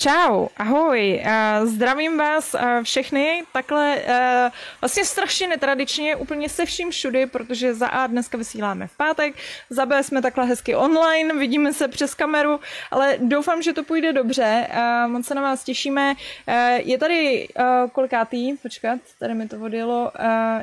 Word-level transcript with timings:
Čau, 0.00 0.48
ahoj, 0.56 1.22
zdravím 1.64 2.18
vás 2.18 2.56
všechny, 2.82 3.42
takhle 3.52 3.96
uh, 3.96 4.52
vlastně 4.80 5.04
strašně 5.04 5.48
netradičně, 5.48 6.16
úplně 6.16 6.48
se 6.48 6.64
vším 6.64 6.90
všudy, 6.90 7.26
protože 7.26 7.74
za 7.74 7.86
A 7.86 8.06
dneska 8.06 8.38
vysíláme 8.38 8.86
v 8.86 8.96
pátek, 8.96 9.34
za 9.70 9.86
B 9.86 10.02
jsme 10.02 10.22
takhle 10.22 10.46
hezky 10.46 10.74
online, 10.74 11.34
vidíme 11.34 11.72
se 11.72 11.88
přes 11.88 12.14
kameru, 12.14 12.60
ale 12.90 13.16
doufám, 13.18 13.62
že 13.62 13.72
to 13.72 13.82
půjde 13.82 14.12
dobře, 14.12 14.68
moc 15.06 15.26
se 15.26 15.34
na 15.34 15.42
vás 15.42 15.64
těšíme. 15.64 16.14
Uh, 16.48 16.54
je 16.76 16.98
tady 16.98 17.48
uh, 17.48 17.90
kolikátý, 17.90 18.52
počkat, 18.62 18.98
tady 19.18 19.34
mi 19.34 19.48
to 19.48 19.56
odjelo, 19.60 20.12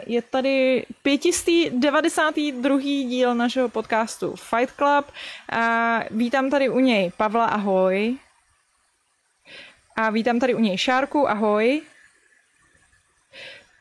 je 0.05 0.21
tady 0.21 0.85
592. 1.01 2.79
díl 2.79 3.35
našeho 3.35 3.69
podcastu 3.69 4.35
Fight 4.35 4.75
Club, 4.75 5.05
vítám 6.11 6.49
tady 6.49 6.69
u 6.69 6.79
něj 6.79 7.11
Pavla, 7.17 7.45
ahoj. 7.45 8.17
A 9.97 10.09
vítám 10.09 10.39
tady 10.39 10.53
u 10.53 10.59
něj 10.59 10.77
Šárku, 10.77 11.29
ahoj. 11.29 11.81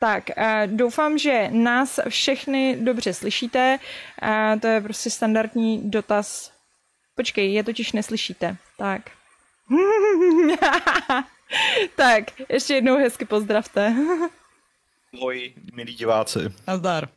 Tak, 0.01 0.25
uh, 0.37 0.77
doufám, 0.77 1.19
že 1.19 1.49
nás 1.51 2.01
všechny 2.09 2.77
dobře 2.81 3.15
slyšíte. 3.15 3.79
Uh, 4.23 4.61
to 4.61 4.67
je 4.67 4.81
prostě 4.81 5.11
standardní 5.11 5.91
dotaz. 5.91 6.53
Počkej, 7.15 7.53
je 7.53 7.65
totiž 7.65 7.93
neslyšíte. 7.93 8.57
Tak. 8.79 9.03
tak, 11.97 12.25
ještě 12.49 12.75
jednou 12.75 12.97
hezky 12.97 13.25
pozdravte. 13.25 13.95
Ahoj, 15.15 15.55
milí 15.73 15.95
diváci. 15.95 16.39
Nazdar. 16.67 17.09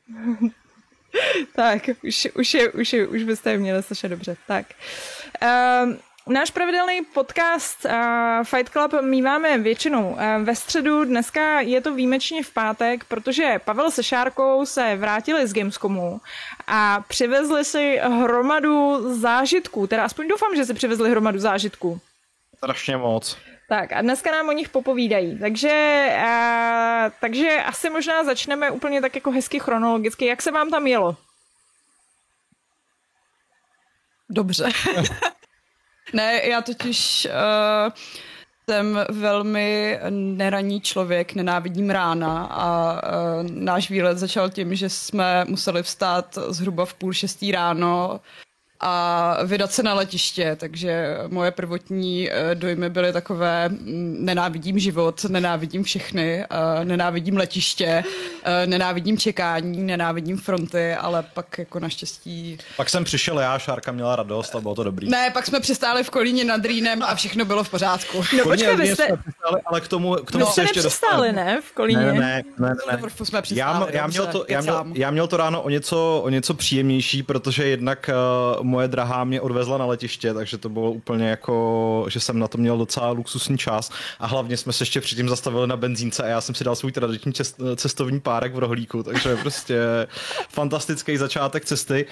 tak, 1.55 1.89
už, 2.03 2.27
už, 2.35 2.53
je, 2.53 2.71
už, 2.71 2.93
je, 2.93 3.07
už 3.07 3.23
byste 3.23 3.51
je 3.51 3.57
měli 3.57 3.83
slyšet 3.83 4.07
dobře. 4.07 4.37
Tak. 4.47 4.65
Um, 5.83 5.99
Náš 6.29 6.51
pravidelný 6.51 7.01
podcast 7.13 7.85
uh, 7.85 7.91
Fight 8.43 8.69
Club 8.69 8.93
míváme 9.01 9.57
většinou 9.57 10.09
uh, 10.09 10.19
ve 10.43 10.55
středu, 10.55 11.05
dneska 11.05 11.61
je 11.61 11.81
to 11.81 11.93
výjimečně 11.93 12.43
v 12.43 12.53
pátek, 12.53 13.03
protože 13.03 13.59
Pavel 13.65 13.91
se 13.91 14.03
Šárkou 14.03 14.65
se 14.65 14.95
vrátili 14.95 15.47
z 15.47 15.53
Gamescomu 15.53 16.21
a 16.67 17.03
přivezli 17.07 17.65
si 17.65 17.97
hromadu 17.97 19.03
zážitků, 19.19 19.87
teda 19.87 20.05
aspoň 20.05 20.27
doufám, 20.27 20.55
že 20.55 20.65
si 20.65 20.73
přivezli 20.73 21.09
hromadu 21.09 21.39
zážitků. 21.39 21.99
Strašně 22.57 22.97
moc. 22.97 23.37
Tak 23.69 23.91
a 23.91 24.01
dneska 24.01 24.31
nám 24.31 24.49
o 24.49 24.51
nich 24.51 24.69
popovídají. 24.69 25.39
Takže, 25.39 26.05
uh, 26.17 27.11
takže 27.21 27.63
asi 27.65 27.89
možná 27.89 28.23
začneme 28.23 28.71
úplně 28.71 29.01
tak 29.01 29.15
jako 29.15 29.31
hezky 29.31 29.59
chronologicky. 29.59 30.25
Jak 30.25 30.41
se 30.41 30.51
vám 30.51 30.69
tam 30.69 30.87
jelo? 30.87 31.17
Dobře. 34.29 34.69
Ne, 36.13 36.41
já 36.47 36.61
totiž 36.61 37.27
uh, 37.31 37.93
jsem 38.69 38.99
velmi 39.09 39.99
neraní 40.09 40.81
člověk, 40.81 41.35
nenávidím 41.35 41.89
rána 41.89 42.43
a 42.45 42.93
uh, 42.93 43.47
náš 43.49 43.89
výlet 43.89 44.17
začal 44.17 44.49
tím, 44.49 44.75
že 44.75 44.89
jsme 44.89 45.45
museli 45.47 45.83
vstát 45.83 46.37
zhruba 46.47 46.85
v 46.85 46.93
půl 46.93 47.13
šestý 47.13 47.51
ráno 47.51 48.19
a 48.81 49.37
vydat 49.45 49.71
se 49.71 49.83
na 49.83 49.93
letiště, 49.93 50.55
takže 50.59 51.17
moje 51.27 51.51
prvotní 51.51 52.31
eh, 52.31 52.55
dojmy 52.55 52.89
byly 52.89 53.13
takové 53.13 53.69
mm, 53.69 54.17
nenávidím 54.19 54.79
život, 54.79 55.23
nenávidím 55.23 55.83
všechny, 55.83 56.43
eh, 56.43 56.85
nenávidím 56.85 57.37
letiště, 57.37 58.03
eh, 58.43 58.67
nenávidím 58.67 59.17
čekání, 59.17 59.83
nenávidím 59.83 60.37
fronty, 60.37 60.93
ale 60.93 61.23
pak 61.33 61.57
jako 61.57 61.79
naštěstí... 61.79 62.57
Pak 62.77 62.89
jsem 62.89 63.03
přišel 63.03 63.39
já, 63.39 63.59
Šárka 63.59 63.91
měla 63.91 64.15
radost 64.15 64.55
a 64.55 64.61
bylo 64.61 64.75
to 64.75 64.83
dobrý. 64.83 65.09
Ne, 65.09 65.29
pak 65.33 65.45
jsme 65.45 65.59
přistáli 65.59 66.03
v 66.03 66.09
Kolíně 66.09 66.43
nad 66.43 66.65
Rýnem 66.65 67.03
a 67.03 67.15
všechno 67.15 67.45
bylo 67.45 67.63
v 67.63 67.69
pořádku. 67.69 68.23
No 68.37 68.43
počkej, 68.43 68.75
vy 68.75 68.87
jste... 68.87 69.17
Přistáli, 69.17 69.61
ale 69.65 69.81
k 69.81 69.87
tomu, 69.87 70.13
k 70.13 70.31
tomu 70.31 70.45
jste 70.45 70.61
ještě 70.61 70.79
nepřistáli, 70.79 71.31
ne, 71.31 71.61
v 71.61 71.71
Kolíně? 71.71 72.05
Ne, 72.05 72.13
ne, 72.13 72.43
ne. 72.59 72.75
ne. 72.91 73.09
Jsme 73.23 73.41
já, 73.51 73.87
já, 73.89 74.07
měl 74.07 74.27
to, 74.27 74.45
já, 74.47 74.61
měl, 74.61 74.85
já 74.93 75.11
měl 75.11 75.27
to 75.27 75.37
ráno 75.37 75.61
o 75.61 75.69
něco, 75.69 76.21
o 76.23 76.29
něco 76.29 76.53
příjemnější, 76.53 77.23
protože 77.23 77.67
jednak 77.67 78.09
uh, 78.59 78.68
moje 78.69 78.87
drahá 78.87 79.23
mě 79.23 79.41
odvezla 79.41 79.77
na 79.77 79.85
letiště, 79.85 80.33
takže 80.33 80.57
to 80.57 80.69
bylo 80.69 80.91
úplně 80.91 81.29
jako, 81.29 82.05
že 82.09 82.19
jsem 82.19 82.39
na 82.39 82.47
to 82.47 82.57
měl 82.57 82.77
docela 82.77 83.11
luxusní 83.11 83.57
čas 83.57 83.91
a 84.19 84.27
hlavně 84.27 84.57
jsme 84.57 84.73
se 84.73 84.81
ještě 84.81 85.01
předtím 85.01 85.29
zastavili 85.29 85.67
na 85.67 85.77
benzínce 85.77 86.23
a 86.23 86.27
já 86.27 86.41
jsem 86.41 86.55
si 86.55 86.63
dal 86.63 86.75
svůj 86.75 86.91
tradiční 86.91 87.33
cestovní 87.75 88.19
párek 88.19 88.55
v 88.55 88.59
rohlíku, 88.59 89.03
takže 89.03 89.35
prostě 89.35 89.79
fantastický 90.49 91.17
začátek 91.17 91.65
cesty. 91.65 92.05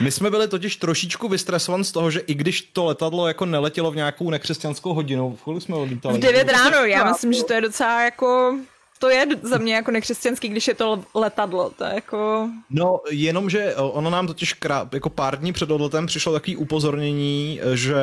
My 0.00 0.10
jsme 0.10 0.30
byli 0.30 0.48
totiž 0.48 0.76
trošičku 0.76 1.28
vystresovaní 1.28 1.84
z 1.84 1.92
toho, 1.92 2.10
že 2.10 2.20
i 2.20 2.34
když 2.34 2.62
to 2.62 2.84
letadlo 2.84 3.28
jako 3.28 3.46
neletělo 3.46 3.90
v 3.90 3.96
nějakou 3.96 4.30
nekřesťanskou 4.30 4.94
hodinu, 4.94 5.36
v 5.36 5.42
kolik 5.42 5.62
jsme 5.62 5.76
odlítali? 5.76 6.18
V 6.18 6.20
9 6.20 6.48
ráno, 6.48 6.76
já 6.76 7.04
myslím, 7.04 7.32
že 7.32 7.44
to 7.44 7.52
je 7.52 7.60
docela 7.60 8.02
jako 8.04 8.56
to 8.98 9.10
je 9.10 9.26
za 9.42 9.58
mě 9.58 9.74
jako 9.74 9.90
nekřesťanský, 9.90 10.48
když 10.48 10.68
je 10.68 10.74
to 10.74 11.04
letadlo, 11.14 11.70
to 11.70 11.84
je 11.84 11.94
jako... 11.94 12.48
No, 12.70 13.00
jenom, 13.10 13.50
že 13.50 13.74
ono 13.76 14.10
nám 14.10 14.26
totiž 14.26 14.52
krát, 14.52 14.94
jako 14.94 15.10
pár 15.10 15.38
dní 15.38 15.52
před 15.52 15.70
odletem 15.70 16.06
přišlo 16.06 16.32
takový 16.32 16.56
upozornění, 16.56 17.60
že 17.74 17.94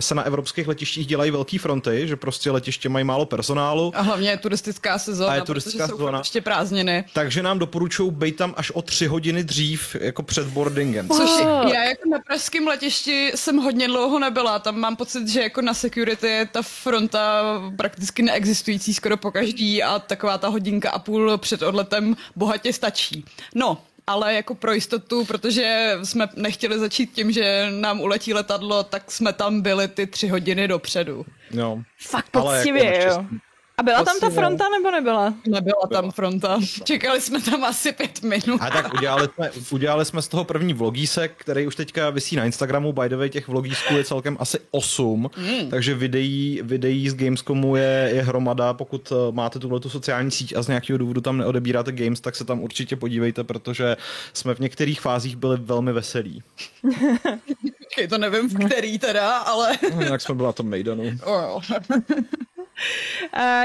se 0.00 0.14
na 0.14 0.22
evropských 0.22 0.68
letištích 0.68 1.06
dělají 1.06 1.30
velké 1.30 1.58
fronty, 1.58 2.08
že 2.08 2.16
prostě 2.16 2.50
letiště 2.50 2.88
mají 2.88 3.04
málo 3.04 3.26
personálu. 3.26 3.92
A 3.94 4.00
hlavně 4.00 4.30
je 4.30 4.36
turistická 4.36 4.98
sezóna, 4.98 5.30
a 5.30 5.34
je 5.34 5.42
turistická 5.42 5.88
sezóna. 5.88 6.18
ještě 6.18 6.40
prázdniny. 6.40 7.04
Takže 7.12 7.42
nám 7.42 7.58
doporučují 7.58 8.10
být 8.10 8.36
tam 8.36 8.54
až 8.56 8.70
o 8.70 8.82
tři 8.82 9.06
hodiny 9.06 9.44
dřív, 9.44 9.96
jako 10.00 10.22
před 10.22 10.46
boardingem. 10.46 11.08
Což 11.08 11.30
já 11.72 11.84
jako 11.84 12.08
na 12.08 12.18
pražském 12.26 12.66
letišti 12.66 13.32
jsem 13.34 13.56
hodně 13.56 13.88
dlouho 13.88 14.18
nebyla, 14.18 14.58
tam 14.58 14.78
mám 14.78 14.96
pocit, 14.96 15.28
že 15.28 15.40
jako 15.40 15.62
na 15.62 15.74
security 15.74 16.26
je 16.26 16.46
ta 16.46 16.62
fronta 16.62 17.44
prakticky 17.76 18.22
neexistující 18.22 18.94
skoro 18.94 19.16
po 19.16 19.30
každý 19.30 19.82
a 19.82 19.98
taková 19.98 20.38
ta 20.40 20.48
hodinka 20.48 20.90
a 20.90 20.98
půl 20.98 21.38
před 21.38 21.62
odletem 21.62 22.16
bohatě 22.36 22.72
stačí. 22.72 23.24
No, 23.54 23.78
ale 24.06 24.34
jako 24.34 24.54
pro 24.54 24.72
jistotu, 24.72 25.24
protože 25.24 25.98
jsme 26.02 26.28
nechtěli 26.36 26.78
začít 26.78 27.12
tím, 27.12 27.32
že 27.32 27.66
nám 27.70 28.00
uletí 28.00 28.34
letadlo, 28.34 28.82
tak 28.82 29.10
jsme 29.10 29.32
tam 29.32 29.60
byli 29.60 29.88
ty 29.88 30.06
tři 30.06 30.28
hodiny 30.28 30.68
dopředu. 30.68 31.26
No. 31.50 31.82
Fakt 31.98 32.30
poctivě, 32.30 32.84
jako 32.84 33.14
jo. 33.14 33.26
A 33.80 33.82
byla 33.82 34.04
tam 34.04 34.20
ta 34.20 34.30
fronta 34.30 34.64
nebo 34.68 34.90
nebyla? 34.90 35.34
Nebyla 35.46 35.86
tam 35.92 36.10
fronta. 36.10 36.60
Čekali 36.84 37.20
jsme 37.20 37.42
tam 37.42 37.64
asi 37.64 37.92
pět 37.92 38.22
minut. 38.22 38.60
A 38.60 38.70
tak 38.70 38.94
udělali 38.94 39.28
jsme, 39.34 39.50
udělali 39.70 40.04
jsme 40.04 40.22
z 40.22 40.28
toho 40.28 40.44
první 40.44 40.74
vlogísek, 40.74 41.32
který 41.36 41.66
už 41.66 41.76
teďka 41.76 42.10
vysí 42.10 42.36
na 42.36 42.44
Instagramu. 42.44 42.92
By 42.92 43.08
the 43.08 43.16
way, 43.16 43.30
těch 43.30 43.48
vlogísků 43.48 43.94
je 43.94 44.04
celkem 44.04 44.36
asi 44.40 44.58
8, 44.70 45.30
mm. 45.36 45.70
takže 45.70 45.94
videí, 45.94 46.60
videí 46.62 47.08
z 47.08 47.14
Gamescomu 47.14 47.76
je, 47.76 48.10
je 48.14 48.22
hromada. 48.22 48.74
Pokud 48.74 49.12
eh, 49.12 49.32
máte 49.32 49.58
tuhle 49.58 49.80
tu 49.80 49.90
sociální 49.90 50.30
síť 50.30 50.56
a 50.56 50.62
z 50.62 50.68
nějakého 50.68 50.98
důvodu 50.98 51.20
tam 51.20 51.38
neodebíráte 51.38 51.92
Games, 51.92 52.20
tak 52.20 52.36
se 52.36 52.44
tam 52.44 52.60
určitě 52.60 52.96
podívejte, 52.96 53.44
protože 53.44 53.96
jsme 54.32 54.54
v 54.54 54.58
některých 54.58 55.00
fázích 55.00 55.36
byli 55.36 55.56
velmi 55.56 55.92
veselí. 55.92 56.42
to 58.08 58.18
nevím 58.18 58.48
v 58.48 58.66
který 58.66 58.98
teda, 58.98 59.36
ale... 59.36 59.78
No, 59.94 60.02
jak 60.02 60.20
jsme 60.20 60.34
byli 60.34 60.46
na 60.46 60.52
tom 60.52 60.70
Maidanu. 60.70 61.04
Oh, 61.24 61.62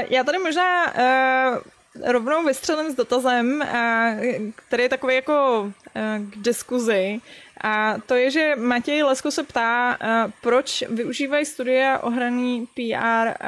já 0.08 0.24
tady 0.24 0.38
možná 0.38 0.94
uh, 0.94 1.58
rovnou 2.04 2.44
vystřelím 2.44 2.90
s 2.90 2.94
dotazem, 2.94 3.60
uh, 3.60 4.50
který 4.56 4.82
je 4.82 4.88
takový 4.88 5.14
jako 5.14 5.72
k 6.18 6.36
diskuzi. 6.36 7.20
A 7.60 7.98
to 8.06 8.14
je, 8.14 8.30
že 8.30 8.56
Matěj 8.56 9.02
Lesko 9.02 9.30
se 9.30 9.42
ptá, 9.42 9.98
proč 10.40 10.84
využívají 10.88 11.44
studia 11.44 11.98
ohraný 11.98 12.68
PR 12.74 13.44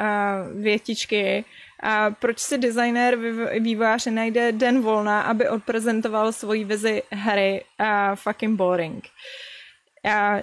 větičky, 0.61 1.45
a 1.79 2.11
proč 2.11 2.39
si 2.39 2.57
designer, 2.57 3.15
vývojář 3.59 4.05
najde 4.05 4.51
den 4.51 4.81
volna, 4.81 5.21
aby 5.21 5.49
odprezentoval 5.49 6.31
svoji 6.31 6.63
vizi 6.63 7.03
hry 7.11 7.63
uh, 7.79 8.15
fucking 8.15 8.57
boring. 8.57 9.07
Uh, 10.05 10.41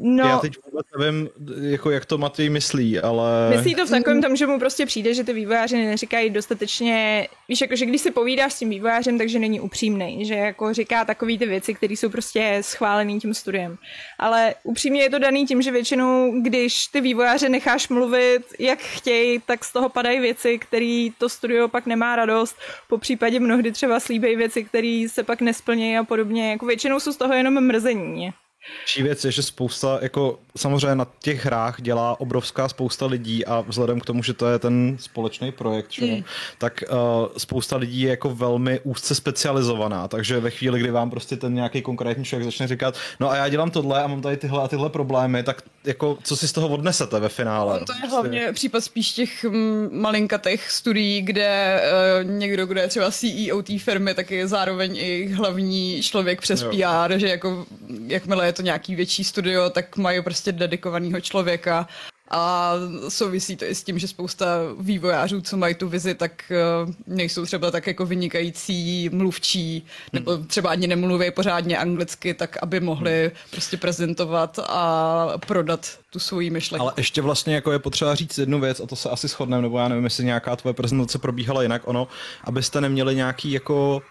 No, 0.00 0.28
já 0.28 0.38
teď 0.38 0.52
vůbec 0.64 0.86
nevím, 0.98 1.28
jako 1.60 1.90
jak 1.90 2.04
to 2.06 2.18
Matej 2.18 2.50
myslí, 2.50 3.00
ale... 3.00 3.50
Myslí 3.56 3.74
to 3.74 3.86
v 3.86 3.90
takovém 3.90 4.22
tom, 4.22 4.36
že 4.36 4.46
mu 4.46 4.58
prostě 4.58 4.86
přijde, 4.86 5.14
že 5.14 5.24
ty 5.24 5.32
vývojáři 5.32 5.76
neříkají 5.76 6.30
dostatečně, 6.30 7.28
víš, 7.48 7.60
jako, 7.60 7.76
že 7.76 7.86
když 7.86 8.00
si 8.00 8.10
povídáš 8.10 8.52
s 8.52 8.58
tím 8.58 8.70
vývojářem, 8.70 9.18
takže 9.18 9.38
není 9.38 9.60
upřímný, 9.60 10.24
že 10.24 10.34
jako 10.34 10.74
říká 10.74 11.04
takové 11.04 11.38
ty 11.38 11.46
věci, 11.46 11.74
které 11.74 11.92
jsou 11.92 12.08
prostě 12.08 12.58
schválený 12.60 13.20
tím 13.20 13.34
studiem. 13.34 13.78
Ale 14.18 14.54
upřímně 14.62 15.02
je 15.02 15.10
to 15.10 15.18
daný 15.18 15.46
tím, 15.46 15.62
že 15.62 15.70
většinou, 15.70 16.42
když 16.42 16.86
ty 16.86 17.00
vývojáře 17.00 17.48
necháš 17.48 17.88
mluvit, 17.88 18.42
jak 18.58 18.78
chtějí, 18.78 19.42
tak 19.46 19.64
z 19.64 19.72
toho 19.72 19.88
padají 19.88 20.20
věci, 20.20 20.58
které 20.58 21.08
to 21.18 21.28
studio 21.28 21.68
pak 21.68 21.86
nemá 21.86 22.16
radost, 22.16 22.56
po 22.88 22.98
případě 22.98 23.40
mnohdy 23.40 23.72
třeba 23.72 24.00
slíbejí 24.00 24.36
věci, 24.36 24.64
které 24.64 25.06
se 25.10 25.22
pak 25.22 25.40
nesplnějí 25.40 25.96
a 25.96 26.04
podobně. 26.04 26.50
Jako 26.50 26.66
většinou 26.66 27.00
jsou 27.00 27.12
z 27.12 27.16
toho 27.16 27.34
jenom 27.34 27.60
mrzení. 27.60 28.32
Další 28.80 29.02
věc 29.02 29.24
je, 29.24 29.32
že 29.32 29.42
spousta, 29.42 29.98
jako 30.02 30.38
samozřejmě 30.56 30.94
na 30.94 31.06
těch 31.22 31.44
hrách 31.44 31.80
dělá 31.80 32.20
obrovská 32.20 32.68
spousta 32.68 33.06
lidí 33.06 33.46
a 33.46 33.60
vzhledem 33.60 34.00
k 34.00 34.04
tomu, 34.04 34.22
že 34.22 34.34
to 34.34 34.46
je 34.46 34.58
ten 34.58 34.96
společný 35.00 35.52
projekt, 35.52 35.98
mm. 35.98 36.24
tak 36.58 36.84
uh, 36.90 36.96
spousta 37.36 37.76
lidí 37.76 38.00
je 38.00 38.10
jako 38.10 38.34
velmi 38.34 38.80
úzce 38.80 39.14
specializovaná, 39.14 40.08
takže 40.08 40.40
ve 40.40 40.50
chvíli, 40.50 40.80
kdy 40.80 40.90
vám 40.90 41.10
prostě 41.10 41.36
ten 41.36 41.54
nějaký 41.54 41.82
konkrétní 41.82 42.24
člověk 42.24 42.44
začne 42.44 42.68
říkat, 42.68 42.94
no 43.20 43.30
a 43.30 43.36
já 43.36 43.48
dělám 43.48 43.70
tohle 43.70 44.02
a 44.02 44.06
mám 44.06 44.22
tady 44.22 44.36
tyhle 44.36 44.62
a 44.62 44.68
tyhle 44.68 44.90
problémy, 44.90 45.42
tak 45.42 45.62
jako 45.84 46.18
co 46.22 46.36
si 46.36 46.48
z 46.48 46.52
toho 46.52 46.68
odnesete 46.68 47.20
ve 47.20 47.28
finále? 47.28 47.80
No, 47.80 47.86
to 47.86 47.92
je 47.92 48.10
hlavně 48.10 48.52
případ 48.52 48.84
spíš 48.84 49.12
těch 49.12 49.44
mm, 49.44 49.88
malinkatých 49.92 50.70
studií, 50.70 51.22
kde 51.22 51.80
uh, 52.24 52.30
někdo, 52.30 52.66
kdo 52.66 52.80
je 52.80 52.88
třeba 52.88 53.10
CEO 53.10 53.62
té 53.62 53.78
firmy, 53.78 54.14
tak 54.14 54.30
je 54.30 54.48
zároveň 54.48 54.96
i 54.96 55.32
hlavní 55.32 56.02
člověk 56.02 56.40
přes 56.40 56.62
jo. 56.62 56.70
PR, 56.70 57.18
že 57.18 57.28
jako 57.28 57.66
jakmile 58.06 58.47
je 58.48 58.52
to 58.52 58.62
nějaký 58.62 58.94
větší 58.94 59.24
studio, 59.24 59.70
tak 59.70 59.96
mají 59.96 60.22
prostě 60.22 60.52
dedikovaného 60.52 61.20
člověka 61.20 61.88
a 62.30 62.72
souvisí 63.08 63.56
to 63.56 63.64
i 63.64 63.74
s 63.74 63.82
tím, 63.82 63.98
že 63.98 64.08
spousta 64.08 64.46
vývojářů, 64.80 65.40
co 65.40 65.56
mají 65.56 65.74
tu 65.74 65.88
vizi, 65.88 66.14
tak 66.14 66.52
uh, 66.84 66.94
nejsou 67.06 67.46
třeba 67.46 67.70
tak 67.70 67.86
jako 67.86 68.06
vynikající 68.06 69.08
mluvčí, 69.12 69.86
nebo 70.12 70.36
hmm. 70.36 70.46
třeba 70.46 70.70
ani 70.70 70.86
nemluví 70.86 71.30
pořádně 71.30 71.78
anglicky, 71.78 72.34
tak 72.34 72.56
aby 72.62 72.80
mohli 72.80 73.20
hmm. 73.22 73.30
prostě 73.50 73.76
prezentovat 73.76 74.58
a 74.68 75.32
prodat 75.46 75.98
tu 76.10 76.18
svoji 76.18 76.50
myšlenku. 76.50 76.82
Ale 76.82 76.92
ještě 76.96 77.22
vlastně 77.22 77.54
jako 77.54 77.72
je 77.72 77.78
potřeba 77.78 78.14
říct 78.14 78.38
jednu 78.38 78.60
věc, 78.60 78.80
a 78.80 78.86
to 78.86 78.96
se 78.96 79.10
asi 79.10 79.28
shodneme, 79.28 79.62
nebo 79.62 79.78
já 79.78 79.88
nevím, 79.88 80.04
jestli 80.04 80.24
nějaká 80.24 80.56
tvoje 80.56 80.74
prezentace 80.74 81.18
probíhala 81.18 81.62
jinak, 81.62 81.82
ono, 81.84 82.08
abyste 82.44 82.80
neměli 82.80 83.14
nějaký 83.14 83.52
jako 83.52 84.02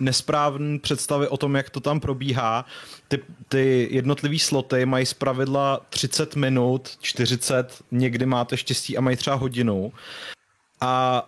nesprávné 0.00 0.78
představy 0.78 1.28
o 1.28 1.36
tom, 1.36 1.54
jak 1.54 1.70
to 1.70 1.80
tam 1.80 2.00
probíhá. 2.00 2.64
Ty, 3.08 3.18
ty 3.48 3.88
jednotlivý 3.90 4.38
sloty 4.38 4.86
mají 4.86 5.06
zpravidla 5.06 5.80
30 5.90 6.36
minut, 6.36 6.90
40, 7.00 7.82
někdy 7.90 8.26
máte 8.26 8.56
štěstí 8.56 8.96
a 8.96 9.00
mají 9.00 9.16
třeba 9.16 9.36
hodinu. 9.36 9.92
A 10.80 11.22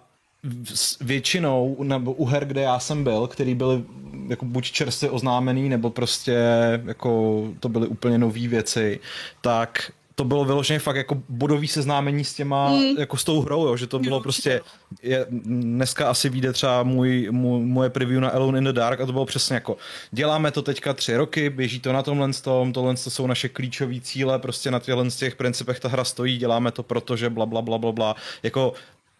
většinou, 1.01 1.77
nebo 1.83 2.13
u 2.13 2.25
her, 2.25 2.45
kde 2.45 2.61
já 2.61 2.79
jsem 2.79 3.05
byl, 3.05 3.27
který 3.27 3.55
byly 3.55 3.85
jako 4.29 4.45
buď 4.45 4.71
čerstvě 4.71 5.11
oznámený, 5.11 5.69
nebo 5.69 5.91
prostě 5.91 6.39
jako 6.85 7.43
to 7.61 7.69
byly 7.69 7.87
úplně 7.87 8.19
nové 8.19 8.49
věci, 8.49 9.01
tak 9.41 9.93
to 10.19 10.25
bylo 10.25 10.45
vyloženě 10.45 10.79
fakt 10.79 10.97
jako 10.97 11.23
bodový 11.29 11.69
seznámení 11.69 12.25
s 12.25 12.35
těma, 12.35 12.71
mm. 12.71 12.99
jako 12.99 13.17
s 13.17 13.25
tou 13.25 13.41
hrou, 13.41 13.67
jo, 13.67 13.77
že 13.77 13.87
to 13.87 13.99
bylo 13.99 14.17
jo, 14.17 14.21
prostě, 14.21 14.61
je, 15.03 15.27
dneska 15.31 16.11
asi 16.11 16.29
vyjde 16.29 16.53
třeba 16.53 16.83
můj, 16.83 17.29
můj, 17.31 17.61
moje 17.61 17.91
preview 17.91 18.21
na 18.21 18.29
Alone 18.29 18.59
in 18.59 18.65
the 18.65 18.73
Dark 18.73 19.01
a 19.01 19.07
to 19.07 19.13
bylo 19.13 19.27
přesně 19.27 19.55
jako, 19.55 19.77
děláme 20.11 20.51
to 20.51 20.63
teďka 20.63 20.95
tři 20.95 21.17
roky, 21.17 21.51
běží 21.51 21.81
to 21.81 21.93
na 21.93 22.03
tomhle 22.03 22.33
tom, 22.33 22.73
tohle 22.73 22.95
to 22.95 23.11
jsou 23.11 23.27
naše 23.27 23.49
klíčové 23.49 24.01
cíle, 24.01 24.39
prostě 24.39 24.71
na 24.71 24.79
těchto 24.79 25.11
z 25.11 25.17
těch 25.17 25.37
principech 25.37 25.81
ta 25.81 25.89
hra 25.89 26.05
stojí, 26.05 26.37
děláme 26.37 26.73
to 26.73 26.83
proto, 26.83 27.17
že 27.17 27.31
bla 27.31 27.47
bla 27.47 27.63
bla 27.63 27.79
bla 27.79 27.93
bla, 27.93 28.17
jako 28.43 28.73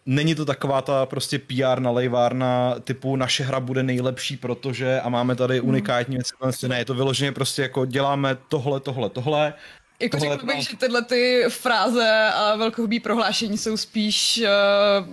Není 0.05 0.35
to 0.35 0.45
taková 0.45 0.81
ta 0.81 1.05
prostě 1.05 1.39
PR 1.39 1.79
nalejvárna 1.79 2.75
typu 2.83 3.15
naše 3.15 3.43
hra 3.43 3.59
bude 3.59 3.83
nejlepší, 3.83 4.37
protože 4.37 5.01
a 5.01 5.09
máme 5.09 5.35
tady 5.35 5.59
hmm. 5.59 5.69
unikátní 5.69 6.15
věci. 6.15 6.67
Ne, 6.67 6.77
je 6.77 6.85
to 6.85 6.93
vyloženě 6.93 7.31
prostě 7.31 7.61
jako 7.61 7.85
děláme 7.85 8.37
tohle, 8.47 8.79
tohle, 8.79 9.09
tohle 9.09 9.53
jako 9.99 10.17
Tohle 10.17 10.35
řekl 10.35 10.45
bych, 10.45 10.69
že 10.69 10.77
tyhle 10.77 11.01
ty 11.01 11.45
fráze 11.49 12.31
a 12.35 12.55
velkohubý 12.55 12.99
prohlášení 12.99 13.57
jsou 13.57 13.77
spíš 13.77 14.43
uh, 14.43 15.07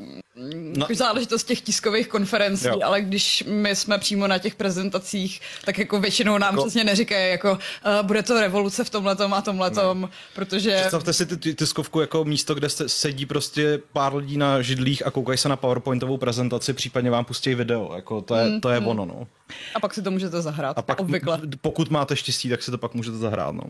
no. 0.77 0.87
záležitost 0.95 1.45
těch 1.45 1.61
tiskových 1.61 2.09
konferencí, 2.09 2.67
jo. 2.67 2.81
ale 2.85 3.03
když 3.03 3.45
my 3.47 3.77
jsme 3.77 3.99
přímo 3.99 4.27
na 4.27 4.39
těch 4.39 4.55
prezentacích, 4.55 5.41
tak 5.65 5.79
jako 5.79 6.01
většinou 6.01 6.39
nám 6.39 6.55
jako... 6.55 6.65
přesně 6.65 6.85
neříkají, 6.85 7.31
jako 7.31 7.53
uh, 7.53 7.59
bude 8.03 8.23
to 8.23 8.41
revoluce 8.41 8.85
v 8.85 8.91
tomhletom 8.91 9.35
a 9.35 9.43
tomhletom, 9.43 10.01
ne. 10.01 10.09
protože... 10.35 10.77
Představte 10.77 11.13
si 11.13 11.27
ty, 11.27 11.37
ty 11.37 11.55
tiskovku 11.55 12.01
jako 12.01 12.25
místo, 12.25 12.55
kde 12.55 12.69
se, 12.69 12.89
sedí 12.89 13.27
prostě 13.27 13.81
pár 13.93 14.15
lidí 14.15 14.37
na 14.37 14.63
židlích 14.63 15.07
a 15.07 15.11
koukají 15.11 15.39
se 15.39 15.49
na 15.49 15.57
PowerPointovou 15.57 16.17
prezentaci, 16.17 16.73
případně 16.73 17.11
vám 17.11 17.25
pustí 17.25 17.55
video, 17.55 17.93
jako 17.95 18.21
to 18.23 18.35
je, 18.35 18.45
mm, 18.45 18.61
to 18.61 18.69
je 18.69 18.81
mm. 18.81 18.89
ono, 18.89 19.05
no. 19.05 19.27
A 19.75 19.81
pak 19.81 19.95
si 19.95 20.03
to 20.03 20.11
můžete 20.11 20.43
zahrát, 20.43 20.79
a 20.79 20.83
pak, 20.83 21.01
obvykle. 21.01 21.41
Pokud 21.61 21.91
máte 21.91 22.17
štěstí, 22.17 22.49
tak 22.49 22.63
si 22.63 22.71
to 22.71 22.79
pak 22.79 22.95
můžete 22.95 23.17
zahrát, 23.17 23.55
no. 23.55 23.63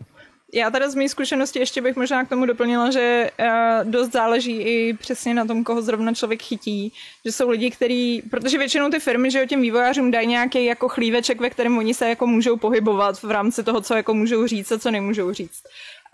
Já 0.53 0.69
teda 0.69 0.89
z 0.89 0.95
mé 0.95 1.09
zkušenosti 1.09 1.59
ještě 1.59 1.81
bych 1.81 1.95
možná 1.95 2.25
k 2.25 2.29
tomu 2.29 2.45
doplnila, 2.45 2.91
že 2.91 3.31
uh, 3.39 3.91
dost 3.91 4.11
záleží 4.11 4.61
i 4.61 4.93
přesně 4.93 5.33
na 5.33 5.45
tom, 5.45 5.63
koho 5.63 5.81
zrovna 5.81 6.13
člověk 6.13 6.41
chytí. 6.41 6.93
Že 7.25 7.31
jsou 7.31 7.49
lidi, 7.49 7.71
kteří, 7.71 8.23
protože 8.29 8.57
většinou 8.57 8.89
ty 8.89 8.99
firmy, 8.99 9.31
že 9.31 9.43
o 9.43 9.45
těm 9.45 9.61
vývojářům 9.61 10.11
dají 10.11 10.27
nějaký 10.27 10.65
jako 10.65 10.89
chlíveček, 10.89 11.41
ve 11.41 11.49
kterém 11.49 11.77
oni 11.77 11.93
se 11.93 12.09
jako 12.09 12.27
můžou 12.27 12.57
pohybovat 12.57 13.23
v 13.23 13.31
rámci 13.31 13.63
toho, 13.63 13.81
co 13.81 13.93
jako 13.93 14.13
můžou 14.13 14.47
říct 14.47 14.71
a 14.71 14.79
co 14.79 14.91
nemůžou 14.91 15.33
říct. 15.33 15.63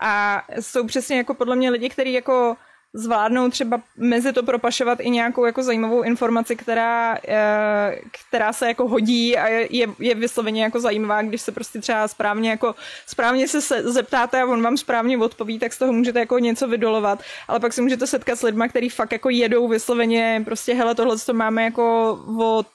A 0.00 0.42
jsou 0.60 0.86
přesně 0.86 1.16
jako 1.16 1.34
podle 1.34 1.56
mě 1.56 1.70
lidi, 1.70 1.88
kteří 1.88 2.12
jako 2.12 2.56
zvládnou 2.94 3.50
třeba 3.50 3.80
mezi 3.96 4.32
to 4.32 4.42
propašovat 4.42 5.00
i 5.00 5.10
nějakou 5.10 5.44
jako 5.44 5.62
zajímavou 5.62 6.02
informaci, 6.02 6.56
která, 6.56 7.18
eh, 7.28 7.98
která 8.28 8.52
se 8.52 8.68
jako 8.68 8.88
hodí 8.88 9.36
a 9.36 9.48
je, 9.48 9.86
je 9.98 10.14
vysloveně 10.14 10.62
jako 10.62 10.80
zajímavá, 10.80 11.22
když 11.22 11.40
se 11.40 11.52
prostě 11.52 11.80
třeba 11.80 12.08
správně 12.08 12.50
jako 12.50 12.74
správně 13.06 13.48
se 13.48 13.82
zeptáte 13.90 14.42
a 14.42 14.46
on 14.46 14.62
vám 14.62 14.76
správně 14.76 15.18
odpoví, 15.18 15.58
tak 15.58 15.72
z 15.72 15.78
toho 15.78 15.92
můžete 15.92 16.18
jako 16.18 16.38
něco 16.38 16.68
vydolovat, 16.68 17.22
ale 17.48 17.60
pak 17.60 17.72
se 17.72 17.82
můžete 17.82 18.06
setkat 18.06 18.38
s 18.38 18.42
lidmi, 18.42 18.68
kteří 18.68 18.88
fakt 18.88 19.12
jako 19.12 19.30
jedou 19.30 19.68
vysloveně 19.68 20.42
prostě 20.44 20.74
hele, 20.74 20.94
tohle 20.94 21.16
to 21.18 21.34
máme 21.34 21.64
jako 21.64 22.18
od, 22.38 22.66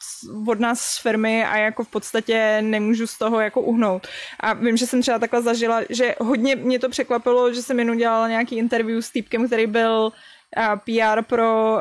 od 0.47 0.59
nás 0.59 0.79
z 0.79 1.01
firmy 1.01 1.45
a 1.45 1.57
jako 1.57 1.83
v 1.83 1.87
podstatě 1.87 2.57
nemůžu 2.61 3.07
z 3.07 3.17
toho 3.17 3.39
jako 3.39 3.61
uhnout. 3.61 4.07
A 4.39 4.53
vím, 4.53 4.77
že 4.77 4.87
jsem 4.87 5.01
třeba 5.01 5.19
takhle 5.19 5.41
zažila, 5.41 5.81
že 5.89 6.15
hodně 6.19 6.55
mě 6.55 6.79
to 6.79 6.89
překvapilo, 6.89 7.53
že 7.53 7.61
jsem 7.61 7.79
jenom 7.79 7.97
dělala 7.97 8.27
nějaký 8.27 8.57
interview 8.57 9.01
s 9.01 9.09
týpkem, 9.09 9.47
který 9.47 9.67
byl 9.67 10.08
PR 10.85 11.21
pro 11.21 11.77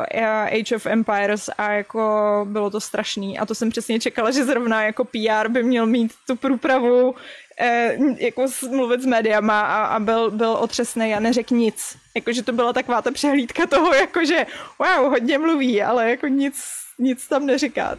Age 0.47 0.76
of 0.76 0.87
Empires 0.87 1.50
a 1.59 1.73
jako 1.73 2.47
bylo 2.50 2.70
to 2.70 2.81
strašný 2.81 3.38
a 3.38 3.47
to 3.47 3.55
jsem 3.55 3.70
přesně 3.70 4.00
čekala, 4.00 4.31
že 4.31 4.44
zrovna 4.44 4.82
jako 4.82 5.05
PR 5.05 5.49
by 5.49 5.62
měl 5.62 5.87
mít 5.87 6.12
tu 6.26 6.37
průpravu 6.37 7.15
eh, 7.61 7.99
jako 8.19 8.47
mluvit 8.70 9.00
s 9.00 9.06
médiama 9.06 9.61
a, 9.61 9.85
a 9.85 10.00
byl, 10.00 10.31
byl 10.31 10.50
otřesný 10.50 11.15
a 11.15 11.20
neřekl 11.20 11.55
nic. 11.55 11.97
Jakože 12.15 12.43
to 12.43 12.53
byla 12.53 12.73
taková 12.73 13.03
ta 13.03 13.11
přehlídka 13.11 13.67
toho, 13.67 13.94
jakože 13.94 14.47
wow, 14.79 15.11
hodně 15.11 15.38
mluví, 15.38 15.82
ale 15.82 16.11
jako 16.11 16.26
nic 16.26 16.78
nic 16.99 17.29
tam 17.29 17.47
neříkat. 17.47 17.99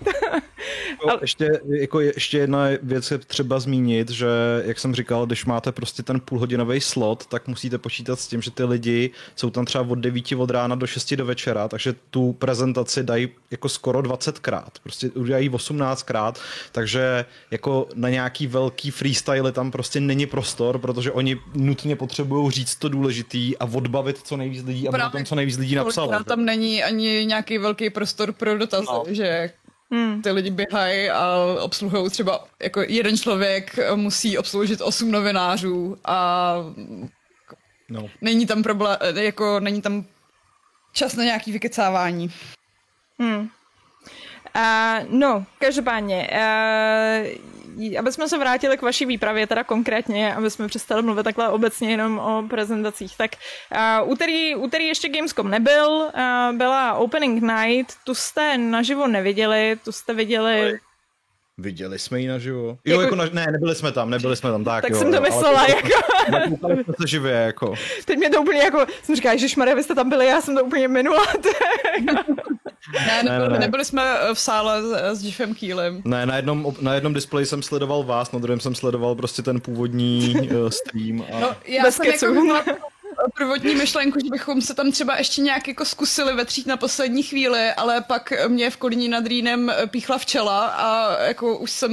Ale... 1.04 1.18
Ještě, 1.22 1.60
jako 1.80 2.00
ještě 2.00 2.38
jedna 2.38 2.66
věc 2.84 3.12
je 3.12 3.18
třeba 3.18 3.60
zmínit, 3.60 4.10
že 4.10 4.28
jak 4.66 4.80
jsem 4.80 4.96
říkal, 4.96 5.26
když 5.26 5.46
máte 5.46 5.72
prostě 5.72 6.04
ten 6.04 6.20
půlhodinový 6.20 6.82
slot, 6.82 7.26
tak 7.26 7.48
musíte 7.48 7.78
počítat 7.78 8.20
s 8.20 8.28
tím, 8.28 8.42
že 8.42 8.52
ty 8.52 8.64
lidi 8.64 9.12
jsou 9.36 9.50
tam 9.50 9.66
třeba 9.66 9.86
od 9.90 9.96
9 9.96 10.32
od 10.38 10.50
rána 10.50 10.76
do 10.76 10.88
6 10.88 11.14
do 11.16 11.26
večera, 11.26 11.68
takže 11.68 11.96
tu 12.10 12.34
prezentaci 12.34 13.04
dají 13.04 13.30
jako 13.52 13.70
skoro 13.70 14.00
20krát, 14.00 14.70
prostě 14.84 15.10
udělají 15.10 15.50
18krát, 15.50 16.34
takže 16.72 17.26
jako 17.52 17.88
na 17.96 18.10
nějaký 18.10 18.48
velký 18.48 18.92
freestyle 18.92 19.52
tam 19.52 19.72
prostě 19.72 20.00
není 20.00 20.26
prostor, 20.26 20.80
protože 20.80 21.12
oni 21.12 21.38
nutně 21.54 21.96
potřebují 21.96 22.52
říct 22.52 22.76
to 22.76 22.90
důležitý 22.90 23.58
a 23.58 23.66
odbavit 23.66 24.18
co 24.18 24.38
nejvíc 24.38 24.66
lidí, 24.66 24.88
aby 24.88 24.98
tam 25.12 25.26
co 25.26 25.36
nejvíc 25.36 25.58
lidí 25.58 25.76
napsalo. 25.76 26.24
Tam 26.24 26.46
není 26.46 26.84
ani 26.84 27.26
nějaký 27.26 27.58
velký 27.58 27.90
prostor 27.90 28.34
pro 28.34 28.58
dotaz 28.58 28.89
no. 28.94 29.04
že 29.14 29.52
Hmm. 29.92 30.22
Ty 30.22 30.32
lidi 30.32 30.52
běhají 30.52 31.10
a 31.10 31.38
obsluhují 31.62 32.10
třeba, 32.10 32.46
jako 32.64 32.82
jeden 32.88 33.18
člověk 33.18 33.80
musí 33.96 34.38
obsloužit 34.38 34.82
osm 34.82 35.12
novinářů 35.12 35.98
a 36.06 36.56
no. 37.90 38.10
není 38.22 38.46
tam 38.46 38.64
problém, 38.64 38.98
jako 39.16 39.60
není 39.60 39.82
tam 39.82 40.06
čas 40.94 41.16
na 41.16 41.24
nějaký 41.24 41.52
vykecávání. 41.52 42.32
Hmm. 43.20 43.50
Uh, 44.56 45.20
no, 45.20 45.46
každopádně, 45.60 46.30
uh, 46.32 47.28
aby 48.00 48.12
jsme 48.12 48.30
se 48.30 48.38
vrátili 48.38 48.78
k 48.78 48.82
vaší 48.82 49.06
výpravě, 49.06 49.48
teda 49.48 49.64
konkrétně, 49.64 50.36
aby 50.36 50.52
jsme 50.52 50.68
přestali 50.68 51.02
mluvit 51.02 51.24
takhle 51.24 51.50
obecně 51.50 51.92
jenom 51.92 52.20
o 52.20 52.44
prezentacích, 52.50 53.18
tak 53.18 53.32
uh, 54.02 54.12
úterý, 54.12 54.56
úterý 54.56 54.88
ještě 54.88 55.10
Gamescom 55.10 55.50
nebyl, 55.50 55.90
uh, 55.90 56.58
byla 56.58 56.94
Opening 56.94 57.42
Night, 57.42 57.96
tu 58.04 58.16
jste 58.16 58.58
naživo 58.58 59.08
neviděli, 59.08 59.78
tu 59.86 59.92
jste 59.92 60.14
viděli... 60.14 60.80
Viděli 61.58 62.00
jsme 62.00 62.20
ji 62.20 62.28
naživo? 62.28 62.78
Jo, 62.86 63.02
jako, 63.02 63.02
jako 63.02 63.16
na, 63.16 63.26
ne, 63.34 63.46
nebyli 63.52 63.76
jsme 63.76 63.92
tam, 63.92 64.10
nebyli 64.10 64.36
jsme 64.36 64.52
tam, 64.52 64.64
tak 64.64 64.82
Tak 64.82 64.92
jo, 64.92 65.00
jsem 65.00 65.14
to 65.14 65.22
myslela, 65.22 65.60
ale, 65.60 65.70
jako... 65.70 65.88
Jsme 66.84 66.94
se 67.02 67.08
živě, 67.08 67.32
jako. 67.32 67.74
Teď 68.06 68.18
mě 68.18 68.30
to 68.30 68.42
úplně 68.42 68.60
jako, 68.60 68.86
jsem 69.04 69.16
říkala, 69.16 69.36
že 69.36 69.76
vy 69.76 69.84
jste 69.84 69.96
tam 69.96 70.10
byli, 70.10 70.26
já 70.26 70.42
jsem 70.42 70.56
to 70.56 70.64
úplně 70.64 70.88
minula. 70.88 71.26
Ne, 72.94 73.24
nebyli, 73.24 73.40
ne, 73.40 73.40
ne, 73.40 73.54
ne. 73.54 73.60
nebyli 73.60 73.86
jsme 73.86 74.04
eh, 74.20 74.34
v 74.34 74.40
sále 74.40 74.82
s, 74.82 75.20
s 75.20 75.24
Jeffem 75.24 75.56
Keelem. 75.56 76.02
Ne, 76.06 76.26
na 76.26 76.36
jednom, 76.36 76.76
na 76.82 76.94
jednom 76.94 77.14
displeji 77.14 77.46
jsem 77.46 77.64
sledoval 77.64 78.04
vás, 78.04 78.32
na 78.32 78.40
druhém 78.40 78.60
jsem 78.60 78.76
sledoval 78.76 79.16
prostě 79.16 79.42
ten 79.42 79.62
původní 79.62 80.36
uh, 80.36 80.70
stream. 80.70 81.22
A... 81.34 81.40
No, 81.40 81.56
já 81.66 81.84
Bez 81.84 81.96
jsem 81.96 82.06
jako 82.06 82.64
prvotní 83.36 83.76
myšlenku, 83.76 84.20
že 84.20 84.30
bychom 84.32 84.62
se 84.62 84.74
tam 84.74 84.92
třeba 84.92 85.18
ještě 85.18 85.42
nějak 85.42 85.68
jako 85.68 85.86
zkusili 85.86 86.36
vetřít 86.36 86.68
na 86.68 86.78
poslední 86.78 87.24
chvíli, 87.24 87.72
ale 87.72 88.02
pak 88.02 88.34
mě 88.48 88.70
v 88.70 88.78
Kolíní 88.78 89.08
nad 89.08 89.28
Rýnem 89.28 89.72
píchla 89.88 90.18
včela 90.18 90.68
a 90.68 91.20
jako 91.24 91.58
už 91.58 91.72
jsem, 91.72 91.92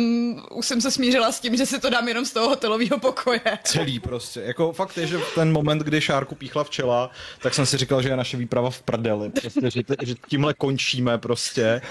už 0.50 0.66
jsem 0.66 0.80
se 0.80 0.90
smířila 0.90 1.32
s 1.32 1.40
tím, 1.40 1.56
že 1.56 1.66
si 1.66 1.80
to 1.80 1.90
dám 1.90 2.08
jenom 2.08 2.24
z 2.24 2.32
toho 2.32 2.48
hotelového 2.48 2.98
pokoje. 2.98 3.40
Celý 3.64 4.00
prostě. 4.00 4.40
Jako 4.40 4.72
fakt 4.72 4.96
je, 4.96 5.06
že 5.06 5.18
v 5.18 5.34
ten 5.34 5.52
moment, 5.52 5.82
kdy 5.82 6.00
Šárku 6.00 6.34
píchla 6.34 6.64
včela, 6.64 7.10
tak 7.42 7.54
jsem 7.54 7.66
si 7.66 7.76
říkal, 7.76 8.02
že 8.02 8.08
je 8.08 8.16
naše 8.16 8.36
výprava 8.36 8.70
v 8.70 8.82
prdeli. 8.82 9.30
Prostě, 9.30 9.70
že, 9.70 9.82
že 10.02 10.14
tímhle 10.28 10.54
končíme 10.54 11.18
prostě 11.18 11.82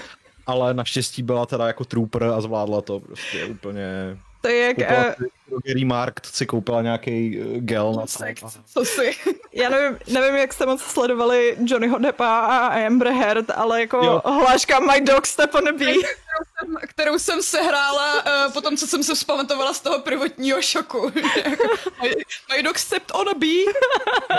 ale 0.48 0.74
naštěstí 0.74 1.22
byla 1.22 1.46
teda 1.46 1.66
jako 1.66 1.84
trooper 1.84 2.24
a 2.24 2.40
zvládla 2.40 2.80
to 2.80 3.00
prostě 3.00 3.44
úplně 3.44 4.16
to 4.40 4.48
je 4.48 4.74
jak... 4.78 4.78
Uh... 5.18 5.26
Drogery 5.48 5.84
Markt 5.84 6.26
si 6.26 6.46
koupila 6.46 6.82
nějaký 6.82 7.40
uh, 7.40 7.56
gel 7.58 7.92
na 7.92 8.02
to. 8.02 8.48
Co 8.66 8.84
si? 8.84 9.10
Já 9.52 9.68
nevím, 9.68 9.98
nevím, 10.12 10.36
jak 10.36 10.52
jste 10.52 10.66
moc 10.66 10.82
sledovali 10.82 11.56
Johnnyho 11.64 11.98
Deppa 11.98 12.38
a 12.38 12.86
Amber 12.86 13.08
Heard, 13.08 13.50
ale 13.50 13.80
jako 13.80 13.96
jo. 13.96 14.22
hláška 14.24 14.80
My 14.80 15.00
Dog 15.00 15.26
Step 15.26 15.54
on 15.54 15.68
a 15.68 15.72
Bee. 15.72 15.94
Kterou 15.94 16.44
jsem, 16.58 16.88
kterou 16.88 17.18
jsem 17.18 17.42
sehrála 17.42 18.14
uh, 18.14 18.52
po 18.52 18.60
tom, 18.60 18.76
co 18.76 18.86
jsem 18.86 19.02
se 19.02 19.14
vzpamatovala 19.14 19.74
z 19.74 19.80
toho 19.80 20.00
prvotního 20.00 20.62
šoku. 20.62 21.12
my, 22.02 22.10
my 22.56 22.62
Dog 22.62 22.78
Stepped 22.78 23.12
on 23.14 23.28
a 23.28 23.34
Bee. 23.34 23.64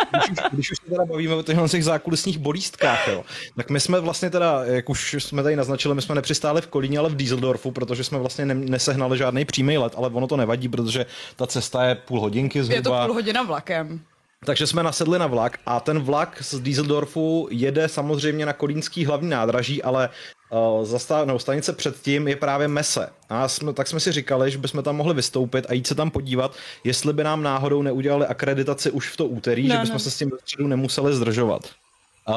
když, 0.09 0.29
už, 0.31 0.37
když 0.51 0.71
už 0.71 0.77
se 0.77 0.89
teda 0.89 1.05
bavíme 1.05 1.35
o 1.35 1.43
těchto 1.43 1.67
zákulisních 1.81 2.37
bolístkách, 2.37 3.07
jo, 3.07 3.25
tak 3.55 3.69
my 3.69 3.79
jsme 3.79 3.99
vlastně 3.99 4.29
teda, 4.29 4.65
jak 4.65 4.89
už 4.89 5.13
jsme 5.13 5.43
tady 5.43 5.55
naznačili, 5.55 5.95
my 5.95 6.01
jsme 6.01 6.15
nepřistáli 6.15 6.61
v 6.61 6.67
Kolíně, 6.67 6.99
ale 6.99 7.09
v 7.09 7.15
Düsseldorfu, 7.15 7.71
protože 7.71 8.03
jsme 8.03 8.19
vlastně 8.19 8.45
ne, 8.45 8.55
nesehnali 8.55 9.17
žádný 9.17 9.45
přímý 9.45 9.77
let, 9.77 9.93
ale 9.97 10.09
ono 10.09 10.27
to 10.27 10.37
nevadí, 10.37 10.69
protože 10.69 10.97
ta 11.36 11.48
cesta 11.48 11.84
je 11.84 11.96
půl 11.96 12.20
hodinky 12.20 12.63
zhruba. 12.63 12.75
Je 12.75 12.82
to 12.82 13.06
půl 13.06 13.13
hodina 13.13 13.44
vlakem. 13.44 14.01
Takže 14.46 14.68
jsme 14.68 14.84
nasedli 14.84 15.20
na 15.20 15.27
vlak 15.27 15.60
a 15.66 15.80
ten 15.80 16.00
vlak 16.00 16.38
z 16.42 16.60
Düsseldorfu 16.60 17.48
jede 17.51 17.88
samozřejmě 17.88 18.46
na 18.46 18.54
kolínský 18.54 19.06
hlavní 19.06 19.30
nádraží, 19.30 19.84
ale 19.84 20.10
uh, 20.50 20.86
zastá, 20.86 21.25
no, 21.25 21.39
stanice 21.39 21.74
předtím 21.74 22.27
je 22.27 22.36
právě 22.36 22.68
Mese. 22.68 23.10
A 23.30 23.48
jsme, 23.48 23.74
tak 23.74 23.88
jsme 23.88 24.00
si 24.00 24.12
říkali, 24.12 24.51
že 24.51 24.58
bychom 24.58 24.84
tam 24.84 24.96
mohli 24.96 25.13
vystoupit 25.13 25.66
a 25.70 25.74
jít 25.74 25.88
se 25.88 25.96
tam 25.96 26.12
podívat, 26.12 26.56
jestli 26.84 27.13
by 27.13 27.24
nám 27.24 27.44
náhodou 27.44 27.82
neudělali 27.82 28.25
akreditaci 28.25 28.92
už 28.92 29.10
v 29.10 29.18
to 29.18 29.25
úterý, 29.25 29.68
no, 29.68 29.75
že 29.75 29.82
bychom 29.82 29.94
no. 29.94 30.00
se 30.00 30.12
s 30.12 30.18
tím 30.18 30.32
středu 30.42 30.68
nemuseli 30.68 31.16
zdržovat. 31.16 31.62
Uh, 32.30 32.36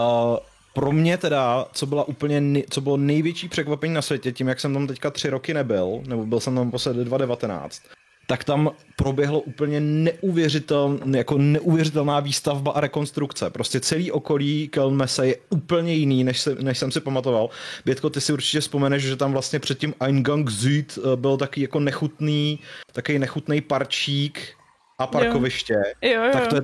pro 0.74 0.92
mě 0.92 1.18
teda, 1.18 1.66
co, 1.72 1.86
byla 1.86 2.08
úplně, 2.08 2.62
co 2.70 2.80
bylo 2.80 2.96
největší 2.96 3.48
překvapení 3.48 3.94
na 3.94 4.02
světě, 4.02 4.32
tím 4.32 4.48
jak 4.48 4.60
jsem 4.60 4.74
tam 4.74 4.86
teďka 4.86 5.10
tři 5.10 5.30
roky 5.30 5.54
nebyl, 5.54 6.00
nebo 6.06 6.26
byl 6.26 6.40
jsem 6.40 6.54
tam 6.54 6.70
posledy 6.70 7.04
2019, 7.04 7.82
tak 8.30 8.44
tam 8.44 8.70
proběhlo 8.96 9.40
úplně 9.40 9.80
neuvěřitel, 9.80 10.98
jako 11.16 11.38
neuvěřitelná 11.38 12.20
výstavba 12.20 12.72
a 12.72 12.80
rekonstrukce. 12.80 13.50
Prostě 13.50 13.80
celý 13.80 14.12
okolí 14.12 14.68
Kelmese 14.68 15.26
je 15.26 15.36
úplně 15.50 15.94
jiný, 15.94 16.24
než, 16.24 16.40
se, 16.40 16.54
než 16.54 16.78
jsem 16.78 16.90
si 16.90 17.00
pamatoval. 17.00 17.50
Bětko, 17.84 18.10
ty 18.10 18.20
si 18.20 18.32
určitě 18.32 18.60
vzpomeneš, 18.60 19.02
že 19.02 19.16
tam 19.16 19.32
vlastně 19.32 19.58
předtím 19.58 19.94
Eingang 20.00 20.50
Süd 20.50 20.98
eh, 20.98 21.16
byl 21.16 21.36
taky 21.36 21.62
jako 21.62 21.80
nechutný, 21.80 22.58
takový 22.92 23.18
nechutný 23.18 23.60
parčík 23.60 24.40
a 24.98 25.06
parkoviště. 25.06 25.74
Jo. 26.02 26.10
Jo, 26.10 26.24
jo. 26.24 26.30
Tak 26.32 26.46
to 26.46 26.56
je 26.56 26.62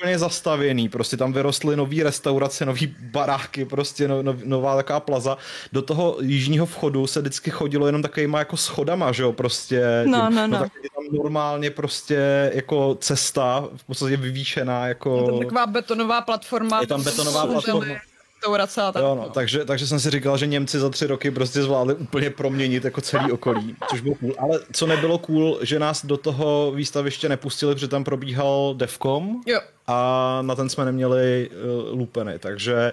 úplně 0.00 0.18
zastavěný, 0.18 0.88
prostě 0.88 1.16
tam 1.16 1.32
vyrostly 1.32 1.76
nový 1.76 2.02
restaurace, 2.02 2.66
nový 2.66 2.96
baráky, 3.00 3.64
prostě 3.64 4.08
no, 4.08 4.22
no, 4.22 4.36
nová 4.44 4.76
taková 4.76 5.00
plaza. 5.00 5.36
Do 5.72 5.82
toho 5.82 6.16
jižního 6.20 6.66
vchodu 6.66 7.06
se 7.06 7.20
vždycky 7.20 7.50
chodilo 7.50 7.86
jenom 7.86 8.02
takovýma 8.02 8.38
jako 8.38 8.56
schodama, 8.56 9.12
že 9.12 9.22
jo, 9.22 9.32
prostě. 9.32 10.02
No, 10.06 10.26
tím, 10.26 10.36
no, 10.36 10.46
no. 10.46 10.48
no 10.48 10.58
tak 10.58 10.72
je 10.82 10.88
tam 10.94 11.22
normálně 11.22 11.70
prostě 11.70 12.50
jako 12.54 12.96
cesta, 13.00 13.68
v 13.76 13.84
podstatě 13.84 14.16
vyvýšená, 14.16 14.86
jako... 14.86 15.20
Je 15.20 15.26
tam 15.26 15.38
taková 15.38 15.66
betonová 15.66 16.20
platforma. 16.20 16.80
Je 16.80 16.86
tam 16.86 17.02
betonová 17.02 17.46
platforma 17.46 18.09
restaurace 18.40 18.82
a 18.82 18.92
tak. 18.92 19.02
Jo, 19.02 19.14
no, 19.14 19.30
takže, 19.30 19.64
takže 19.64 19.86
jsem 19.86 20.00
si 20.00 20.10
říkal, 20.10 20.38
že 20.38 20.46
Němci 20.46 20.78
za 20.78 20.90
tři 20.90 21.06
roky 21.06 21.30
prostě 21.30 21.62
zvládli 21.62 21.94
úplně 21.94 22.30
proměnit 22.30 22.84
jako 22.84 23.00
celý 23.00 23.32
okolí, 23.32 23.76
což 23.90 24.00
bylo 24.00 24.14
cool. 24.14 24.32
Ale 24.38 24.60
co 24.72 24.86
nebylo 24.86 25.18
cool, 25.18 25.58
že 25.62 25.78
nás 25.78 26.06
do 26.06 26.16
toho 26.16 26.72
výstaviště 26.72 27.28
nepustili, 27.28 27.74
protože 27.74 27.88
tam 27.88 28.04
probíhal 28.04 28.74
Devcom. 28.76 29.40
Jo 29.46 29.60
a 29.92 30.38
na 30.42 30.54
ten 30.54 30.68
jsme 30.68 30.84
neměli 30.84 31.50
uh, 31.50 31.98
lupeny, 31.98 32.38
takže 32.38 32.92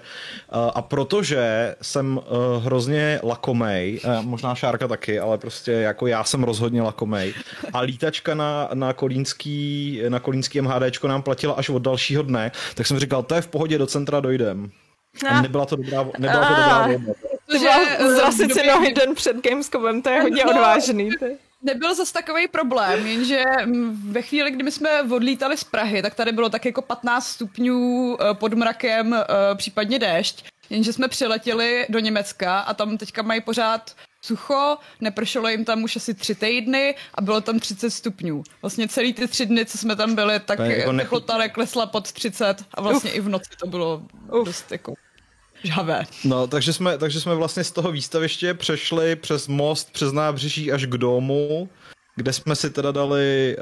uh, 0.52 0.70
a 0.74 0.82
protože 0.82 1.74
jsem 1.82 2.16
uh, 2.16 2.64
hrozně 2.64 3.20
lakomej, 3.22 4.00
uh, 4.04 4.22
možná 4.22 4.54
Šárka 4.54 4.88
taky, 4.88 5.20
ale 5.20 5.38
prostě 5.38 5.72
jako 5.72 6.06
já 6.06 6.24
jsem 6.24 6.44
rozhodně 6.44 6.82
lakomej 6.82 7.34
a 7.72 7.80
lítačka 7.80 8.34
na, 8.34 8.68
na 8.74 8.92
kolínský, 8.92 10.00
na 10.08 10.20
kolínský 10.20 10.60
MHDčko 10.60 11.08
nám 11.08 11.22
platila 11.22 11.54
až 11.54 11.68
od 11.68 11.82
dalšího 11.82 12.22
dne, 12.22 12.52
tak 12.74 12.86
jsem 12.86 12.98
říkal, 12.98 13.22
to 13.22 13.34
je 13.34 13.40
v 13.40 13.48
pohodě, 13.48 13.78
do 13.78 13.86
centra 13.86 14.20
dojdem. 14.20 14.70
A 15.28 15.42
nebyla 15.42 15.66
to 15.66 15.76
dobrá, 15.76 16.06
nebyla 16.18 16.48
to 16.48 16.54
dobrá 16.54 16.86
volba. 16.86 17.12
Zrasit 18.16 18.54
si 18.54 18.66
nohy 18.66 18.92
den 18.92 19.14
před 19.14 19.36
Gamescomem, 19.48 20.02
to 20.02 20.10
je 20.10 20.22
hodně 20.22 20.44
no, 20.44 20.50
odvážný. 20.50 21.10
Nebyl 21.62 21.94
zase 21.94 22.12
takový 22.12 22.48
problém, 22.48 23.06
jenže 23.06 23.44
ve 24.10 24.22
chvíli, 24.22 24.50
kdy 24.50 24.62
my 24.62 24.72
jsme 24.72 25.02
odlítali 25.02 25.56
z 25.56 25.64
Prahy, 25.64 26.02
tak 26.02 26.14
tady 26.14 26.32
bylo 26.32 26.48
tak 26.48 26.64
jako 26.64 26.82
15 26.82 27.26
stupňů 27.26 28.16
eh, 28.20 28.34
pod 28.34 28.54
mrakem, 28.54 29.14
eh, 29.14 29.24
případně 29.54 29.98
déšť. 29.98 30.44
Jenže 30.70 30.92
jsme 30.92 31.08
přiletěli 31.08 31.86
do 31.88 31.98
Německa 31.98 32.60
a 32.60 32.74
tam 32.74 32.98
teďka 32.98 33.22
mají 33.22 33.40
pořád 33.40 33.94
sucho, 34.22 34.76
nepršelo 35.00 35.48
jim 35.48 35.64
tam 35.64 35.82
už 35.82 35.96
asi 35.96 36.14
tři 36.14 36.34
týdny 36.34 36.94
a 37.14 37.20
bylo 37.20 37.40
tam 37.40 37.58
30 37.58 37.90
stupňů. 37.90 38.42
Vlastně 38.62 38.88
celý 38.88 39.12
ty 39.12 39.28
tři 39.28 39.46
dny, 39.46 39.66
co 39.66 39.78
jsme 39.78 39.96
tam 39.96 40.14
byli, 40.14 40.40
tak 40.40 40.58
jako 40.58 40.92
teplota 40.92 41.38
neklesla 41.38 41.86
pod 41.86 42.12
30 42.12 42.64
a 42.74 42.80
vlastně 42.80 43.10
Uf. 43.10 43.16
i 43.16 43.20
v 43.20 43.28
noci 43.28 43.50
to 43.60 43.66
bylo 43.66 44.02
Uf. 44.32 44.46
dost 44.46 44.72
jako 44.72 44.94
žhavé. 45.64 46.06
No, 46.24 46.46
takže 46.46 46.72
jsme, 46.72 46.98
takže 46.98 47.20
jsme 47.20 47.34
vlastně 47.34 47.64
z 47.64 47.70
toho 47.70 47.92
výstaviště 47.92 48.54
přešli 48.54 49.16
přes 49.16 49.48
most, 49.48 49.92
přes 49.92 50.12
nábřeží 50.12 50.72
až 50.72 50.86
k 50.86 50.96
domu 50.96 51.68
kde 52.18 52.32
jsme 52.32 52.56
si 52.56 52.70
teda 52.70 52.92
dali 52.92 53.56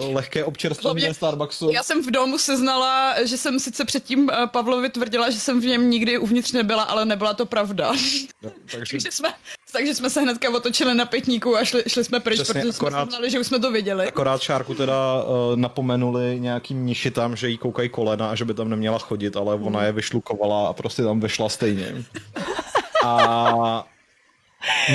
uh, 0.00 0.14
lehké 0.14 0.44
občerstvení 0.44 1.14
Starbucksu. 1.14 1.70
Já 1.72 1.82
jsem 1.82 2.02
v 2.02 2.10
domu 2.10 2.38
seznala, 2.38 3.14
že 3.24 3.36
jsem 3.36 3.60
sice 3.60 3.84
předtím 3.84 4.24
uh, 4.24 4.46
Pavlovi 4.46 4.88
tvrdila, 4.88 5.30
že 5.30 5.40
jsem 5.40 5.60
v 5.60 5.64
něm 5.64 5.90
nikdy 5.90 6.18
uvnitř 6.18 6.52
nebyla, 6.52 6.82
ale 6.82 7.04
nebyla 7.04 7.34
to 7.34 7.46
pravda. 7.46 7.92
No, 8.42 8.50
takže... 8.72 8.92
takže, 8.92 9.10
jsme, 9.10 9.34
takže 9.72 9.94
jsme 9.94 10.10
se 10.10 10.20
hnedka 10.20 10.50
otočili 10.50 10.94
na 10.94 11.04
pětníku 11.04 11.56
a 11.56 11.64
šli, 11.64 11.82
šli 11.86 12.04
jsme 12.04 12.20
pryč, 12.20 12.40
Přesně, 12.40 12.60
protože 12.60 12.76
akorát, 12.76 13.02
jsme 13.02 13.10
znali, 13.10 13.30
že 13.30 13.40
už 13.40 13.46
jsme 13.46 13.58
to 13.58 13.72
viděli. 13.72 14.08
Akorát 14.08 14.42
Šárku 14.42 14.74
teda 14.74 15.22
uh, 15.22 15.56
napomenuli 15.56 16.40
nějakým 16.40 16.78
mniši 16.78 17.10
tam, 17.10 17.36
že 17.36 17.48
jí 17.48 17.58
koukají 17.58 17.88
kolena 17.88 18.30
a 18.30 18.34
že 18.34 18.44
by 18.44 18.54
tam 18.54 18.68
neměla 18.68 18.98
chodit, 18.98 19.36
ale 19.36 19.54
ona 19.54 19.78
hmm. 19.78 19.86
je 19.86 19.92
vyšlukovala 19.92 20.68
a 20.68 20.72
prostě 20.72 21.02
tam 21.02 21.20
vyšla 21.20 21.48
stejně. 21.48 22.04
A 23.04 23.91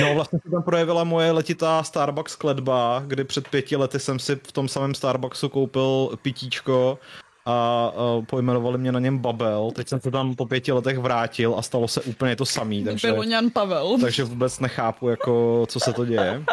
No 0.00 0.14
vlastně 0.14 0.38
se 0.42 0.50
tam 0.50 0.62
projevila 0.62 1.04
moje 1.04 1.30
letitá 1.30 1.82
Starbucks 1.82 2.36
kledba, 2.36 3.02
kdy 3.06 3.24
před 3.24 3.48
pěti 3.48 3.76
lety 3.76 3.98
jsem 3.98 4.18
si 4.18 4.36
v 4.36 4.52
tom 4.52 4.68
samém 4.68 4.94
Starbucksu 4.94 5.48
koupil 5.48 6.10
pitíčko 6.22 6.98
a 7.46 7.92
uh, 8.16 8.24
pojmenovali 8.24 8.78
mě 8.78 8.92
na 8.92 9.00
něm 9.00 9.18
Babel. 9.18 9.70
Teď 9.74 9.88
jsem 9.88 10.00
se 10.00 10.10
tam 10.10 10.34
po 10.34 10.46
pěti 10.46 10.72
letech 10.72 10.98
vrátil 10.98 11.54
a 11.58 11.62
stalo 11.62 11.88
se 11.88 12.00
úplně 12.00 12.36
to 12.36 12.46
samý. 12.46 12.84
Takže, 12.84 13.08
Pavel. 13.50 13.98
takže 14.00 14.24
vůbec 14.24 14.60
nechápu, 14.60 15.08
jako, 15.08 15.64
co 15.68 15.80
se 15.80 15.92
to 15.92 16.04
děje. 16.04 16.44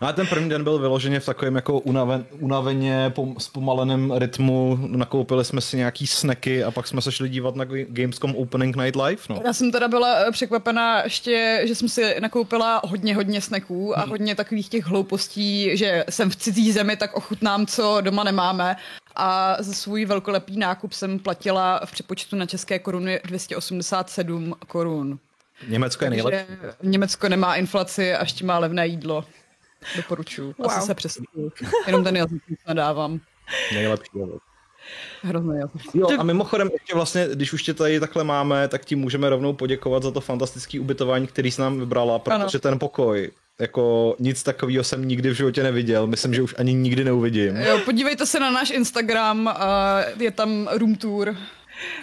No 0.00 0.08
a 0.08 0.12
ten 0.12 0.26
první 0.26 0.48
den 0.48 0.64
byl 0.64 0.78
vyloženě 0.78 1.20
v 1.20 1.26
takovém 1.26 1.54
jako 1.56 1.78
unaven, 1.78 2.26
unaveně 2.38 3.12
pom, 3.14 3.34
zpomaleném 3.38 4.12
rytmu. 4.12 4.78
Nakoupili 4.86 5.44
jsme 5.44 5.60
si 5.60 5.76
nějaký 5.76 6.06
snacky 6.06 6.64
a 6.64 6.70
pak 6.70 6.86
jsme 6.86 7.02
se 7.02 7.12
šli 7.12 7.28
dívat 7.28 7.56
na 7.56 7.64
Gamescom 7.88 8.36
Opening 8.36 8.76
Night 8.76 8.96
Live. 8.96 9.22
No. 9.28 9.40
Já 9.44 9.52
jsem 9.52 9.72
teda 9.72 9.88
byla 9.88 10.14
eh, 10.18 10.32
překvapená 10.32 11.02
ještě, 11.02 11.62
že 11.64 11.74
jsem 11.74 11.88
si 11.88 12.20
nakoupila 12.20 12.80
hodně, 12.84 13.14
hodně 13.14 13.40
snacků 13.40 13.98
a 13.98 14.00
hmm. 14.00 14.10
hodně 14.10 14.34
takových 14.34 14.68
těch 14.68 14.84
hloupostí, 14.84 15.76
že 15.76 16.04
jsem 16.10 16.30
v 16.30 16.36
cizí 16.36 16.72
zemi, 16.72 16.96
tak 16.96 17.16
ochutnám, 17.16 17.66
co 17.66 17.98
doma 18.00 18.24
nemáme. 18.24 18.76
A 19.16 19.56
za 19.58 19.72
svůj 19.72 20.04
velkolepý 20.04 20.58
nákup 20.58 20.92
jsem 20.92 21.18
platila 21.18 21.80
v 21.84 21.92
přepočtu 21.92 22.36
na 22.36 22.46
české 22.46 22.78
koruny 22.78 23.20
287 23.24 24.54
korun. 24.66 25.18
Německo 25.68 26.04
je 26.04 26.10
nejlepší. 26.10 26.52
Německo 26.82 27.28
nemá 27.28 27.54
inflaci 27.54 28.14
a 28.14 28.22
ještě 28.22 28.44
má 28.44 28.58
levné 28.58 28.86
jídlo. 28.86 29.24
Doporučuju. 29.96 30.54
Wow. 30.58 30.70
Asi 30.70 30.86
se 30.86 30.94
přesně. 30.94 31.26
Jenom 31.86 32.04
ten 32.04 32.16
jazyk 32.16 32.42
nadávám. 32.68 33.20
Nejlepší 33.74 34.10
jazyk. 34.18 34.42
Jazyk. 35.58 35.94
Jo, 35.94 36.08
a 36.18 36.22
mimochodem, 36.22 36.70
ještě 36.72 36.94
vlastně, 36.94 37.28
když 37.32 37.52
už 37.52 37.62
tě 37.62 37.74
tady 37.74 38.00
takhle 38.00 38.24
máme, 38.24 38.68
tak 38.68 38.84
ti 38.84 38.96
můžeme 38.96 39.28
rovnou 39.28 39.52
poděkovat 39.52 40.02
za 40.02 40.10
to 40.10 40.20
fantastické 40.20 40.80
ubytování, 40.80 41.26
který 41.26 41.50
jsi 41.50 41.60
nám 41.60 41.80
vybrala, 41.80 42.18
protože 42.18 42.58
ano. 42.58 42.60
ten 42.60 42.78
pokoj 42.78 43.30
jako 43.58 44.16
nic 44.18 44.42
takového 44.42 44.84
jsem 44.84 45.08
nikdy 45.08 45.30
v 45.30 45.34
životě 45.34 45.62
neviděl. 45.62 46.06
Myslím, 46.06 46.34
že 46.34 46.42
už 46.42 46.54
ani 46.58 46.74
nikdy 46.74 47.04
neuvidím. 47.04 47.56
Jo, 47.56 47.78
podívejte 47.84 48.26
se 48.26 48.40
na 48.40 48.50
náš 48.50 48.70
Instagram, 48.70 49.46
uh, 49.46 50.22
je 50.22 50.30
tam 50.30 50.68
room 50.72 50.94
tour. 50.94 51.36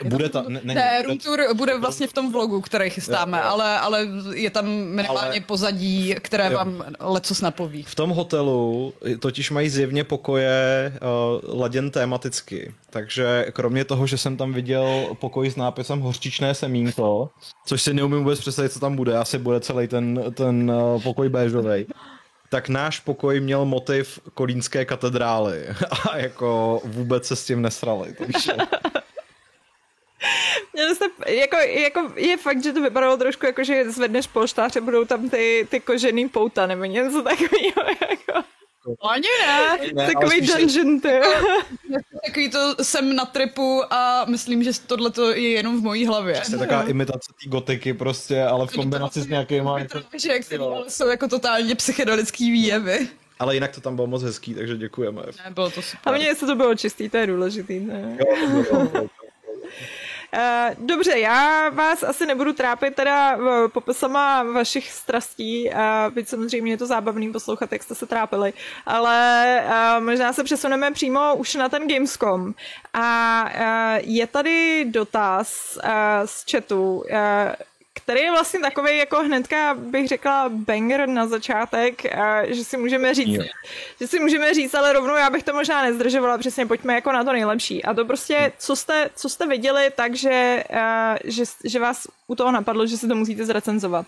Bude 0.04 0.30
ta, 0.30 0.44
ne, 0.48 0.62
ne, 0.64 0.74
ne, 0.74 1.02
room 1.02 1.18
tour 1.18 1.40
bude 1.54 1.78
vlastně 1.78 2.08
v 2.08 2.14
tom 2.14 2.32
vlogu, 2.32 2.62
který 2.62 2.90
chystáme, 2.90 3.38
jo, 3.38 3.44
jo. 3.44 3.50
Ale, 3.52 3.80
ale 3.80 4.08
je 4.34 4.50
tam 4.50 4.66
minimálně 4.68 5.40
ale, 5.40 5.40
pozadí, 5.40 6.16
které 6.20 6.46
jo. 6.46 6.58
vám 6.58 6.84
lecos 7.00 7.42
napoví. 7.42 7.84
V 7.84 7.96
tom 7.96 8.10
hotelu 8.10 8.94
totiž 9.20 9.52
mají 9.52 9.70
zjevně 9.70 10.04
pokoje 10.04 10.94
uh, 10.94 11.60
laděn 11.60 11.92
tematicky, 11.92 12.74
takže 12.90 13.46
kromě 13.52 13.86
toho, 13.86 14.08
že 14.08 14.18
jsem 14.18 14.38
tam 14.38 14.54
viděl 14.54 15.16
pokoj 15.20 15.52
s 15.52 15.56
nápisem 15.56 16.00
hořčičné 16.00 16.56
semínko, 16.56 17.30
což 17.66 17.82
si 17.82 17.94
neumím 17.94 18.20
vůbec 18.20 18.40
představit, 18.40 18.70
co 18.70 18.80
tam 18.80 18.96
bude, 18.96 19.18
asi 19.18 19.38
bude 19.38 19.60
celý 19.60 19.88
ten, 19.88 20.24
ten 20.34 20.72
uh, 20.72 21.02
pokoj 21.02 21.30
béžovej, 21.30 21.86
tak 22.50 22.70
náš 22.70 23.00
pokoj 23.00 23.40
měl 23.40 23.66
motiv 23.66 24.20
kolínské 24.34 24.86
katedrály 24.86 25.66
a 26.12 26.18
jako 26.18 26.82
vůbec 26.86 27.28
se 27.28 27.36
s 27.36 27.46
tím 27.46 27.62
nesrali. 27.62 28.14
Takže... 28.14 28.54
Jste, 30.96 31.06
jako, 31.28 31.58
jako, 31.58 32.12
je 32.16 32.38
fakt, 32.38 32.64
že 32.64 32.74
to 32.74 32.82
vypadalo 32.82 33.18
trošku 33.18 33.46
jako, 33.46 33.64
že 33.64 33.92
zvedneš 33.92 34.28
polštáře, 34.28 34.82
budou 34.82 35.06
tam 35.06 35.30
ty, 35.30 35.68
ty 35.70 35.80
kožený 35.80 36.30
pouta, 36.30 36.68
nebo 36.68 36.86
něco 36.86 37.22
takového. 37.22 37.90
Jako. 38.10 38.48
Ani 39.10 39.28
ne. 39.48 39.78
ne 39.94 40.14
Takový 40.14 40.42
dungeon, 40.42 41.00
ty. 41.00 41.20
Takový 42.26 42.50
to 42.50 42.76
jsem 42.84 43.16
na 43.16 43.26
tripu 43.26 43.82
a 43.94 44.26
myslím, 44.26 44.64
že 44.64 44.72
tohle 44.88 45.12
je 45.34 45.50
jenom 45.50 45.82
v 45.82 45.84
mojí 45.84 46.06
hlavě. 46.06 46.42
Je 46.52 46.58
taková 46.58 46.84
imitace 46.84 47.34
té 47.44 47.50
gotiky 47.50 47.94
prostě, 47.94 48.44
ale 48.44 48.68
v 48.68 48.72
kombinaci 48.72 49.22
s 49.22 49.28
nějakýma... 49.28 49.80
Že 50.18 50.32
jak 50.32 50.44
jsou 50.88 51.08
jako 51.08 51.28
totálně 51.28 51.76
psychedelický 51.76 52.52
výjevy. 52.52 53.08
Ale 53.40 53.54
jinak 53.54 53.76
to 53.76 53.82
tam 53.82 53.96
bylo 53.96 54.08
moc 54.08 54.24
hezký, 54.24 54.56
takže 54.56 54.78
děkujeme. 54.78 55.22
Ne, 55.22 55.52
bylo 55.52 55.70
to 55.70 55.82
super. 55.82 56.14
A 56.14 56.18
mně, 56.18 56.26
jestli 56.26 56.48
to 56.48 56.56
bylo 56.56 56.76
čistý, 56.76 57.10
to 57.10 57.18
je 57.18 57.28
důležitý. 57.28 57.80
Ne? 57.80 58.18
Jo, 58.20 58.26
to 58.40 58.76
bylo, 58.76 58.92
Eh, 58.96 59.23
dobře, 60.78 61.20
já 61.20 61.70
vás 61.70 62.04
asi 62.04 62.26
nebudu 62.26 62.54
trápit 62.54 62.96
teda 62.96 63.38
eh, 63.38 63.68
popisama 63.68 64.44
vašich 64.44 64.92
strastí, 64.92 65.70
uh, 65.70 66.14
byť 66.14 66.28
samozřejmě 66.28 66.74
je 66.74 66.78
to 66.78 66.86
zábavný 66.86 67.32
poslouchat, 67.32 67.72
jak 67.72 67.84
jste 67.84 67.96
se 67.96 68.06
trápili, 68.06 68.54
ale 68.86 70.00
možná 70.00 70.34
se 70.34 70.44
přesuneme 70.44 70.92
přímo 70.92 71.36
už 71.36 71.56
na 71.56 71.70
ten 71.70 71.88
Gamescom. 71.88 72.54
A 72.94 73.46
je 74.04 74.28
tady 74.28 74.86
dotaz 74.86 75.80
z 76.26 76.52
chatu, 76.52 77.04
který 78.04 78.22
je 78.22 78.32
vlastně 78.32 78.60
takový 78.60 78.98
jako 78.98 79.24
hnedka 79.24 79.74
bych 79.74 80.08
řekla 80.08 80.50
banger 80.50 81.10
na 81.10 81.28
začátek, 81.28 82.02
že 82.48 82.64
si 82.64 82.78
můžeme 82.78 83.14
říct, 83.14 83.40
jo. 83.40 83.44
že 84.02 84.08
si 84.08 84.20
můžeme 84.20 84.54
říct, 84.54 84.74
ale 84.74 84.94
rovnou 84.94 85.16
já 85.16 85.30
bych 85.30 85.44
to 85.44 85.54
možná 85.54 85.82
nezdržovala, 85.82 86.38
přesně 86.38 86.66
pojďme 86.66 86.94
jako 86.94 87.12
na 87.12 87.24
to 87.24 87.34
nejlepší. 87.34 87.84
A 87.84 87.94
to 87.94 88.06
prostě, 88.06 88.52
co 88.58 88.76
jste, 88.76 89.10
co 89.16 89.30
jste 89.30 89.48
viděli, 89.48 89.92
takže 89.96 90.64
že, 91.24 91.44
že 91.66 91.80
vás 91.80 92.08
u 92.28 92.36
toho 92.36 92.52
napadlo, 92.52 92.88
že 92.88 92.98
si 92.98 93.08
to 93.08 93.16
musíte 93.16 93.46
zrecenzovat. 93.46 94.06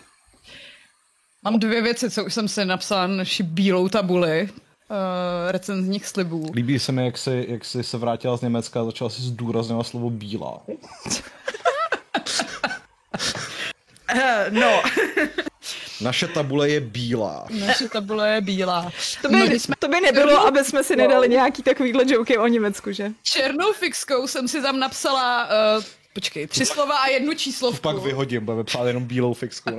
Mám 1.44 1.58
dvě 1.58 1.82
věci, 1.82 2.10
co 2.10 2.24
už 2.24 2.34
jsem 2.34 2.48
si 2.48 2.64
napsala 2.64 3.06
naši 3.06 3.42
bílou 3.42 3.88
tabuli 3.88 4.48
uh, 4.50 4.96
recenzních 5.50 6.06
slibů. 6.06 6.50
Líbí 6.54 6.78
se 6.78 6.92
mi, 6.92 7.04
jak 7.04 7.18
jsi, 7.18 7.46
jak 7.48 7.64
jsi 7.64 7.82
se 7.82 7.98
vrátila 7.98 8.36
z 8.36 8.40
Německa 8.40 8.80
a 8.80 8.84
začala 8.84 9.10
si 9.10 9.22
zdůrazňovat 9.22 9.86
slovo 9.86 10.10
bílá. 10.10 10.60
Uh, 14.14 14.20
no. 14.50 14.82
Naše 16.00 16.28
tabule 16.28 16.68
je 16.70 16.80
bílá. 16.80 17.46
Naše 17.50 17.88
tabule 17.88 18.34
je 18.34 18.40
bílá. 18.40 18.92
To 19.22 19.28
by, 19.28 19.36
no, 19.36 19.44
jsme... 19.44 19.74
to 19.78 19.88
by 19.88 20.00
nebylo, 20.00 20.46
aby 20.46 20.64
jsme 20.64 20.84
si 20.84 20.96
nedali 20.96 21.28
nějaký 21.28 21.62
takovýhle 21.62 22.04
joky 22.06 22.38
o 22.38 22.46
Německu, 22.46 22.92
že? 22.92 23.12
Černou 23.22 23.72
fixkou 23.72 24.26
jsem 24.26 24.48
si 24.48 24.62
tam 24.62 24.78
napsala 24.78 25.48
uh, 25.76 25.84
Počkej, 26.16 26.46
tři 26.46 26.66
slova 26.66 26.98
a 26.98 27.06
jednu 27.06 27.34
číslovku. 27.34 27.80
Pak 27.80 27.96
vyhodím, 27.96 28.44
budeme 28.44 28.64
psát 28.64 28.86
jenom 28.86 29.04
bílou 29.04 29.34
fixku. 29.34 29.70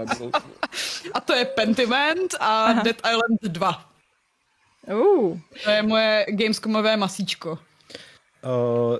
a 1.13 1.19
to 1.19 1.33
je 1.33 1.45
Pentiment 1.45 2.35
a 2.39 2.65
Aha. 2.65 2.81
Dead 2.83 2.97
Island 2.97 3.41
2. 3.43 3.89
Uh. 4.93 5.39
To 5.63 5.69
je 5.69 5.83
moje 5.83 6.25
Gamescomové 6.29 6.97
masíčko. 6.97 7.49
Uh, 7.49 7.59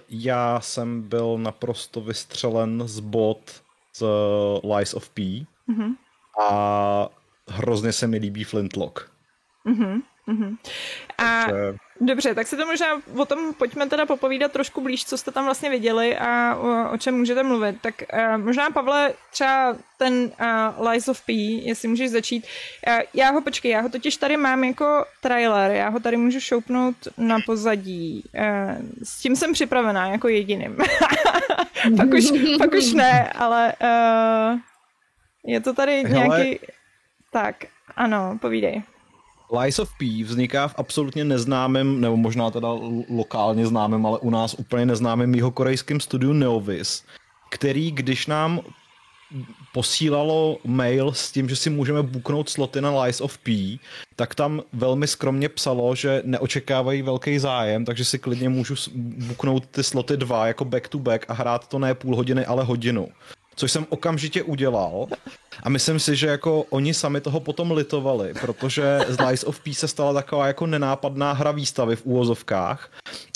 já 0.10 0.62
jsem 0.62 1.02
byl 1.02 1.38
naprosto 1.38 2.02
vystřelen 2.02 2.84
z 2.86 3.00
bod 3.00 3.62
z 3.98 4.02
uh, 4.02 4.76
Lies 4.76 4.94
of 4.94 5.10
P 5.10 5.46
mm-hmm. 5.70 5.96
a 6.42 7.10
hrozně 7.50 7.92
se 7.92 8.08
mi 8.08 8.18
líbí 8.18 8.44
Flintlock. 8.44 9.12
Mm-hmm. 9.66 10.02
Mm-hmm. 10.28 10.58
A 11.18 11.46
Takže... 11.46 11.78
dobře, 12.02 12.36
tak 12.36 12.48
si 12.48 12.58
to 12.58 12.66
možná 12.66 12.88
o 13.16 13.26
tom 13.26 13.54
pojďme 13.54 13.88
teda 13.88 14.06
popovídat 14.06 14.52
trošku 14.52 14.82
blíž, 14.82 15.06
co 15.06 15.18
jste 15.18 15.32
tam 15.32 15.46
vlastně 15.46 15.70
viděli 15.70 16.18
a 16.18 16.56
o, 16.56 16.92
o 16.94 16.98
čem 16.98 17.18
můžete 17.18 17.44
mluvit. 17.44 17.82
Tak 17.82 17.96
uh, 18.14 18.44
možná, 18.44 18.70
Pavle, 18.70 19.14
třeba 19.32 19.78
ten 19.98 20.32
uh, 20.80 20.88
Lies 20.88 21.08
of 21.08 21.22
P, 21.22 21.34
jestli 21.64 21.88
můžeš 21.88 22.10
začít. 22.10 22.46
Uh, 22.88 23.00
já 23.14 23.32
ho, 23.32 23.42
počkej, 23.42 23.72
já 23.72 23.82
ho 23.82 23.90
totiž 23.90 24.18
tady 24.18 24.38
mám 24.38 24.64
jako 24.64 25.06
trailer, 25.22 25.72
já 25.72 25.90
ho 25.90 26.00
tady 26.00 26.18
můžu 26.18 26.40
šoupnout 26.40 26.96
na 27.18 27.38
pozadí. 27.46 28.24
Uh, 28.40 28.76
s 29.04 29.22
tím 29.22 29.36
jsem 29.36 29.54
připravená 29.54 30.08
jako 30.08 30.28
jediným. 30.28 30.78
pak, 31.98 32.10
už, 32.14 32.26
pak 32.58 32.74
už 32.74 32.94
ne, 32.94 33.32
ale 33.32 33.74
uh, 33.82 34.60
je 35.46 35.62
to 35.62 35.74
tady 35.74 36.04
Hele. 36.04 36.28
nějaký... 36.28 36.60
Tak, 37.32 37.56
ano, 37.96 38.38
povídej. 38.42 38.84
Lies 39.52 39.80
of 39.80 39.90
P 39.98 40.24
vzniká 40.24 40.68
v 40.68 40.76
absolutně 40.78 41.26
neznámém, 41.26 42.02
nebo 42.02 42.18
možná 42.18 42.52
teda 42.52 42.68
lokálně 43.10 43.68
známém, 43.68 44.06
ale 44.06 44.20
u 44.20 44.30
nás 44.30 44.54
úplně 44.54 44.86
neznámém 44.86 45.36
jeho 45.36 45.52
korejském 45.52 46.00
studiu 46.00 46.34
Neovis, 46.34 47.04
který, 47.50 47.92
když 47.92 48.28
nám 48.28 48.60
posílalo 49.74 50.58
mail 50.66 51.14
s 51.14 51.32
tím, 51.32 51.50
že 51.50 51.56
si 51.56 51.70
můžeme 51.70 52.04
buknout 52.04 52.50
sloty 52.50 52.82
na 52.82 53.02
Lies 53.02 53.22
of 53.22 53.38
P, 53.38 53.80
tak 54.16 54.36
tam 54.36 54.62
velmi 54.74 55.08
skromně 55.08 55.50
psalo, 55.50 55.96
že 55.96 56.22
neočekávají 56.26 57.02
velký 57.02 57.40
zájem, 57.40 57.86
takže 57.86 58.06
si 58.06 58.20
klidně 58.20 58.50
můžu 58.50 58.76
buknout 58.96 59.66
ty 59.66 59.84
sloty 59.84 60.18
dva 60.18 60.48
jako 60.48 60.66
back 60.66 60.88
to 60.88 61.00
back 61.00 61.26
a 61.28 61.34
hrát 61.34 61.68
to 61.68 61.80
ne 61.80 61.96
půl 61.96 62.16
hodiny, 62.16 62.46
ale 62.46 62.64
hodinu 62.64 63.08
což 63.58 63.72
jsem 63.72 63.86
okamžitě 63.90 64.44
udělal. 64.44 65.08
A 65.64 65.70
myslím 65.70 66.00
si, 66.00 66.16
že 66.16 66.28
jako 66.28 66.64
oni 66.70 66.94
sami 66.94 67.22
toho 67.22 67.40
potom 67.40 67.72
litovali, 67.72 68.34
protože 68.42 69.00
z 69.08 69.20
Lies 69.20 69.44
of 69.44 69.60
Peace 69.60 69.80
se 69.80 69.88
stala 69.88 70.14
taková 70.14 70.48
jako 70.48 70.68
nenápadná 70.68 71.32
hra 71.32 71.52
výstavy 71.52 71.96
v 71.96 72.06
úvozovkách. 72.06 72.90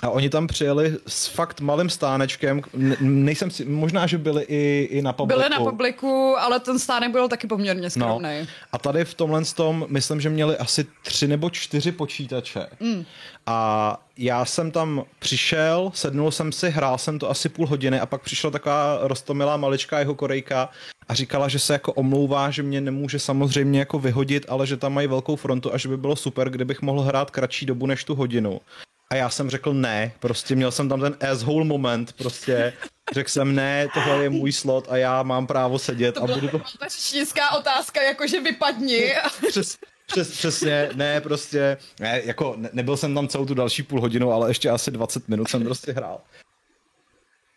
A 0.04 0.10
oni 0.10 0.30
tam 0.30 0.48
přijeli 0.48 0.98
s 1.08 1.28
fakt 1.28 1.62
malým 1.62 1.90
stánečkem, 1.90 2.62
nejsem 3.00 3.52
si, 3.52 3.66
možná, 3.66 4.08
že 4.08 4.18
byli 4.18 4.44
i, 4.48 4.88
i 4.92 5.02
na 5.02 5.14
publiku. 5.14 5.40
Byli 5.40 5.50
na 5.50 5.60
publiku, 5.60 6.36
ale 6.40 6.60
ten 6.60 6.80
stánek 6.80 7.12
byl 7.12 7.30
taky 7.30 7.48
poměrně 7.48 7.90
skromný. 7.90 8.40
No. 8.40 8.48
A 8.72 8.78
tady 8.78 9.06
v 9.06 9.14
tomhle 9.14 9.42
tom, 9.56 9.86
myslím, 9.90 10.22
že 10.22 10.30
měli 10.30 10.58
asi 10.58 10.86
tři 11.04 11.28
nebo 11.28 11.50
čtyři 11.50 11.92
počítače. 11.92 12.68
Mm. 12.80 13.06
A 13.46 13.98
já 14.18 14.46
jsem 14.46 14.72
tam 14.72 15.04
přišel, 15.20 15.92
sednul 15.94 16.32
jsem 16.32 16.52
si, 16.52 16.70
hrál 16.70 16.98
jsem 16.98 17.20
to 17.20 17.30
asi 17.30 17.50
půl 17.50 17.68
hodiny 17.68 18.00
a 18.00 18.06
pak 18.06 18.22
přišla 18.22 18.52
taková 18.52 19.00
rostomilá 19.02 19.58
maličká 19.58 20.00
jeho 20.00 20.16
korejka 20.16 20.70
a 21.12 21.14
říkala, 21.14 21.48
že 21.48 21.60
se 21.60 21.74
jako 21.74 21.94
omlouvá, 21.94 22.50
že 22.50 22.64
mě 22.64 22.82
nemůže 22.82 23.20
samozřejmě 23.20 23.80
jako 23.80 24.00
vyhodit, 24.00 24.46
ale 24.50 24.68
že 24.68 24.78
tam 24.78 24.94
mají 24.94 25.08
velkou 25.08 25.36
frontu 25.36 25.74
a 25.74 25.78
že 25.78 25.90
by 25.90 25.98
bylo 25.98 26.16
super, 26.16 26.50
kdybych 26.50 26.82
mohl 26.82 27.02
hrát 27.02 27.32
kratší 27.32 27.66
dobu 27.66 27.86
než 27.86 28.04
tu 28.04 28.16
hodinu. 28.16 28.62
A 29.10 29.16
já 29.16 29.30
jsem 29.30 29.50
řekl 29.50 29.74
ne, 29.74 30.12
prostě 30.20 30.56
měl 30.56 30.72
jsem 30.72 30.90
tam 30.90 31.02
ten 31.02 31.16
asshole 31.32 31.66
moment, 31.66 32.14
prostě 32.14 32.74
řekl 33.14 33.30
jsem 33.30 33.56
ne, 33.56 33.88
tohle 33.94 34.24
je 34.24 34.30
můj 34.30 34.52
slot 34.52 34.88
a 34.90 34.98
já 34.98 35.24
mám 35.24 35.48
právo 35.48 35.80
sedět 35.80 36.12
to 36.12 36.24
a 36.24 36.28
budu 36.28 36.48
to... 36.48 36.60
To 36.60 36.66
řečnická 36.90 37.52
otázka, 37.52 38.02
jakože 38.02 38.42
vypadni. 38.42 39.14
Přes, 39.50 39.78
přes, 40.08 40.32
přesně, 40.32 40.90
ne, 40.96 41.22
prostě, 41.22 41.78
ne, 42.00 42.22
jako 42.26 42.54
ne, 42.58 42.70
nebyl 42.74 42.98
jsem 42.98 43.16
tam 43.16 43.28
celou 43.28 43.46
tu 43.46 43.54
další 43.54 43.84
půl 43.84 44.02
hodinu, 44.02 44.32
ale 44.32 44.50
ještě 44.50 44.70
asi 44.70 44.92
20 44.92 45.28
minut 45.28 45.50
jsem 45.50 45.64
prostě 45.64 45.92
hrál. 45.92 46.22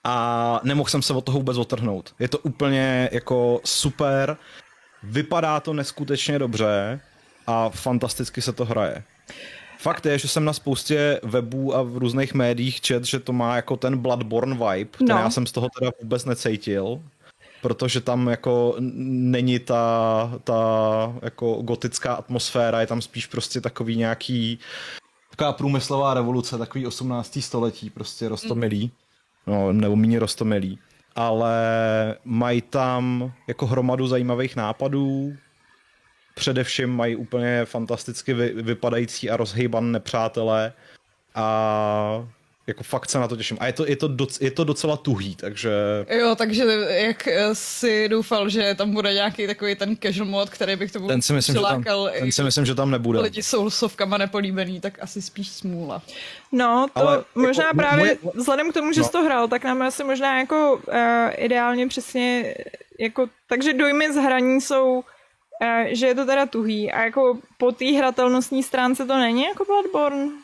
A 0.05 0.61
nemohl 0.65 0.91
jsem 0.91 1.03
se 1.03 1.13
od 1.13 1.25
toho 1.25 1.39
vůbec 1.39 1.57
otrhnout. 1.57 2.15
Je 2.19 2.29
to 2.29 2.39
úplně 2.39 3.09
jako 3.13 3.61
super, 3.65 4.37
vypadá 5.03 5.61
to 5.61 5.73
neskutečně 5.73 6.39
dobře 6.39 7.01
a 7.47 7.69
fantasticky 7.71 8.43
se 8.43 8.53
to 8.53 8.65
hraje. 8.65 9.03
Fakt 9.79 10.07
je, 10.07 10.19
že 10.19 10.29
jsem 10.29 10.45
na 10.45 10.53
spoustě 10.53 11.21
webů 11.23 11.77
a 11.77 11.83
v 11.83 11.97
různých 11.97 12.35
médiích 12.35 12.81
čet, 12.81 13.05
že 13.05 13.21
to 13.21 13.33
má 13.33 13.57
jako 13.57 13.77
ten 13.77 13.99
Bloodborne 13.99 14.55
vibe, 14.55 14.91
ten 14.99 15.09
no. 15.09 15.19
já 15.19 15.31
jsem 15.31 15.47
z 15.47 15.53
toho 15.53 15.69
teda 15.79 15.91
vůbec 16.03 16.25
necítil, 16.25 17.03
protože 17.63 18.01
tam 18.01 18.29
jako 18.29 18.75
není 18.79 19.59
ta, 19.59 20.33
ta 20.45 21.15
jako 21.23 21.55
gotická 21.63 22.15
atmosféra, 22.15 22.81
je 22.81 22.87
tam 22.87 23.03
spíš 23.03 23.27
prostě 23.27 23.61
takový 23.61 23.97
nějaký 23.97 24.59
taková 25.31 25.53
průmyslová 25.53 26.15
revoluce, 26.15 26.59
takový 26.59 26.87
18. 26.87 27.39
století, 27.41 27.91
prostě 27.91 28.29
rostomilý, 28.29 28.91
no, 29.47 29.73
nebo 29.73 29.97
méně 29.97 30.19
rostomilý. 30.19 30.79
Ale 31.17 31.57
mají 32.25 32.63
tam 32.63 33.33
jako 33.49 33.67
hromadu 33.67 34.07
zajímavých 34.07 34.57
nápadů, 34.57 35.33
především 36.35 36.91
mají 36.91 37.17
úplně 37.17 37.65
fantasticky 37.65 38.35
vy, 38.35 38.49
vypadající 38.63 39.31
a 39.31 39.37
rozhejban 39.37 39.93
nepřátelé 39.93 40.73
a 41.35 42.29
jako 42.67 42.83
fakt 42.83 43.11
se 43.11 43.19
na 43.19 43.29
to 43.29 43.37
těším. 43.37 43.57
A 43.61 43.67
je 43.67 43.73
to, 43.73 43.87
je 43.87 43.97
to, 43.97 44.09
doc, 44.09 44.41
je 44.41 44.51
to 44.51 44.65
docela 44.65 44.97
tuhý, 44.97 45.37
takže... 45.37 45.71
Jo, 46.11 46.35
takže 46.35 46.65
jak 46.89 47.29
si 47.53 48.09
doufal, 48.09 48.49
že 48.49 48.75
tam 48.75 48.91
bude 48.91 49.15
nějaký 49.15 49.47
takový 49.47 49.75
ten 49.75 49.97
casual 50.03 50.27
mod, 50.27 50.51
který 50.51 50.77
bych 50.77 50.93
tomu 50.93 51.09
ten 51.09 51.23
si 51.23 51.33
myslím, 51.33 51.55
že 51.55 51.61
tam, 51.61 51.85
ten 52.19 52.33
si 52.33 52.43
myslím, 52.43 52.67
že 52.67 52.75
tam 52.75 52.91
nebude. 52.91 53.21
Lidi 53.21 53.43
jsou 53.43 53.71
sovkama 53.71 54.19
nepolíbený, 54.19 54.81
tak 54.81 55.03
asi 55.03 55.23
spíš 55.23 55.49
smůla. 55.49 56.03
No, 56.53 56.87
to 56.95 56.99
Ale 57.01 57.25
možná 57.35 57.65
jako, 57.65 57.77
právě 57.77 58.05
moje... 58.05 58.33
vzhledem 58.35 58.71
k 58.71 58.75
tomu, 58.75 58.93
že 58.93 59.01
no. 59.01 59.07
jsi 59.07 59.13
to 59.13 59.23
hrál, 59.23 59.49
tak 59.49 59.65
nám 59.65 59.83
asi 59.83 60.05
možná 60.05 60.39
jako 60.39 60.81
uh, 60.89 60.95
ideálně 61.37 61.89
přesně 61.89 62.55
jako, 63.01 63.27
takže 63.49 63.73
dojmy 63.73 64.13
z 64.13 64.17
hraní 64.17 64.61
jsou 64.61 64.95
uh, 64.95 65.05
že 65.89 66.07
je 66.07 66.15
to 66.15 66.27
teda 66.27 66.47
tuhý 66.47 66.93
a 66.93 67.05
jako 67.05 67.39
po 67.59 67.73
té 67.73 67.85
hratelnostní 67.85 68.63
stránce 68.63 69.07
to 69.07 69.19
není 69.19 69.45
jako 69.45 69.65
Bloodborne? 69.65 70.44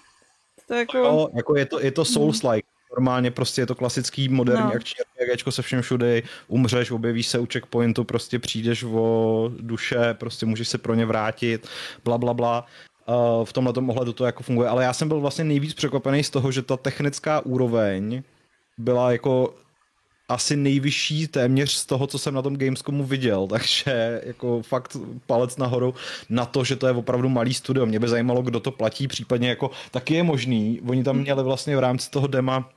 To 0.70 0.74
jako... 0.76 0.98
Jo, 0.98 1.28
jako 1.34 1.56
je 1.56 1.66
to, 1.66 1.80
je 1.80 1.90
to 1.90 2.02
Souls-like. 2.02 2.62
Normálně 2.96 3.30
prostě 3.30 3.62
je 3.62 3.66
to 3.66 3.74
klasický 3.74 4.28
moderní 4.28 4.64
no. 4.64 4.72
akční 4.72 4.94
RPGčko 5.02 5.52
se 5.52 5.62
všem 5.62 5.82
všude, 5.82 6.22
umřeš, 6.48 6.90
objevíš 6.90 7.26
se 7.26 7.38
u 7.38 7.46
checkpointu, 7.52 8.04
prostě 8.04 8.38
přijdeš 8.38 8.84
o 8.84 9.50
duše, 9.60 10.14
prostě 10.14 10.46
můžeš 10.46 10.68
se 10.68 10.78
pro 10.78 10.94
ně 10.94 11.06
vrátit, 11.06 11.68
bla 12.04 12.18
bla 12.18 12.34
bla. 12.34 12.66
Uh, 13.08 13.44
v 13.44 13.52
tomhle 13.52 13.72
ohledu 13.88 14.12
to 14.12 14.24
jako 14.24 14.42
funguje, 14.42 14.68
ale 14.68 14.84
já 14.84 14.92
jsem 14.92 15.08
byl 15.08 15.20
vlastně 15.20 15.44
nejvíc 15.44 15.74
překvapený 15.74 16.24
z 16.24 16.30
toho, 16.30 16.52
že 16.52 16.62
ta 16.62 16.76
technická 16.76 17.40
úroveň 17.40 18.22
byla 18.78 19.12
jako 19.12 19.54
asi 20.30 20.56
nejvyšší 20.56 21.26
téměř 21.26 21.72
z 21.72 21.86
toho, 21.86 22.06
co 22.06 22.18
jsem 22.18 22.34
na 22.34 22.42
tom 22.42 22.56
Gamescomu 22.56 23.04
viděl, 23.04 23.46
takže 23.46 24.22
jako 24.26 24.62
fakt 24.62 24.96
palec 25.26 25.56
nahoru 25.56 25.94
na 26.28 26.46
to, 26.46 26.64
že 26.64 26.76
to 26.76 26.86
je 26.86 26.92
opravdu 26.92 27.28
malý 27.28 27.54
studio. 27.54 27.86
Mě 27.86 27.98
by 27.98 28.08
zajímalo, 28.08 28.42
kdo 28.42 28.60
to 28.60 28.70
platí, 28.70 29.08
případně 29.08 29.48
jako 29.48 29.70
taky 29.90 30.14
je 30.14 30.22
možný. 30.22 30.80
Oni 30.86 31.04
tam 31.04 31.16
měli 31.16 31.42
vlastně 31.42 31.76
v 31.76 31.80
rámci 31.80 32.10
toho 32.10 32.26
dema 32.26 32.68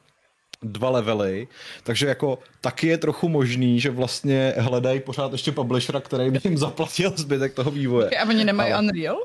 dva 0.63 0.89
levely, 0.89 1.48
takže 1.84 2.08
jako 2.08 2.39
taky 2.62 2.88
je 2.88 2.98
trochu 2.98 3.30
možný, 3.30 3.80
že 3.80 3.89
vlastně 3.89 4.54
hledají 4.58 5.00
pořád 5.00 5.32
ještě 5.32 5.52
publishera, 5.52 6.00
který 6.00 6.32
by 6.32 6.39
jim 6.44 6.58
zaplatil 6.58 7.13
zbytek 7.16 7.54
toho 7.54 7.72
vývoje. 7.72 8.10
A 8.10 8.30
oni 8.30 8.46
nemají 8.46 8.74
Ale... 8.74 8.84
Unreal? 8.84 9.18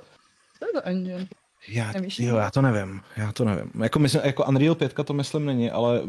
Co 0.59 0.67
je 0.67 0.73
to 0.73 0.89
engine? 0.89 1.27
Já, 1.69 1.93
jo, 2.19 2.37
já 2.37 2.51
to 2.51 2.63
nevím, 2.63 3.01
já 3.17 3.33
to 3.33 3.45
nevím. 3.45 3.71
Jako, 3.83 3.99
myslím, 3.99 4.23
jako 4.25 4.45
Unreal 4.45 4.75
5 4.75 4.95
to 5.05 5.13
myslím 5.15 5.47
není, 5.47 5.71
ale 5.71 6.03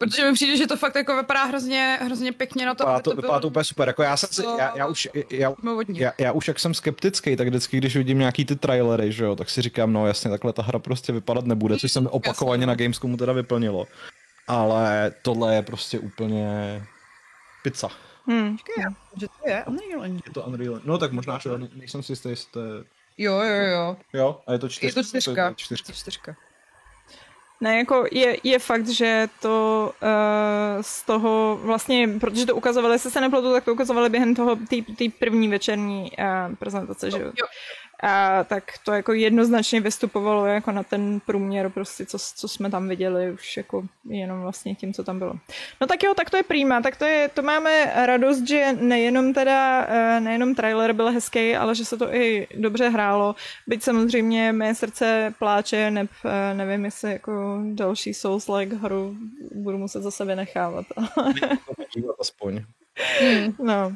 Protože 0.00 0.24
mi 0.24 0.32
přijde, 0.32 0.56
že 0.56 0.66
to 0.66 0.76
fakt 0.76 0.94
jako 0.94 1.16
vypadá 1.16 1.44
hrozně, 1.44 1.98
hrozně 2.02 2.32
pěkně 2.32 2.66
na 2.66 2.74
to. 2.74 2.84
Vypadá 2.84 3.00
to, 3.00 3.10
to, 3.10 3.16
vypadá 3.16 3.40
to 3.40 3.46
úplně 3.46 3.64
super. 3.64 3.88
Jako 3.88 4.02
já, 4.02 4.16
jsem 4.16 4.28
si, 4.32 4.42
já, 4.58 4.76
já, 4.76 4.86
už, 4.86 5.08
já, 5.30 5.54
já, 5.88 6.12
já, 6.18 6.32
už 6.32 6.48
jak 6.48 6.58
jsem 6.58 6.74
skeptický, 6.74 7.36
tak 7.36 7.48
vždycky, 7.48 7.76
když 7.76 7.96
vidím 7.96 8.18
nějaký 8.18 8.44
ty 8.44 8.56
trailery, 8.56 9.12
že 9.12 9.24
jo, 9.24 9.36
tak 9.36 9.50
si 9.50 9.62
říkám, 9.62 9.92
no 9.92 10.06
jasně, 10.06 10.30
takhle 10.30 10.52
ta 10.52 10.62
hra 10.62 10.78
prostě 10.78 11.12
vypadat 11.12 11.44
nebude, 11.44 11.78
což 11.78 11.92
se 11.92 12.00
mi 12.00 12.08
opakovaně 12.08 12.66
na 12.66 12.74
Gamescomu 12.74 13.16
teda 13.16 13.32
vyplnilo. 13.32 13.86
Ale 14.48 15.12
tohle 15.22 15.54
je 15.54 15.62
prostě 15.62 15.98
úplně 15.98 16.82
pizza. 17.62 17.88
Hmm. 18.26 18.56
že 19.16 19.26
to 19.28 19.48
je 19.50 19.64
Unreal 19.64 20.04
Engine. 20.04 20.22
Je 20.26 20.32
to 20.32 20.42
Unreal 20.42 20.80
No 20.84 20.98
tak 20.98 21.12
možná, 21.12 21.38
že 21.38 21.50
nejsem 21.74 22.02
si 22.02 22.12
jistý, 22.12 22.28
jestli 22.28 22.50
to 22.50 22.60
je... 22.60 22.84
Jo, 23.18 23.40
jo, 23.40 23.64
jo. 23.64 23.96
Jo, 24.12 24.40
a 24.46 24.52
je 24.52 24.58
to 24.58 24.68
čtyřka. 24.68 24.86
Je 24.86 24.92
to 24.92 25.08
čtyřka. 25.08 25.34
To 25.34 25.50
je 25.50 25.54
čtyřka. 25.56 25.92
čtyřka. 25.92 26.36
Ne, 27.62 27.78
jako 27.78 28.06
je, 28.12 28.36
je 28.42 28.58
fakt, 28.58 28.88
že 28.88 29.28
to 29.40 29.92
uh, 30.02 30.08
z 30.80 31.02
toho 31.02 31.60
vlastně, 31.62 32.08
protože 32.20 32.46
to 32.46 32.56
ukazovali, 32.56 32.94
jestli 32.94 33.10
se 33.10 33.20
nepletu, 33.20 33.52
tak 33.52 33.64
to 33.64 33.72
ukazovali 33.72 34.08
během 34.08 34.34
toho 34.34 34.56
té 34.96 35.04
první 35.18 35.48
večerní 35.48 36.12
uh, 36.18 36.54
prezentace, 36.54 37.10
že 37.10 37.18
jo. 37.18 37.32
A 38.02 38.44
tak 38.44 38.64
to 38.84 38.92
jako 38.92 39.12
jednoznačně 39.12 39.80
vystupovalo 39.80 40.46
jako 40.46 40.72
na 40.72 40.82
ten 40.82 41.20
průměr 41.26 41.70
prostě, 41.70 42.06
co, 42.06 42.18
co 42.18 42.48
jsme 42.48 42.70
tam 42.70 42.88
viděli 42.88 43.32
už 43.32 43.56
jako 43.56 43.82
jenom 44.08 44.40
vlastně 44.40 44.74
tím, 44.74 44.94
co 44.94 45.04
tam 45.04 45.18
bylo. 45.18 45.34
No 45.80 45.86
tak 45.86 46.02
jo, 46.02 46.14
tak 46.14 46.30
to 46.30 46.36
je 46.36 46.42
prýma, 46.42 46.80
tak 46.80 46.96
to 46.96 47.04
je, 47.04 47.28
to 47.28 47.42
máme 47.42 47.92
radost, 48.06 48.48
že 48.48 48.72
nejenom 48.80 49.34
teda, 49.34 49.86
eh, 49.88 50.20
nejenom 50.20 50.54
trailer 50.54 50.92
byl 50.92 51.10
hezký, 51.10 51.56
ale 51.56 51.74
že 51.74 51.84
se 51.84 51.96
to 51.96 52.14
i 52.14 52.46
dobře 52.56 52.88
hrálo, 52.88 53.34
byť 53.66 53.82
samozřejmě 53.82 54.52
mé 54.52 54.74
srdce 54.74 55.34
pláče, 55.38 55.90
ne, 55.90 56.08
eh, 56.24 56.54
nevím, 56.54 56.84
jestli 56.84 57.12
jako 57.12 57.62
další 57.72 58.12
Souls-like 58.12 58.78
hru 58.78 59.16
budu 59.54 59.78
muset 59.78 60.02
za 60.02 60.10
sebe 60.10 60.36
nechávat. 60.36 60.86
aspoň. 62.20 62.64
Hmm. 63.20 63.54
No. 63.58 63.92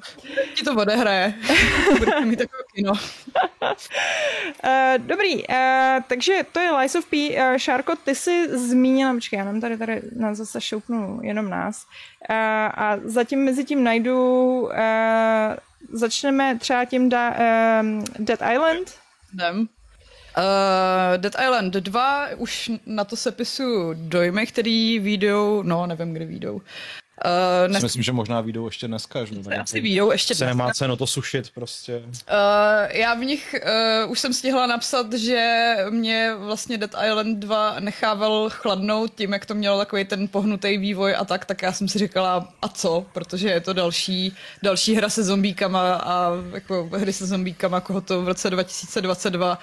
Ti 0.55 0.65
to 0.65 0.75
odehraje. 0.75 1.35
Budete 1.99 2.25
mít 2.25 2.37
takové 2.37 2.63
kino. 2.75 2.93
Uh, 2.93 2.99
dobrý, 4.99 5.49
uh, 5.49 5.55
takže 6.07 6.41
to 6.53 6.61
je 6.61 6.73
Lies 6.73 6.95
of 6.95 7.07
P. 7.07 7.31
Uh, 7.31 7.57
Šárko, 7.57 7.93
ty 8.05 8.15
jsi 8.15 8.59
zmínila, 8.59 9.15
počkej, 9.15 9.39
já 9.39 9.45
nám 9.45 9.61
tady, 9.61 9.79
tady 9.79 10.03
na 10.17 10.35
zase 10.35 10.61
šoupnu 10.61 11.21
jenom 11.23 11.51
nás. 11.51 11.87
Uh, 12.31 12.37
a 12.75 12.99
zatím 13.05 13.45
mezi 13.45 13.65
tím 13.65 13.85
najdu, 13.85 14.61
uh, 14.61 14.71
začneme 15.93 16.59
třeba 16.59 16.85
tím 16.85 17.09
da, 17.09 17.31
uh, 17.31 17.37
Dead 18.19 18.41
Island. 18.53 18.95
Jdem. 19.33 19.69
Uh, 20.39 21.17
Dead 21.17 21.35
Island 21.45 21.75
2, 21.75 22.29
už 22.37 22.71
na 22.87 23.05
to 23.05 23.17
sepisu 23.17 23.95
dojmy, 23.95 24.47
který 24.47 24.99
výjdou, 24.99 25.63
no 25.63 25.87
nevím, 25.87 26.15
kdy 26.15 26.25
výjdou. 26.25 26.61
Uh, 27.25 27.69
dnes... 27.69 27.83
Myslím, 27.83 28.03
že 28.03 28.13
možná 28.13 28.41
výjdou 28.41 28.67
ještě 28.67 28.89
dneska. 28.89 29.25
Že? 29.25 29.35
Asi 29.61 29.81
výjdou 29.81 30.13
ještě 30.13 30.35
dneska. 30.35 30.47
nemá 30.47 30.73
cenu 30.73 30.97
to 30.97 31.07
sušit 31.07 31.51
prostě. 31.51 32.03
Uh, 32.07 32.13
já 32.89 33.15
v 33.15 33.25
nich 33.25 33.55
uh, 34.05 34.11
už 34.11 34.21
jsem 34.21 34.33
stihla 34.33 34.67
napsat, 34.67 35.13
že 35.13 35.75
mě 35.91 36.35
vlastně 36.39 36.79
Dead 36.79 36.95
Island 37.07 37.39
2 37.39 37.81
nechával 37.81 38.51
chladnout 38.51 39.15
tím, 39.15 39.33
jak 39.33 39.47
to 39.47 39.55
mělo 39.55 39.79
takový 39.79 40.05
ten 40.05 40.29
pohnutý 40.29 40.79
vývoj 40.79 41.15
a 41.19 41.25
tak, 41.25 41.45
tak 41.45 41.63
já 41.63 41.73
jsem 41.73 41.89
si 41.89 41.99
říkala, 41.99 42.49
a 42.63 42.69
co? 42.69 43.07
Protože 43.13 43.49
je 43.49 43.61
to 43.61 43.73
další, 43.73 44.37
další 44.63 44.95
hra 44.95 45.09
se 45.09 45.25
zombíkama 45.25 45.95
a 45.95 46.31
jako 46.53 46.89
hry 46.93 47.13
se 47.13 47.27
zombíkama, 47.27 47.81
koho 47.81 48.01
to 48.01 48.23
v 48.23 48.29
roce 48.29 48.51
2022 48.51 49.59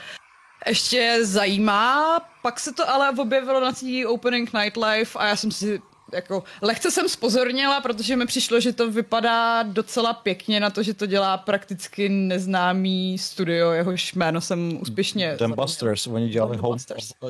ještě 0.68 1.20
zajímá, 1.22 2.20
pak 2.42 2.60
se 2.60 2.74
to 2.74 2.90
ale 2.90 3.10
objevilo 3.10 3.60
na 3.60 3.72
té 3.72 4.08
Opening 4.08 4.54
Nightlife 4.54 5.20
a 5.20 5.28
já 5.28 5.36
jsem 5.36 5.52
si 5.52 5.82
jako 6.14 6.44
lehce 6.62 6.92
jsem 6.92 7.10
spozornila, 7.10 7.82
protože 7.82 8.16
mi 8.16 8.26
přišlo, 8.26 8.60
že 8.60 8.74
to 8.74 8.92
vypadá 8.92 9.64
docela 9.64 10.14
pěkně 10.14 10.60
na 10.60 10.70
to, 10.70 10.84
že 10.84 10.94
to 10.94 11.06
dělá 11.06 11.38
prakticky 11.38 12.10
neznámý 12.10 13.18
studio, 13.18 13.72
jehož 13.72 14.14
jméno 14.14 14.42
jsem 14.42 14.78
úspěšně... 14.82 15.36
Dambusters, 15.40 16.08
oni 16.08 16.30
dělali 16.30 16.58
Home... 16.58 16.78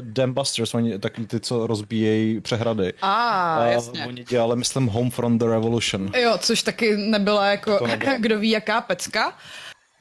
Dambusters, 0.02 0.74
oni 0.74 1.00
taky 1.00 1.26
ty, 1.26 1.40
co 1.40 1.68
rozbíjejí 1.68 2.42
přehrady. 2.42 2.94
Ah, 3.02 3.58
a, 3.60 3.66
jasně. 3.66 4.06
Oni 4.06 4.24
dělali, 4.24 4.56
myslím, 4.56 4.88
Home 4.88 5.12
from 5.12 5.38
the 5.38 5.46
Revolution. 5.46 6.12
Jo, 6.18 6.38
což 6.40 6.64
taky 6.64 6.98
nebyla 6.98 7.48
jako, 7.48 7.80
kdo 8.20 8.40
ví, 8.40 8.50
jaká 8.50 8.82
pecka. 8.82 9.34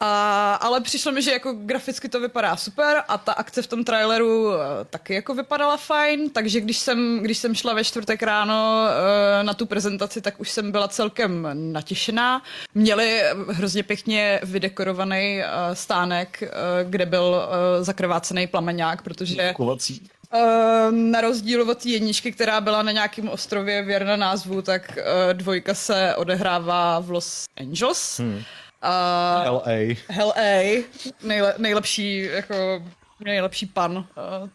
A, 0.02 0.54
ale 0.54 0.80
přišlo 0.80 1.12
mi, 1.12 1.22
že 1.22 1.32
jako 1.32 1.52
graficky 1.52 2.08
to 2.08 2.20
vypadá 2.20 2.56
super 2.56 3.02
a 3.08 3.18
ta 3.18 3.32
akce 3.32 3.62
v 3.62 3.66
tom 3.66 3.84
traileru 3.84 4.48
uh, 4.48 4.54
taky 4.90 5.14
jako 5.14 5.34
vypadala 5.34 5.76
fajn, 5.76 6.30
takže 6.30 6.60
když 6.60 6.78
jsem, 6.78 7.18
když 7.22 7.38
jsem 7.38 7.54
šla 7.54 7.74
ve 7.74 7.84
čtvrtek 7.84 8.22
ráno 8.22 8.84
uh, 8.84 9.46
na 9.46 9.54
tu 9.54 9.66
prezentaci, 9.66 10.20
tak 10.20 10.40
už 10.40 10.50
jsem 10.50 10.72
byla 10.72 10.88
celkem 10.88 11.48
natěšená. 11.52 12.42
Měli 12.74 13.22
hrozně 13.48 13.82
pěkně 13.82 14.40
vydekorovaný 14.42 15.38
uh, 15.38 15.74
stánek, 15.74 16.42
kde 16.84 17.06
byl 17.06 17.48
zakrvácený 17.80 18.46
plameňák, 18.46 19.02
protože... 19.02 19.52
Kovací. 19.52 20.10
Uh, 20.34 20.92
na 20.92 21.20
rozdíl 21.20 21.70
od 21.70 21.86
jedničky, 21.86 22.32
která 22.32 22.60
byla 22.60 22.82
na 22.82 22.92
nějakém 22.92 23.28
ostrově 23.28 23.82
věrna 23.82 24.16
názvu, 24.16 24.62
tak 24.62 24.98
uh, 24.98 25.34
dvojka 25.34 25.74
se 25.74 26.14
odehrává 26.16 27.00
v 27.00 27.10
Los 27.10 27.44
Angeles. 27.60 28.18
Hmm. 28.18 28.42
Uh, 28.84 29.52
LA. 29.52 29.94
LA, 30.24 30.82
nejle, 31.22 31.54
nejlepší, 31.58 32.22
jako, 32.22 32.82
nejlepší 33.24 33.66
pan 33.66 33.96
uh, 33.96 34.48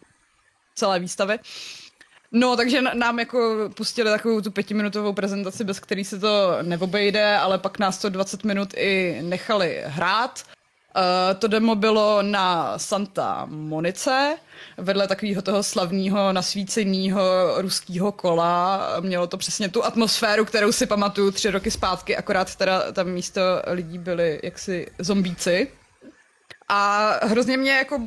celé 0.76 1.00
výstavy. 1.00 1.40
No, 2.32 2.58
takže 2.58 2.82
nám 2.82 3.20
jako 3.20 3.70
pustili 3.76 4.10
takovou 4.10 4.42
tu 4.42 4.52
pětiminutovou 4.52 5.14
prezentaci, 5.14 5.64
bez 5.64 5.80
který 5.80 6.06
se 6.06 6.20
to 6.20 6.58
neobejde, 6.62 7.38
ale 7.38 7.58
pak 7.58 7.80
nás 7.80 7.98
to 7.98 8.10
20 8.10 8.44
minut 8.44 8.74
i 8.78 9.20
nechali 9.22 9.84
hrát. 9.86 10.44
Uh, 10.96 11.40
to 11.40 11.48
demo 11.48 11.76
bylo 11.76 12.22
na 12.22 12.80
Santa 12.80 13.46
Monice, 13.50 14.38
vedle 14.78 15.08
takového 15.08 15.42
toho 15.42 15.64
slavního 15.64 16.34
nasvíceného 16.34 17.22
ruského 17.58 18.12
kola. 18.12 18.88
Mělo 19.00 19.28
to 19.28 19.38
přesně 19.38 19.70
tu 19.70 19.86
atmosféru, 19.86 20.46
kterou 20.46 20.72
si 20.72 20.86
pamatuju 20.86 21.32
tři 21.32 21.52
roky 21.52 21.72
zpátky, 21.72 22.18
akorát 22.18 22.56
teda 22.56 22.92
tam 22.92 23.08
místo 23.08 23.42
lidí 23.68 23.98
byli 23.98 24.40
jaksi 24.44 24.88
zombíci. 25.00 25.72
A 26.70 27.12
hrozně 27.26 27.58
mě 27.58 27.72
jako 27.72 28.02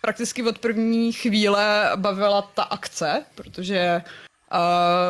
prakticky 0.00 0.42
od 0.42 0.58
první 0.58 1.12
chvíle 1.12 1.90
bavila 1.96 2.42
ta 2.54 2.62
akce, 2.62 3.24
protože 3.34 4.02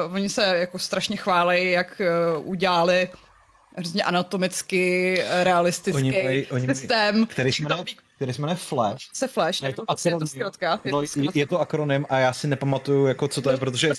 uh, 0.07 0.15
oni 0.15 0.29
se 0.29 0.59
jako 0.59 0.79
strašně 0.79 1.17
chválí, 1.17 1.71
jak 1.71 2.01
uh, 2.37 2.49
udělali 2.49 3.11
hrozně 3.77 4.03
anatomicky 4.03 5.15
realistický 5.43 5.97
oni 5.97 6.23
mají, 6.25 6.47
oni 6.47 6.67
systém. 6.67 7.27
Který 7.27 7.53
se 7.53 7.63
jmenuje, 7.63 7.85
který 8.17 8.33
se 8.33 8.41
jmenuje 8.41 8.57
Flash. 8.57 9.09
Se 9.13 9.29
Flash, 9.29 9.63
je 9.63 9.73
to, 9.73 9.91
akronym, 9.91 10.29
je 10.35 10.45
to, 10.51 10.65
je, 10.85 10.93
to 10.93 11.21
je, 11.21 11.29
je 11.35 11.47
to 11.47 11.61
akronym 11.61 12.07
a 12.09 12.19
já 12.19 12.33
si 12.33 12.47
nepamatuju, 12.47 13.07
jako 13.07 13.29
co 13.29 13.43
to 13.43 13.51
je, 13.51 13.57
protože 13.57 13.93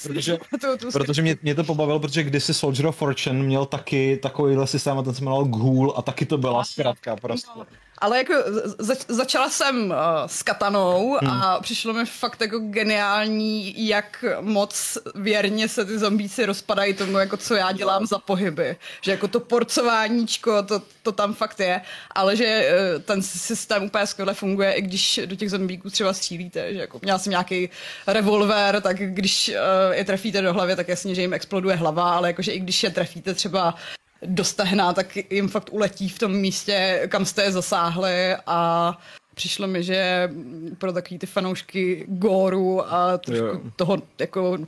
protože, 0.08 0.38
protože 0.92 1.22
mě, 1.22 1.36
mě, 1.42 1.54
to 1.54 1.64
pobavilo, 1.64 2.00
protože 2.00 2.22
kdysi 2.22 2.54
Soldier 2.54 2.86
of 2.86 2.96
Fortune 2.96 3.42
měl 3.42 3.66
taky 3.66 4.18
takovýhle 4.22 4.66
systém 4.66 4.98
a 4.98 5.02
ten 5.02 5.14
se 5.14 5.20
jmenoval 5.20 5.44
Ghoul 5.44 5.94
a 5.96 6.02
taky 6.02 6.26
to 6.26 6.38
byla 6.38 6.64
zkrátka 6.64 7.16
prostě. 7.16 7.50
No. 7.56 7.66
Ale 8.00 8.18
jako 8.18 8.34
zač, 8.78 8.98
začala 9.08 9.50
jsem 9.50 9.90
uh, 9.90 9.96
s 10.26 10.42
katanou 10.42 11.18
hmm. 11.20 11.30
a 11.30 11.60
přišlo 11.60 11.92
mi 11.92 12.06
fakt 12.06 12.40
jako 12.40 12.58
geniální, 12.58 13.86
jak 13.88 14.24
moc 14.40 14.98
věrně 15.14 15.68
se 15.68 15.84
ty 15.84 15.98
zombíci 15.98 16.46
rozpadají 16.46 16.94
tomu, 16.94 17.18
jako 17.18 17.36
co 17.36 17.54
já 17.54 17.72
dělám 17.72 18.06
za 18.06 18.18
pohyby. 18.18 18.76
Že 19.00 19.10
jako 19.10 19.28
to 19.28 19.40
porcováníčko, 19.40 20.62
to, 20.62 20.82
to 21.02 21.12
tam 21.12 21.34
fakt 21.34 21.60
je, 21.60 21.80
ale 22.14 22.36
že 22.36 22.70
uh, 22.96 23.02
ten 23.02 23.22
systém 23.22 23.84
úplně 23.84 24.06
skvěle 24.06 24.34
funguje, 24.34 24.72
i 24.72 24.82
když 24.82 25.20
do 25.24 25.36
těch 25.36 25.50
zombíků 25.50 25.90
třeba 25.90 26.12
střílíte. 26.12 26.74
Že 26.74 26.80
jako 26.80 26.98
měla 27.02 27.18
jsem 27.18 27.30
nějaký 27.30 27.70
revolver, 28.06 28.80
tak 28.80 28.96
když 28.96 29.48
uh, 29.48 29.89
je 29.92 30.04
trefíte 30.04 30.42
do 30.42 30.52
hlavy, 30.52 30.76
tak 30.76 30.88
jasně, 30.88 31.14
že 31.14 31.20
jim 31.20 31.34
exploduje 31.34 31.76
hlava, 31.76 32.16
ale 32.16 32.28
jakože 32.28 32.52
i 32.52 32.60
když 32.60 32.82
je 32.82 32.90
trefíte 32.90 33.34
třeba 33.34 33.74
do 34.22 34.44
stehna, 34.44 34.92
tak 34.92 35.32
jim 35.32 35.48
fakt 35.48 35.72
uletí 35.72 36.08
v 36.08 36.18
tom 36.18 36.32
místě, 36.32 37.06
kam 37.08 37.24
jste 37.24 37.42
je 37.42 37.52
zasáhli 37.52 38.36
a 38.46 38.98
přišlo 39.34 39.66
mi, 39.66 39.82
že 39.82 40.30
pro 40.78 40.92
takový 40.92 41.18
ty 41.18 41.26
fanoušky 41.26 42.04
góru 42.08 42.92
a 42.92 43.18
trošku 43.18 43.44
jo. 43.44 43.60
toho 43.76 44.02
jako 44.18 44.58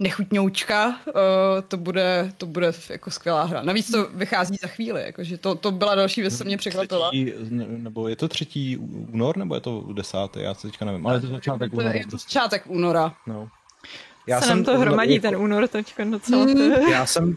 nechutňoučka 0.00 0.86
uh, 0.88 0.92
to 1.68 1.76
bude, 1.76 2.32
to 2.36 2.46
bude 2.46 2.72
jako 2.90 3.10
skvělá 3.10 3.44
hra. 3.44 3.62
Navíc 3.62 3.90
to 3.90 4.08
vychází 4.14 4.56
za 4.62 4.68
chvíli, 4.68 5.02
jakože 5.02 5.38
to, 5.38 5.54
to 5.54 5.70
byla 5.70 5.94
další 5.94 6.20
věc, 6.20 6.38
co 6.38 6.44
mě 6.44 6.56
překvapila. 6.56 7.10
Nebo 7.50 8.08
je 8.08 8.16
to 8.16 8.28
třetí 8.28 8.76
únor, 9.12 9.36
nebo 9.36 9.54
je 9.54 9.60
to 9.60 9.88
desátý, 9.92 10.40
já 10.42 10.54
se 10.54 10.68
teďka 10.68 10.84
nevím, 10.84 11.06
ale 11.06 11.16
je 11.16 11.20
to 11.20 11.26
začátek 11.26 11.72
února. 11.72 11.92
Je 11.92 12.06
to 12.06 12.16
začátek 12.16 12.62
února. 12.66 13.14
No. 13.26 13.48
Já 14.26 14.40
se 14.40 14.46
jsem 14.46 14.56
nám 14.56 14.64
to 14.64 14.78
hromadí 14.78 15.14
jako, 15.14 15.22
ten 15.22 15.36
únor 15.36 15.68
teďka 15.68 16.04
docela. 16.04 16.44
Mm. 16.44 16.72
Já 16.90 17.06
jsem, 17.06 17.34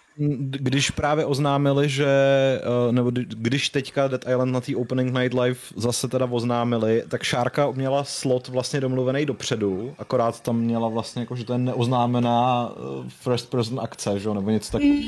když 0.50 0.91
právě 0.91 1.26
oznámili, 1.26 1.89
že, 1.89 2.08
eh, 2.10 2.91
nebo 2.91 3.12
když 3.15 3.69
teďka 3.69 4.08
Dead 4.08 4.26
Island 4.30 4.52
na 4.52 4.62
té 4.62 4.76
Opening 4.76 5.17
Night 5.17 5.34
Live 5.34 5.60
zase 5.76 6.08
teda 6.08 6.28
oznámili, 6.32 7.04
tak 7.08 7.24
Šárka 7.24 7.71
měla 7.71 8.04
slot 8.04 8.48
vlastně 8.48 8.82
domluvený 8.82 9.26
dopředu, 9.26 9.93
akorát 9.98 10.39
tam 10.39 10.60
měla 10.60 10.88
vlastně 10.88 11.21
jako, 11.21 11.36
že 11.36 11.45
to 11.45 11.54
je 11.54 11.60
neoznámená 11.60 12.69
eh, 12.71 13.10
first 13.10 13.50
person 13.50 13.80
akce, 13.80 14.19
že 14.19 14.30
nebo 14.30 14.50
něco 14.50 14.71
takového. 14.71 15.02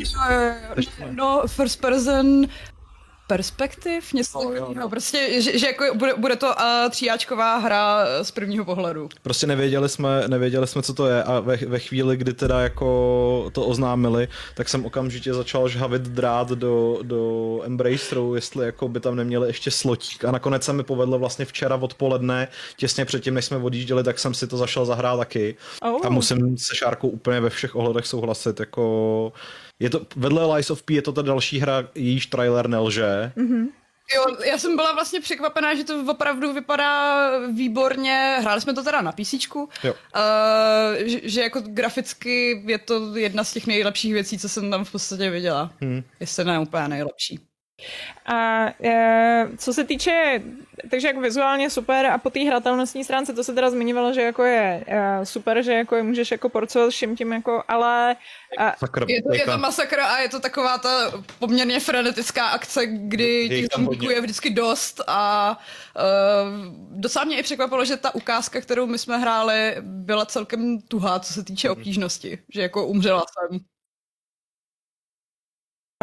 No, 1.11 1.43
first 1.47 1.81
person 1.81 2.47
perspektiv, 3.27 4.13
něco 4.13 4.39
oh, 4.39 4.53
takového. 4.53 4.73
No. 4.73 4.89
Prostě, 4.89 5.41
že, 5.41 5.59
že 5.59 5.67
jako 5.67 5.95
bude, 5.95 6.13
bude 6.13 6.35
to 6.35 6.47
uh, 6.47 6.89
tříáčková 6.89 7.57
hra 7.57 8.05
z 8.23 8.31
prvního 8.31 8.65
pohledu. 8.65 9.09
Prostě 9.21 9.47
nevěděli 9.47 9.89
jsme, 9.89 10.23
nevěděli 10.27 10.67
jsme, 10.67 10.83
co 10.83 10.93
to 10.93 11.07
je 11.07 11.23
a 11.23 11.39
ve, 11.39 11.57
ve 11.57 11.79
chvíli, 11.79 12.17
kdy 12.17 12.33
teda 12.33 12.59
jako 12.59 13.49
to 13.53 13.65
oznámili, 13.65 14.27
tak 14.55 14.69
jsem 14.69 14.85
okamžitě 14.85 15.33
začal 15.33 15.69
žhavit 15.69 16.01
drát 16.01 16.49
do, 16.49 16.99
do 17.01 17.61
Embraceru, 17.63 18.35
jestli 18.35 18.65
jako 18.65 18.87
by 18.87 18.99
tam 18.99 19.15
neměli 19.15 19.47
ještě 19.47 19.71
slotík 19.71 20.25
a 20.25 20.31
nakonec 20.31 20.63
se 20.63 20.73
mi 20.73 20.83
povedlo 20.83 21.19
vlastně 21.19 21.45
včera 21.45 21.75
odpoledne, 21.75 22.47
těsně 22.77 23.05
předtím, 23.05 23.33
než 23.33 23.45
jsme 23.45 23.57
odjížděli, 23.57 24.03
tak 24.03 24.19
jsem 24.19 24.33
si 24.33 24.47
to 24.47 24.57
zašel 24.57 24.85
zahrát 24.85 25.19
taky 25.19 25.55
oh. 25.81 26.05
a 26.05 26.09
musím 26.09 26.57
se 26.57 26.75
Šárkou 26.75 27.09
úplně 27.09 27.39
ve 27.39 27.49
všech 27.49 27.75
ohledech 27.75 28.05
souhlasit, 28.05 28.59
jako 28.59 29.33
je 29.79 29.89
to, 29.89 30.01
vedle 30.15 30.55
Lies 30.55 30.71
of 30.71 30.83
P 30.83 30.93
je 30.93 31.01
to 31.01 31.11
ta 31.11 31.21
další 31.21 31.59
hra, 31.59 31.83
jejíž 31.95 32.25
trailer 32.25 32.69
nelže. 32.69 33.31
Mm-hmm. 33.37 33.67
Jo, 34.15 34.37
já 34.45 34.57
jsem 34.57 34.75
byla 34.75 34.93
vlastně 34.93 35.21
překvapená, 35.21 35.75
že 35.75 35.83
to 35.83 36.05
opravdu 36.07 36.53
vypadá 36.53 37.29
výborně. 37.47 38.37
Hráli 38.41 38.61
jsme 38.61 38.73
to 38.73 38.83
teda 38.83 39.01
na 39.01 39.11
PC, 39.11 39.33
uh, 39.55 39.67
že, 41.05 41.19
že 41.23 41.41
jako 41.41 41.61
graficky 41.65 42.63
je 42.67 42.77
to 42.77 43.15
jedna 43.15 43.43
z 43.43 43.53
těch 43.53 43.67
nejlepších 43.67 44.13
věcí, 44.13 44.39
co 44.39 44.49
jsem 44.49 44.71
tam 44.71 44.85
v 44.85 44.91
podstatě 44.91 45.29
viděla. 45.29 45.71
Hmm. 45.81 46.03
Jestli 46.19 46.45
ne 46.45 46.59
úplně 46.59 46.87
nejlepší. 46.87 47.39
A 48.25 48.67
e, 48.83 49.47
co 49.57 49.73
se 49.73 49.83
týče, 49.83 50.41
takže 50.91 51.07
jako 51.07 51.21
vizuálně 51.21 51.69
super 51.69 52.05
a 52.05 52.17
po 52.17 52.29
té 52.29 52.39
hratelnostní 52.39 53.03
stránce 53.03 53.33
to 53.33 53.43
se 53.43 53.53
teda 53.53 53.69
zmiňovalo, 53.69 54.13
že 54.13 54.21
jako 54.21 54.43
je 54.43 54.83
e, 54.87 55.25
super, 55.25 55.63
že 55.63 55.73
jako 55.73 55.95
je 55.95 56.03
můžeš 56.03 56.31
jako 56.31 56.49
porcovat 56.49 56.89
všem 56.89 57.15
tím 57.15 57.31
jako, 57.33 57.63
ale... 57.67 58.15
A, 58.57 58.75
je, 59.07 59.23
to, 59.23 59.33
je 59.33 59.45
to 59.45 59.57
masakr 59.57 59.99
a 59.99 60.19
je 60.19 60.29
to 60.29 60.39
taková 60.39 60.77
ta 60.77 61.23
poměrně 61.39 61.79
frenetická 61.79 62.47
akce, 62.47 62.85
kdy 62.85 63.49
těch 63.49 63.65
zombíků 63.75 64.09
je 64.09 64.21
vždycky 64.21 64.49
dost 64.49 65.01
a 65.07 65.59
e, 65.97 66.01
docela 66.91 67.25
mě 67.25 67.39
i 67.39 67.43
překvapilo, 67.43 67.85
že 67.85 67.97
ta 67.97 68.15
ukázka, 68.15 68.61
kterou 68.61 68.87
my 68.87 68.97
jsme 68.97 69.17
hráli, 69.17 69.75
byla 69.81 70.25
celkem 70.25 70.81
tuhá, 70.81 71.19
co 71.19 71.33
se 71.33 71.43
týče 71.43 71.69
obtížnosti, 71.69 72.39
že 72.53 72.61
jako 72.61 72.87
umřela 72.87 73.23
jsem. 73.33 73.59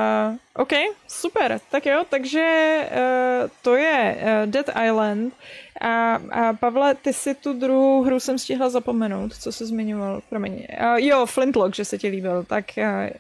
Uh, 0.00 0.36
OK, 0.54 0.72
super. 1.08 1.60
Tak 1.70 1.86
jo, 1.86 2.04
takže 2.10 2.78
uh, 2.90 3.50
to 3.62 3.76
je 3.76 4.16
uh, 4.16 4.50
Dead 4.50 4.70
Island. 4.86 5.34
A, 5.80 6.14
a 6.14 6.52
Pavle, 6.52 6.94
ty 6.94 7.12
si 7.12 7.34
tu 7.34 7.52
druhou 7.52 8.02
hru 8.02 8.20
jsem 8.20 8.38
stihla 8.38 8.68
zapomenout, 8.68 9.36
co 9.36 9.52
se 9.52 9.66
zmiňoval, 9.66 10.20
promiň. 10.30 10.52
Uh, 10.52 10.96
jo, 10.96 11.26
Flintlock, 11.26 11.74
že 11.74 11.84
se 11.84 11.98
ti 11.98 12.08
líbil, 12.08 12.44
tak... 12.44 12.64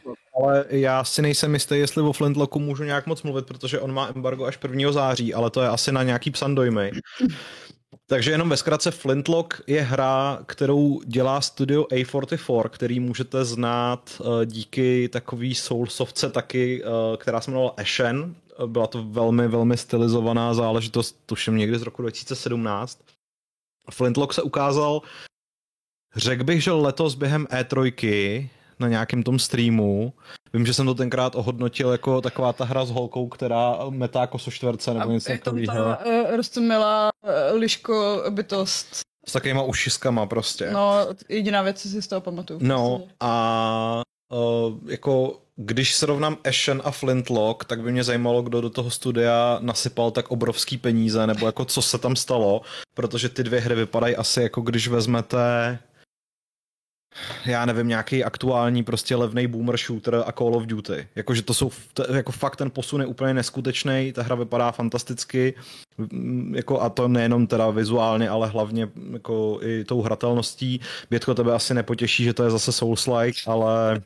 Uh... 0.04 0.14
Ale 0.42 0.64
já 0.68 1.04
si 1.04 1.22
nejsem 1.22 1.54
jistý, 1.54 1.78
jestli 1.78 2.02
o 2.02 2.12
Flintlocku 2.12 2.58
můžu 2.58 2.84
nějak 2.84 3.06
moc 3.06 3.22
mluvit, 3.22 3.46
protože 3.46 3.80
on 3.80 3.94
má 3.94 4.08
embargo 4.14 4.44
až 4.44 4.58
1. 4.62 4.92
září, 4.92 5.34
ale 5.34 5.50
to 5.50 5.62
je 5.62 5.68
asi 5.68 5.92
na 5.92 6.02
nějaký 6.02 6.30
psan 6.30 6.54
dojmy. 6.54 6.92
Takže 8.06 8.30
jenom 8.30 8.48
ve 8.48 8.56
zkratce 8.56 8.90
Flintlock 8.90 9.60
je 9.66 9.82
hra, 9.82 10.38
kterou 10.46 11.00
dělá 11.06 11.40
studio 11.40 11.82
A44, 11.82 12.68
který 12.68 13.00
můžete 13.00 13.44
znát 13.44 14.20
uh, 14.20 14.44
díky 14.44 15.08
takový 15.08 15.54
soulsovce 15.54 16.30
taky, 16.30 16.84
uh, 16.84 16.90
která 17.16 17.40
se 17.40 17.50
jmenovala 17.50 17.74
Ashen. 17.76 18.34
Byla 18.66 18.86
to 18.86 19.04
velmi, 19.04 19.48
velmi 19.48 19.76
stylizovaná 19.76 20.54
záležitost, 20.54 21.22
tuším 21.26 21.56
někdy 21.56 21.78
z 21.78 21.82
roku 21.82 22.02
2017. 22.02 23.00
Flintlock 23.90 24.32
se 24.32 24.42
ukázal, 24.42 25.02
řekl 26.16 26.44
bych, 26.44 26.62
že 26.62 26.72
letos 26.72 27.14
během 27.14 27.44
E3, 27.44 28.48
na 28.78 28.88
nějakém 28.88 29.22
tom 29.22 29.38
streamu. 29.38 30.12
Vím, 30.52 30.66
že 30.66 30.74
jsem 30.74 30.86
to 30.86 30.94
tenkrát 30.94 31.34
ohodnotil 31.34 31.92
jako 31.92 32.20
taková 32.20 32.52
ta 32.52 32.64
hra 32.64 32.84
s 32.84 32.90
holkou, 32.90 33.28
která 33.28 33.76
metá 33.90 34.20
jako 34.20 34.38
soštverce 34.38 34.94
nebo 34.94 35.10
něco 35.10 35.32
takového. 35.32 35.84
Uh, 35.84 35.94
eh, 36.04 36.36
roztomilá 36.36 37.10
uh, 37.22 37.58
liško 37.58 38.24
bytost. 38.30 39.00
S 39.26 39.32
takovýma 39.32 39.62
ušiskama 39.62 40.26
prostě. 40.26 40.70
No, 40.70 41.06
jediná 41.28 41.62
věc, 41.62 41.82
co 41.82 41.88
si 41.88 42.02
z 42.02 42.06
toho 42.06 42.20
pamatuju. 42.20 42.58
No 42.62 43.02
a 43.20 44.02
uh, 44.32 44.90
jako 44.90 45.40
když 45.56 45.94
srovnám 45.94 46.36
Ashen 46.44 46.82
a 46.84 46.90
Flintlock, 46.90 47.64
tak 47.64 47.82
by 47.82 47.92
mě 47.92 48.04
zajímalo, 48.04 48.42
kdo 48.42 48.60
do 48.60 48.70
toho 48.70 48.90
studia 48.90 49.58
nasypal 49.60 50.10
tak 50.10 50.30
obrovský 50.30 50.78
peníze, 50.78 51.26
nebo 51.26 51.46
jako 51.46 51.64
co 51.64 51.82
se 51.82 51.98
tam 51.98 52.16
stalo, 52.16 52.62
protože 52.94 53.28
ty 53.28 53.44
dvě 53.44 53.60
hry 53.60 53.74
vypadají 53.74 54.16
asi 54.16 54.42
jako 54.42 54.60
když 54.60 54.88
vezmete 54.88 55.78
já 57.46 57.66
nevím, 57.66 57.88
nějaký 57.88 58.24
aktuální 58.24 58.82
prostě 58.82 59.16
levný 59.16 59.46
boomer 59.46 59.76
shooter 59.76 60.22
a 60.26 60.32
Call 60.32 60.56
of 60.56 60.66
Duty. 60.66 61.08
Jakože 61.14 61.42
to 61.42 61.54
jsou, 61.54 61.70
jako 62.14 62.32
fakt 62.32 62.56
ten 62.56 62.70
posun 62.70 63.00
je 63.00 63.06
úplně 63.06 63.34
neskutečný, 63.34 64.12
ta 64.14 64.22
hra 64.22 64.34
vypadá 64.34 64.72
fantasticky, 64.72 65.54
jako 66.52 66.80
a 66.80 66.88
to 66.88 67.08
nejenom 67.08 67.46
teda 67.46 67.70
vizuálně, 67.70 68.28
ale 68.28 68.48
hlavně 68.48 68.88
jako 69.12 69.58
i 69.62 69.84
tou 69.84 70.02
hratelností. 70.02 70.80
Bětko 71.10 71.34
tebe 71.34 71.52
asi 71.52 71.74
nepotěší, 71.74 72.24
že 72.24 72.32
to 72.32 72.44
je 72.44 72.50
zase 72.50 72.70
Souls-like, 72.70 73.50
ale 73.50 74.02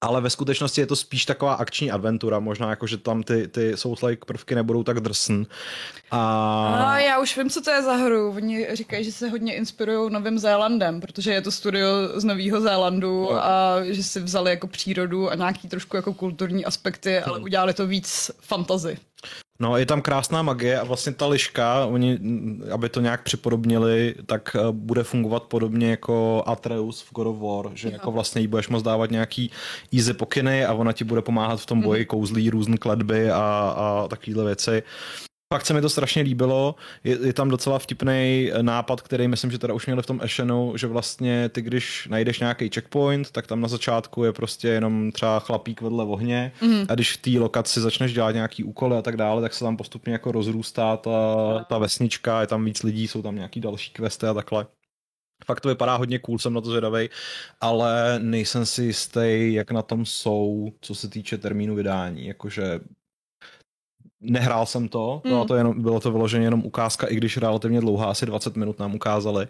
ale 0.00 0.20
ve 0.20 0.30
skutečnosti 0.30 0.80
je 0.80 0.86
to 0.86 0.96
spíš 0.96 1.24
taková 1.24 1.54
akční 1.54 1.90
adventura, 1.90 2.38
možná 2.38 2.70
jako, 2.70 2.86
že 2.86 2.96
tam 2.96 3.22
ty, 3.22 3.48
ty 3.48 3.74
Souls-like 3.74 4.24
prvky 4.26 4.54
nebudou 4.54 4.82
tak 4.82 5.00
drsn. 5.00 5.42
A... 6.10 6.84
a 6.86 6.98
já 6.98 7.20
už 7.20 7.36
vím, 7.36 7.50
co 7.50 7.60
to 7.60 7.70
je 7.70 7.82
za 7.82 7.92
hru. 7.92 8.30
Oni 8.30 8.66
říkají, 8.72 9.04
že 9.04 9.12
se 9.12 9.28
hodně 9.28 9.54
inspirují 9.54 10.12
Novým 10.12 10.38
Zélandem, 10.38 11.00
protože 11.00 11.32
je 11.32 11.42
to 11.42 11.50
studio 11.50 11.88
z 12.14 12.24
Nového 12.24 12.60
Zélandu 12.60 13.34
a 13.34 13.76
že 13.84 14.02
si 14.02 14.20
vzali 14.20 14.50
jako 14.50 14.66
přírodu 14.66 15.30
a 15.30 15.34
nějaký 15.34 15.68
trošku 15.68 15.96
jako 15.96 16.14
kulturní 16.14 16.64
aspekty, 16.64 17.18
ale 17.18 17.38
udělali 17.38 17.74
to 17.74 17.86
víc 17.86 18.30
fantazy. 18.40 18.98
No, 19.60 19.76
je 19.76 19.86
tam 19.86 20.02
krásná 20.02 20.42
magie 20.42 20.80
a 20.80 20.84
vlastně 20.84 21.12
ta 21.12 21.26
liška, 21.26 21.86
oni, 21.86 22.18
aby 22.72 22.88
to 22.88 23.00
nějak 23.00 23.22
připodobnili, 23.22 24.14
tak 24.26 24.56
eh, 24.58 24.72
bude 24.72 25.02
fungovat 25.02 25.42
podobně 25.42 25.90
jako 25.90 26.42
Atreus 26.46 27.02
v 27.02 27.12
God 27.12 27.26
of 27.26 27.38
War, 27.38 27.74
že 27.74 27.88
jo. 27.88 27.92
jako 27.92 28.12
vlastně 28.12 28.40
jí 28.40 28.46
budeš 28.46 28.68
moct 28.68 28.82
dávat 28.82 29.10
nějaký 29.10 29.50
easy 29.94 30.12
pokyny 30.12 30.64
a 30.64 30.74
ona 30.74 30.92
ti 30.92 31.04
bude 31.04 31.22
pomáhat 31.22 31.60
v 31.60 31.66
tom 31.66 31.80
boji, 31.80 32.00
mm. 32.00 32.06
kouzlí 32.06 32.50
různé 32.50 32.76
kladby 32.76 33.30
a, 33.30 33.36
a 33.76 34.08
takovéhle 34.08 34.44
věci. 34.44 34.82
Fakt 35.54 35.66
se 35.66 35.74
mi 35.74 35.80
to 35.80 35.88
strašně 35.88 36.22
líbilo, 36.22 36.74
je, 37.04 37.18
je 37.26 37.32
tam 37.32 37.48
docela 37.48 37.78
vtipný 37.78 38.50
nápad, 38.62 39.00
který 39.00 39.28
myslím, 39.28 39.50
že 39.50 39.58
teda 39.58 39.74
už 39.74 39.86
měli 39.86 40.02
v 40.02 40.06
tom 40.06 40.20
Ashenu, 40.22 40.76
že 40.76 40.86
vlastně 40.86 41.48
ty, 41.48 41.62
když 41.62 42.08
najdeš 42.10 42.40
nějaký 42.40 42.70
checkpoint, 42.74 43.30
tak 43.30 43.46
tam 43.46 43.60
na 43.60 43.68
začátku 43.68 44.24
je 44.24 44.32
prostě 44.32 44.68
jenom 44.68 45.12
třeba 45.12 45.40
chlapík 45.40 45.80
vedle 45.80 46.04
ohně 46.04 46.52
mm. 46.62 46.84
a 46.88 46.94
když 46.94 47.12
v 47.12 47.16
té 47.16 47.30
lokaci 47.30 47.80
začneš 47.80 48.14
dělat 48.14 48.32
nějaký 48.32 48.64
úkoly 48.64 48.96
a 48.96 49.02
tak 49.02 49.16
dále, 49.16 49.42
tak 49.42 49.54
se 49.54 49.64
tam 49.64 49.76
postupně 49.76 50.12
jako 50.12 50.32
rozrůstá 50.32 50.96
ta, 50.96 51.10
ta 51.68 51.78
vesnička, 51.78 52.40
je 52.40 52.46
tam 52.46 52.64
víc 52.64 52.82
lidí, 52.82 53.08
jsou 53.08 53.22
tam 53.22 53.36
nějaký 53.36 53.60
další 53.60 53.92
questy 53.92 54.26
a 54.26 54.34
takhle. 54.34 54.66
Fakt 55.46 55.60
to 55.60 55.68
vypadá 55.68 55.96
hodně 55.96 56.18
cool, 56.18 56.38
jsem 56.38 56.52
na 56.52 56.60
to 56.60 56.70
zvědavý, 56.70 57.10
ale 57.60 58.18
nejsem 58.22 58.66
si 58.66 58.82
jistý, 58.82 59.52
jak 59.52 59.70
na 59.70 59.82
tom 59.82 60.06
jsou, 60.06 60.72
co 60.80 60.94
se 60.94 61.08
týče 61.08 61.38
termínu 61.38 61.74
vydání. 61.74 62.26
Jakože 62.26 62.80
nehrál 64.20 64.66
jsem 64.66 64.88
to, 64.88 65.22
mm. 65.24 65.30
bylo, 65.30 65.44
to 65.44 65.54
jenom, 65.54 65.82
bylo 65.82 66.00
to 66.00 66.12
vyloženě 66.12 66.46
jenom 66.46 66.64
ukázka, 66.64 67.06
i 67.06 67.16
když 67.16 67.36
relativně 67.36 67.80
dlouhá, 67.80 68.10
asi 68.10 68.26
20 68.26 68.56
minut 68.56 68.78
nám 68.78 68.94
ukázali. 68.94 69.48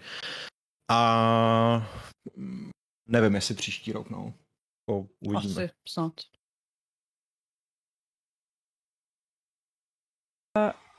A 0.91 1.89
nevím, 3.07 3.35
jestli 3.35 3.55
příští 3.55 3.93
rok, 3.93 4.11
no. 4.11 4.33
To 4.89 5.07
uvidíme. 5.21 5.65
Asi 5.65 5.73
snad. 5.89 6.13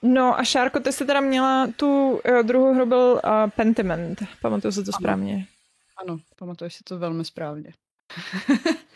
No 0.04 0.40
a 0.40 0.44
Šárko, 0.44 0.80
ty 0.80 0.92
jsi 0.92 1.06
teda 1.06 1.22
měla 1.22 1.68
tu 1.76 2.12
uh, 2.12 2.44
druhou 2.44 2.74
hru 2.74 2.86
byl 2.86 3.22
uh, 3.24 3.50
Pentiment. 3.50 4.20
Pamatuju 4.42 4.72
si 4.72 4.84
to 4.84 4.92
ano. 4.94 5.00
správně. 5.00 5.48
Ano, 5.98 6.20
pamatuješ 6.36 6.76
si 6.76 6.84
to 6.84 7.00
velmi 7.00 7.26
správně. 7.26 7.74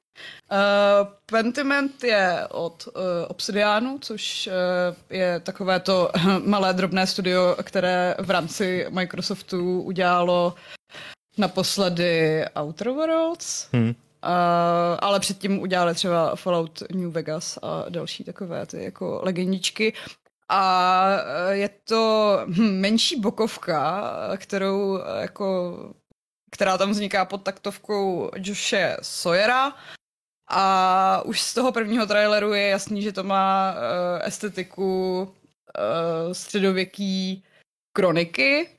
Uh, 0.51 1.07
Pentiment 1.25 2.03
je 2.03 2.47
od 2.51 2.87
uh, 2.87 3.01
Obsidianu, 3.27 3.99
což 4.01 4.47
uh, 4.47 4.95
je 5.09 5.39
takové 5.39 5.79
to 5.79 6.09
malé 6.45 6.73
drobné 6.73 7.07
studio, 7.07 7.55
které 7.63 8.15
v 8.19 8.29
rámci 8.29 8.85
Microsoftu 8.89 9.81
udělalo 9.81 10.55
naposledy 11.37 12.45
Outer 12.61 12.89
Worlds, 12.89 13.67
hmm. 13.73 13.89
uh, 13.89 13.93
ale 14.99 15.19
předtím 15.19 15.59
udělali 15.59 15.93
třeba 15.93 16.35
Fallout 16.35 16.83
New 16.91 17.11
Vegas 17.11 17.59
a 17.61 17.85
další 17.89 18.23
takové 18.23 18.65
ty 18.65 18.83
jako 18.83 19.21
legendičky. 19.23 19.93
A 20.49 21.05
je 21.49 21.69
to 21.69 22.39
hm, 22.47 22.79
menší 22.79 23.19
bokovka, 23.19 24.11
kterou 24.37 24.99
jako 25.21 25.77
která 26.53 26.77
tam 26.77 26.91
vzniká 26.91 27.25
pod 27.25 27.43
taktovkou 27.43 28.31
Joshe 28.35 28.97
Sawyera 29.01 29.73
a 30.47 31.21
už 31.25 31.41
z 31.41 31.53
toho 31.53 31.71
prvního 31.71 32.05
traileru 32.05 32.53
je 32.53 32.67
jasný, 32.67 33.01
že 33.01 33.11
to 33.11 33.23
má 33.23 33.73
uh, 33.73 34.27
estetiku 34.27 35.21
uh, 35.21 36.33
středověký 36.33 37.43
kroniky. 37.93 38.69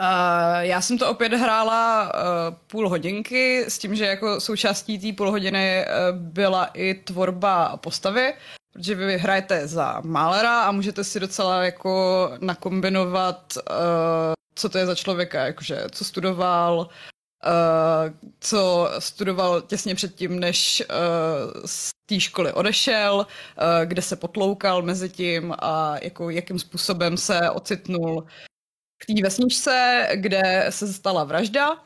Uh, 0.00 0.60
já 0.60 0.80
jsem 0.80 0.98
to 0.98 1.10
opět 1.10 1.32
hrála 1.32 2.12
uh, 2.14 2.56
půl 2.66 2.88
hodinky 2.88 3.64
s 3.68 3.78
tím, 3.78 3.94
že 3.94 4.06
jako 4.06 4.40
součástí 4.40 4.98
té 4.98 5.16
půl 5.16 5.30
hodiny 5.30 5.84
uh, 5.86 6.18
byla 6.18 6.64
i 6.64 6.94
tvorba 6.94 7.76
postavy, 7.76 8.34
protože 8.72 8.94
vy 8.94 9.18
hrajete 9.18 9.68
za 9.68 10.00
Málera 10.04 10.62
a 10.62 10.72
můžete 10.72 11.04
si 11.04 11.20
docela 11.20 11.62
jako 11.62 12.32
nakombinovat, 12.40 13.52
uh, 13.56 14.34
co 14.54 14.68
to 14.68 14.78
je 14.78 14.86
za 14.86 14.94
člověka, 14.94 15.46
jakože 15.46 15.84
co 15.90 16.04
studoval, 16.04 16.88
co 18.40 18.90
studoval 18.98 19.62
těsně 19.62 19.94
předtím, 19.94 20.40
než 20.40 20.82
uh, 20.90 21.62
z 21.66 21.90
té 22.06 22.20
školy 22.20 22.52
odešel, 22.52 23.14
uh, 23.16 23.26
kde 23.84 24.02
se 24.02 24.16
potloukal 24.16 24.82
mezi 24.82 25.08
tím 25.08 25.54
a 25.58 25.96
jako 26.02 26.30
jakým 26.30 26.58
způsobem 26.58 27.16
se 27.16 27.50
ocitnul 27.50 28.26
v 29.02 29.06
té 29.06 29.22
vesničce, 29.22 30.08
kde 30.14 30.66
se 30.70 30.92
stala 30.92 31.24
vražda 31.24 31.84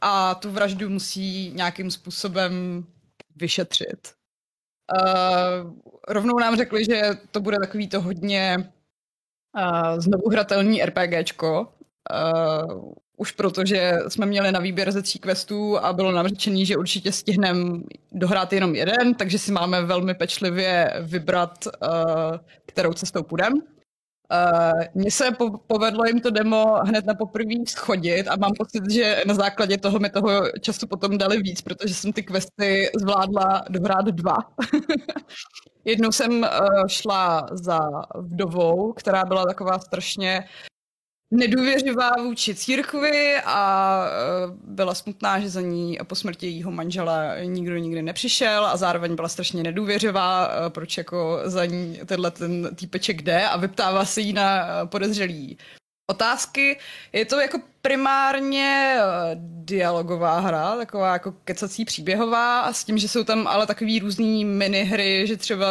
a 0.00 0.34
tu 0.34 0.50
vraždu 0.50 0.88
musí 0.88 1.50
nějakým 1.50 1.90
způsobem 1.90 2.84
vyšetřit. 3.36 4.14
Uh, 4.98 5.72
rovnou 6.08 6.38
nám 6.38 6.56
řekli, 6.56 6.84
že 6.84 7.02
to 7.30 7.40
bude 7.40 7.56
takový 7.58 7.88
to 7.88 8.00
hodně 8.00 8.56
uh, 9.58 10.00
znovu 10.00 10.30
hratelný 10.30 10.82
RPGčko, 10.84 11.72
Uh, 12.12 12.92
už 13.18 13.32
protože 13.32 13.92
jsme 14.08 14.26
měli 14.26 14.52
na 14.52 14.60
výběr 14.60 14.92
ze 14.92 15.02
tří 15.02 15.18
questů 15.18 15.78
a 15.78 15.92
bylo 15.92 16.12
nám 16.12 16.28
řečený, 16.28 16.66
že 16.66 16.76
určitě 16.76 17.12
stihneme 17.12 17.80
dohrát 18.12 18.52
jenom 18.52 18.74
jeden, 18.74 19.14
takže 19.14 19.38
si 19.38 19.52
máme 19.52 19.82
velmi 19.82 20.14
pečlivě 20.14 20.92
vybrat, 21.02 21.66
uh, 21.66 22.36
kterou 22.66 22.92
cestou 22.92 23.22
půjdeme. 23.22 23.56
Uh, 23.56 24.82
Mně 24.94 25.10
se 25.10 25.30
po- 25.30 25.58
povedlo 25.58 26.04
jim 26.04 26.20
to 26.20 26.30
demo 26.30 26.74
hned 26.84 27.06
na 27.06 27.14
poprvé 27.14 27.54
schodit 27.68 28.28
a 28.28 28.36
mám 28.36 28.52
pocit, 28.58 28.90
že 28.90 29.22
na 29.26 29.34
základě 29.34 29.78
toho 29.78 29.98
mi 29.98 30.10
toho 30.10 30.42
času 30.60 30.86
potom 30.86 31.18
dali 31.18 31.42
víc, 31.42 31.60
protože 31.60 31.94
jsem 31.94 32.12
ty 32.12 32.22
questy 32.22 32.90
zvládla 33.00 33.64
dohrát 33.68 34.04
dva. 34.04 34.36
Jednou 35.84 36.12
jsem 36.12 36.40
uh, 36.40 36.86
šla 36.86 37.46
za 37.52 37.80
vdovou, 38.14 38.92
která 38.92 39.24
byla 39.24 39.44
taková 39.44 39.78
strašně 39.78 40.44
nedůvěřivá 41.30 42.10
vůči 42.22 42.54
církvi 42.54 43.36
a 43.44 44.02
e, 44.06 44.10
byla 44.64 44.94
smutná, 44.94 45.40
že 45.40 45.50
za 45.50 45.60
ní 45.60 45.98
po 46.04 46.14
smrti 46.14 46.46
jejího 46.46 46.70
manžela 46.70 47.38
nikdo 47.44 47.76
nikdy 47.76 48.02
nepřišel 48.02 48.66
a 48.66 48.76
zároveň 48.76 49.14
byla 49.14 49.28
strašně 49.28 49.62
nedůvěřivá, 49.62 50.50
e, 50.66 50.70
proč 50.70 50.98
jako 50.98 51.40
za 51.44 51.64
ní 51.64 52.00
tenhle 52.06 52.30
ten 52.30 52.74
týpeček 52.74 53.22
jde 53.22 53.48
a 53.48 53.56
vyptává 53.56 54.04
se 54.04 54.20
jí 54.20 54.32
na 54.32 54.66
podezřelý 54.86 55.58
otázky. 56.10 56.78
Je 57.12 57.24
to 57.24 57.40
jako 57.40 57.60
primárně 57.82 58.96
e, 58.98 59.02
dialogová 59.40 60.40
hra, 60.40 60.76
taková 60.76 61.12
jako 61.12 61.32
kecací 61.32 61.84
příběhová, 61.84 62.72
s 62.72 62.84
tím, 62.84 62.98
že 62.98 63.08
jsou 63.08 63.24
tam 63.24 63.46
ale 63.46 63.66
takový 63.66 63.98
různý 63.98 64.44
minihry, 64.44 65.26
že 65.26 65.36
třeba 65.36 65.66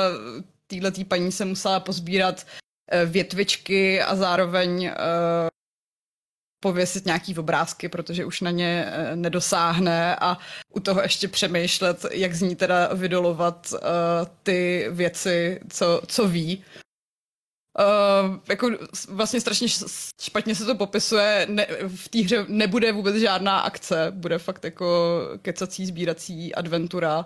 týhle 0.68 0.92
tý 0.92 1.06
paní 1.06 1.32
se 1.32 1.46
musela 1.46 1.80
pozbírat 1.80 2.46
větvičky 3.06 4.02
a 4.02 4.16
zároveň 4.16 4.86
uh, 4.86 5.48
pověsit 6.60 7.06
nějaký 7.06 7.38
obrázky, 7.38 7.90
protože 7.90 8.26
už 8.26 8.42
na 8.42 8.52
ně 8.52 8.86
uh, 8.86 9.16
nedosáhne 9.16 10.16
a 10.16 10.38
u 10.74 10.80
toho 10.80 11.02
ještě 11.02 11.28
přemýšlet, 11.28 12.06
jak 12.12 12.34
z 12.34 12.42
ní 12.42 12.56
teda 12.56 12.94
vydolovat 12.94 13.74
ty 14.44 14.88
věci, 14.90 15.60
co, 15.70 16.02
co 16.08 16.28
ví. 16.28 16.66
Uh, 17.80 18.40
jako 18.50 18.70
vlastně 19.10 19.42
strašně 19.42 19.68
špatně 20.22 20.56
se 20.56 20.66
to 20.66 20.76
popisuje, 20.76 21.48
ne, 21.50 21.68
v 21.88 22.10
té 22.10 22.20
hře 22.20 22.46
nebude 22.48 22.92
vůbec 22.92 23.16
žádná 23.16 23.60
akce, 23.60 24.12
bude 24.12 24.38
fakt 24.38 24.64
jako 24.66 25.20
kecací, 25.42 25.86
sbírací 25.86 26.56
adventura, 26.56 27.26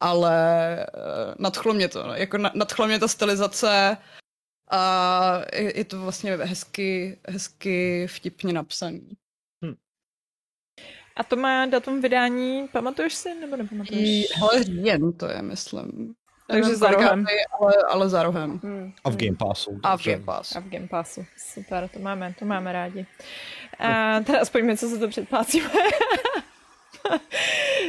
ale 0.00 0.76
uh, 0.96 1.34
nadchlo 1.38 1.74
mě 1.74 1.88
to, 1.88 2.00
jako 2.14 2.38
nadchlo 2.38 2.86
mě 2.86 2.98
ta 2.98 3.08
stylizace, 3.08 3.96
a 4.70 5.40
je 5.74 5.84
to 5.84 6.00
vlastně 6.00 6.36
hezky, 6.36 7.18
hezky 7.28 8.06
vtipně 8.06 8.52
napsaný. 8.52 9.08
Hm. 9.64 9.74
A 11.16 11.24
to 11.24 11.36
má 11.36 11.66
datum 11.66 12.00
vydání, 12.00 12.68
pamatuješ 12.72 13.14
si 13.14 13.34
nebo 13.34 13.56
nepamatuješ? 13.56 14.26
Hele, 14.36 14.62
říjen 14.62 15.12
to 15.12 15.28
je, 15.28 15.42
myslím. 15.42 16.14
Takže 16.46 16.76
za 16.76 16.90
rohem. 16.90 17.24
Ale, 17.60 17.72
ale 17.88 18.08
za 18.08 18.22
rohem. 18.22 18.60
Hmm. 18.62 18.92
A 19.04 19.10
v 19.10 19.16
Game 19.16 19.36
Passu. 19.36 19.80
A 19.82 19.96
v 19.96 20.04
Game 20.04 20.24
Passu. 20.24 20.58
A 20.58 20.60
v 20.60 20.68
Game 20.68 20.88
Passu. 20.88 21.24
Super, 21.36 21.88
to 21.88 21.98
máme, 21.98 22.34
to 22.38 22.44
máme 22.44 22.72
rádi. 22.72 23.06
A 23.78 24.20
teda 24.20 24.40
aspoň 24.40 24.64
my, 24.64 24.76
co 24.76 24.88
se 24.88 24.98
to 24.98 25.08
předplácíme. 25.08 25.70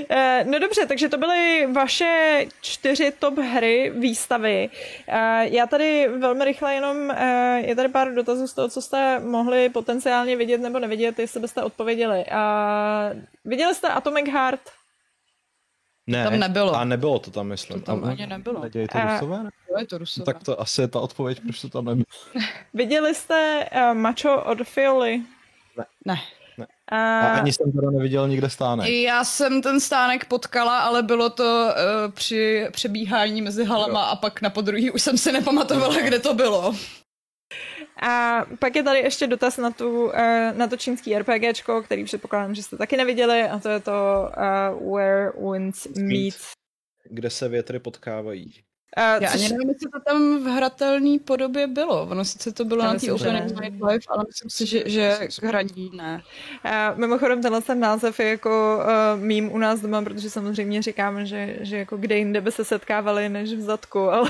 Eh, 0.10 0.43
no 0.43 0.60
dobře, 0.60 0.86
takže 0.86 1.10
to 1.10 1.17
byly 1.17 1.67
vaše 1.73 2.45
čtyři 2.62 3.13
top 3.19 3.38
hry 3.38 3.91
výstavy. 3.95 4.69
Eh, 5.08 5.47
já 5.49 5.67
tady 5.67 6.08
velmi 6.08 6.45
rychle 6.45 6.73
jenom, 6.73 7.12
eh, 7.12 7.62
je 7.65 7.75
tady 7.75 7.89
pár 7.89 8.13
dotazů 8.13 8.47
z 8.47 8.54
toho, 8.54 8.69
co 8.69 8.82
jste 8.82 9.19
mohli 9.19 9.69
potenciálně 9.69 10.36
vidět 10.36 10.62
nebo 10.62 10.80
nevidět, 10.80 11.19
jestli 11.19 11.39
byste 11.39 11.63
odpověděli. 11.63 12.25
Viděli 13.45 13.75
jste 13.75 13.89
Atomic 13.89 14.30
Heart? 14.30 14.62
Ne, 16.08 16.23
tam 16.23 16.39
nebylo. 16.39 16.75
A 16.75 16.84
nebylo 16.84 17.19
to 17.19 17.32
tam, 17.32 17.47
myslím. 17.47 17.80
To 17.80 17.86
tam 17.86 18.04
a, 18.04 18.10
ani 18.10 18.28
nebylo. 18.28 18.63
Nedějí 18.63 18.88
to 18.88 18.97
Rusové? 18.99 19.43
Ne? 19.43 19.49
je 19.80 19.88
to 19.88 19.97
Rusové. 19.97 20.25
Tak 20.25 20.43
to 20.43 20.62
asi 20.62 20.82
je 20.82 20.88
ta 20.88 20.99
odpověď, 20.99 21.41
proč 21.41 21.62
to 21.62 21.69
tam 21.69 21.86
nebylo. 21.86 22.06
Viděli 22.73 23.15
jste 23.15 23.69
uh, 23.75 23.97
Macho 23.97 24.43
od 24.43 24.63
Fioli? 24.63 25.21
Ne. 25.78 25.86
Ne. 26.06 26.15
A... 26.91 27.20
a 27.20 27.39
ani 27.39 27.54
jsem 27.54 27.72
teda 27.72 27.91
neviděl 27.91 28.28
nikde 28.28 28.50
stánek. 28.50 28.89
Já 28.89 29.24
jsem 29.24 29.62
ten 29.62 29.80
stánek 29.80 30.26
potkala, 30.26 30.80
ale 30.80 31.04
bylo 31.04 31.30
to 31.30 31.44
uh, 31.44 32.12
při 32.12 32.68
přebíhání 32.72 33.41
mezi 33.41 33.65
halama 33.65 34.00
jo. 34.00 34.08
a 34.12 34.15
pak 34.15 34.41
na 34.41 34.50
podruhý 34.50 34.91
už 34.91 35.02
jsem 35.02 35.18
si 35.18 35.32
nepamatovala, 35.32 36.02
kde 36.02 36.20
to 36.20 36.34
bylo. 36.34 36.76
A 38.02 38.46
pak 38.60 38.76
je 38.76 38.84
tady 38.84 39.00
ještě 39.00 39.28
dotaz 39.28 39.58
na, 39.58 39.72
tu, 39.72 40.06
uh, 40.06 40.12
na 40.54 40.68
to 40.68 40.78
čínský 40.78 41.18
RPGčko, 41.18 41.82
který 41.82 42.04
předpokládám, 42.04 42.56
že 42.56 42.63
jste 42.63 42.78
taky 42.78 42.98
neviděli, 42.98 43.44
a 43.44 43.60
to 43.60 43.70
je 43.70 43.80
to 43.80 44.30
uh, 44.82 44.96
Where 44.96 45.32
Winds 45.52 45.88
Meet. 45.98 46.36
Kde 47.10 47.30
se 47.30 47.50
větry 47.50 47.80
potkávají. 47.80 48.54
Uh, 48.98 49.24
Já 49.24 49.32
což... 49.32 49.42
ani 49.42 49.50
nevím, 49.50 49.70
jestli 49.70 49.90
to 49.90 50.00
tam 50.00 50.44
v 50.44 50.48
hratelné 50.48 51.20
podobě 51.20 51.68
bylo. 51.68 52.02
Ono 52.02 52.26
sice 52.26 52.52
to 52.52 52.66
bylo 52.66 52.84
Já 52.84 52.94
na 52.94 53.00
té 53.00 53.14
Open 53.14 53.46
Live, 53.62 54.06
ale 54.10 54.24
myslím 54.28 54.50
si, 54.50 54.66
že, 54.66 54.84
že 54.86 55.28
k 55.40 55.44
hraní 55.44 55.92
ne. 55.94 56.24
Uh, 56.66 57.00
mimochodem 57.00 57.42
tenhle 57.42 57.62
ten 57.62 57.80
název 57.80 58.20
je 58.20 58.30
jako 58.30 58.80
uh, 58.80 59.22
mím 59.22 59.52
u 59.52 59.58
nás 59.58 59.80
doma, 59.80 60.02
protože 60.02 60.30
samozřejmě 60.30 60.82
říkáme, 60.82 61.26
že, 61.26 61.58
že 61.62 61.78
jako 61.78 61.98
kde 61.98 62.18
jinde 62.18 62.42
by 62.42 62.52
se 62.52 62.66
setkávali 62.66 63.30
než 63.30 63.54
v 63.54 63.62
zadku, 63.62 64.00
ale 64.10 64.30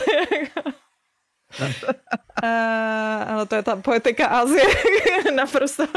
uh, 1.62 1.70
ale 3.28 3.46
to 3.46 3.56
je 3.56 3.64
ta 3.64 3.76
poetika 3.76 4.28
Azie 4.28 4.66
naprosto 5.36 5.88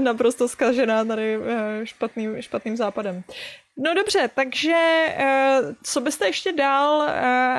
naprosto 0.00 0.48
zkažená 0.48 1.04
tady 1.04 1.38
špatným, 1.84 2.42
špatným 2.42 2.76
západem. 2.76 3.24
No 3.76 3.94
dobře, 3.94 4.30
takže 4.34 5.06
uh, 5.18 5.74
co 5.82 6.00
byste 6.00 6.26
ještě 6.26 6.52
dál 6.52 6.98
uh, 6.98 7.06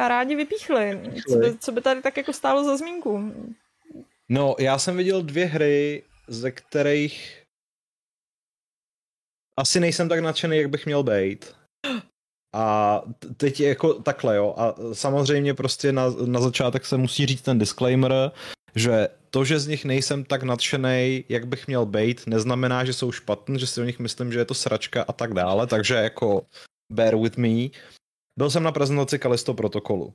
rádi 0.08 0.36
vypíchli? 0.36 1.02
Co 1.30 1.38
by, 1.38 1.58
co 1.58 1.72
by 1.72 1.82
tady 1.82 2.02
tak 2.02 2.18
jako 2.18 2.34
stálo 2.34 2.64
za 2.64 2.78
zmínku? 2.78 3.34
No, 4.30 4.56
já 4.60 4.80
jsem 4.80 4.98
viděl 4.98 5.22
dvě 5.22 5.46
hry, 5.46 6.04
ze 6.28 6.52
kterých 6.52 7.44
asi 9.60 9.80
nejsem 9.80 10.10
tak 10.10 10.20
nadšený, 10.20 10.58
jak 10.58 10.70
bych 10.70 10.86
měl 10.86 11.04
být. 11.04 11.56
A 12.56 13.02
teď 13.38 13.60
je 13.60 13.70
jako 13.70 13.94
takhle, 13.94 14.36
jo. 14.36 14.56
A 14.58 14.76
samozřejmě 14.94 15.54
prostě 15.54 15.92
na, 15.92 16.04
na 16.26 16.40
začátek 16.40 16.86
se 16.86 16.98
musí 16.98 17.26
říct 17.26 17.42
ten 17.42 17.60
disclaimer, 17.60 18.32
že 18.76 19.08
to, 19.34 19.46
že 19.46 19.60
z 19.60 19.68
nich 19.68 19.86
nejsem 19.86 20.24
tak 20.24 20.44
nadšený, 20.44 21.26
jak 21.30 21.48
bych 21.48 21.68
měl 21.68 21.86
být, 21.86 22.28
neznamená, 22.28 22.86
že 22.86 22.94
jsou 22.94 23.12
špatný, 23.12 23.60
že 23.60 23.68
si 23.68 23.82
o 23.82 23.84
nich 23.84 24.00
myslím, 24.00 24.32
že 24.32 24.40
je 24.40 24.46
to 24.46 24.54
sračka 24.54 25.06
a 25.08 25.14
tak 25.14 25.34
dále, 25.34 25.68
takže 25.68 25.94
jako 25.96 26.46
bear 26.92 27.18
with 27.18 27.38
me. 27.38 27.70
Byl 28.38 28.50
jsem 28.50 28.64
na 28.64 28.72
prezentaci 28.72 29.20
Kalisto 29.20 29.54
protokolu. 29.54 30.14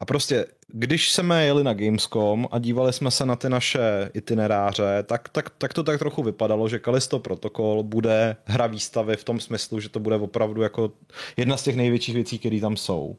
A 0.00 0.04
prostě, 0.04 0.46
když 0.68 1.12
jsme 1.12 1.44
jeli 1.44 1.64
na 1.64 1.74
Gamescom 1.74 2.48
a 2.50 2.58
dívali 2.58 2.92
jsme 2.92 3.10
se 3.10 3.26
na 3.26 3.36
ty 3.36 3.48
naše 3.48 4.10
itineráře, 4.14 5.02
tak, 5.06 5.28
tak, 5.28 5.50
tak 5.50 5.74
to 5.74 5.82
tak 5.82 5.98
trochu 5.98 6.22
vypadalo, 6.22 6.68
že 6.68 6.78
Kalisto 6.78 7.18
protokol 7.18 7.82
bude 7.82 8.36
hra 8.44 8.66
výstavy 8.66 9.16
v 9.16 9.24
tom 9.24 9.40
smyslu, 9.40 9.80
že 9.80 9.88
to 9.88 10.00
bude 10.00 10.16
opravdu 10.16 10.62
jako 10.62 10.92
jedna 11.36 11.56
z 11.56 11.62
těch 11.62 11.76
největších 11.76 12.14
věcí, 12.14 12.38
které 12.38 12.60
tam 12.60 12.76
jsou. 12.76 13.16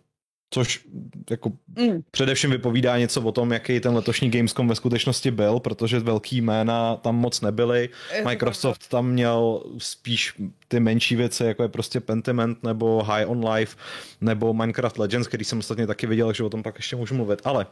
Což 0.54 0.86
jako 1.30 1.52
mm. 1.78 2.02
především 2.12 2.52
vypovídá 2.52 2.98
něco 2.98 3.22
o 3.22 3.32
tom, 3.32 3.52
jaký 3.52 3.80
ten 3.80 3.96
letošní 3.96 4.32
Gamescom 4.32 4.68
ve 4.68 4.76
skutečnosti 4.76 5.32
byl, 5.32 5.60
protože 5.60 6.00
velký 6.00 6.42
jména 6.42 6.96
tam 6.96 7.16
moc 7.16 7.42
nebyly. 7.42 7.90
Microsoft 8.26 8.88
tam 8.88 9.10
měl 9.10 9.64
spíš 9.78 10.34
ty 10.68 10.80
menší 10.80 11.16
věci, 11.16 11.44
jako 11.44 11.64
je 11.64 11.70
prostě 11.70 12.00
Pentiment 12.00 12.64
nebo 12.64 13.04
High 13.04 13.26
on 13.30 13.50
Life 13.50 13.78
nebo 14.22 14.54
Minecraft 14.54 14.98
Legends, 14.98 15.28
který 15.28 15.46
jsem 15.46 15.60
ostatně 15.60 15.88
taky 15.88 16.08
viděl, 16.08 16.28
takže 16.28 16.44
o 16.44 16.50
tom 16.50 16.64
pak 16.64 16.76
ještě 16.76 16.96
můžu 16.96 17.16
mluvit. 17.16 17.42
Ale 17.44 17.66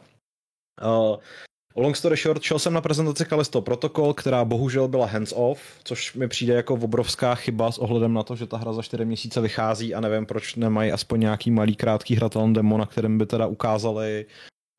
uh, 0.82 1.16
Long 1.76 1.96
story 1.96 2.16
short, 2.16 2.42
šel 2.42 2.58
jsem 2.58 2.72
na 2.72 2.80
prezentaci 2.80 3.24
Kalisto 3.24 3.60
Protocol, 3.60 4.14
která 4.14 4.44
bohužel 4.44 4.88
byla 4.88 5.06
hands-off, 5.06 5.58
což 5.84 6.14
mi 6.14 6.28
přijde 6.28 6.54
jako 6.54 6.74
obrovská 6.74 7.34
chyba 7.34 7.72
s 7.72 7.78
ohledem 7.78 8.14
na 8.14 8.22
to, 8.22 8.36
že 8.36 8.46
ta 8.46 8.56
hra 8.56 8.72
za 8.72 8.82
4 8.82 9.04
měsíce 9.04 9.40
vychází 9.40 9.94
a 9.94 10.00
nevím, 10.00 10.26
proč 10.26 10.54
nemají 10.54 10.92
aspoň 10.92 11.20
nějaký 11.20 11.50
malý 11.50 11.76
krátký 11.76 12.16
hratelný 12.16 12.54
demo, 12.54 12.78
na 12.78 12.86
kterém 12.86 13.18
by 13.18 13.26
teda 13.26 13.46
ukázali, 13.46 14.26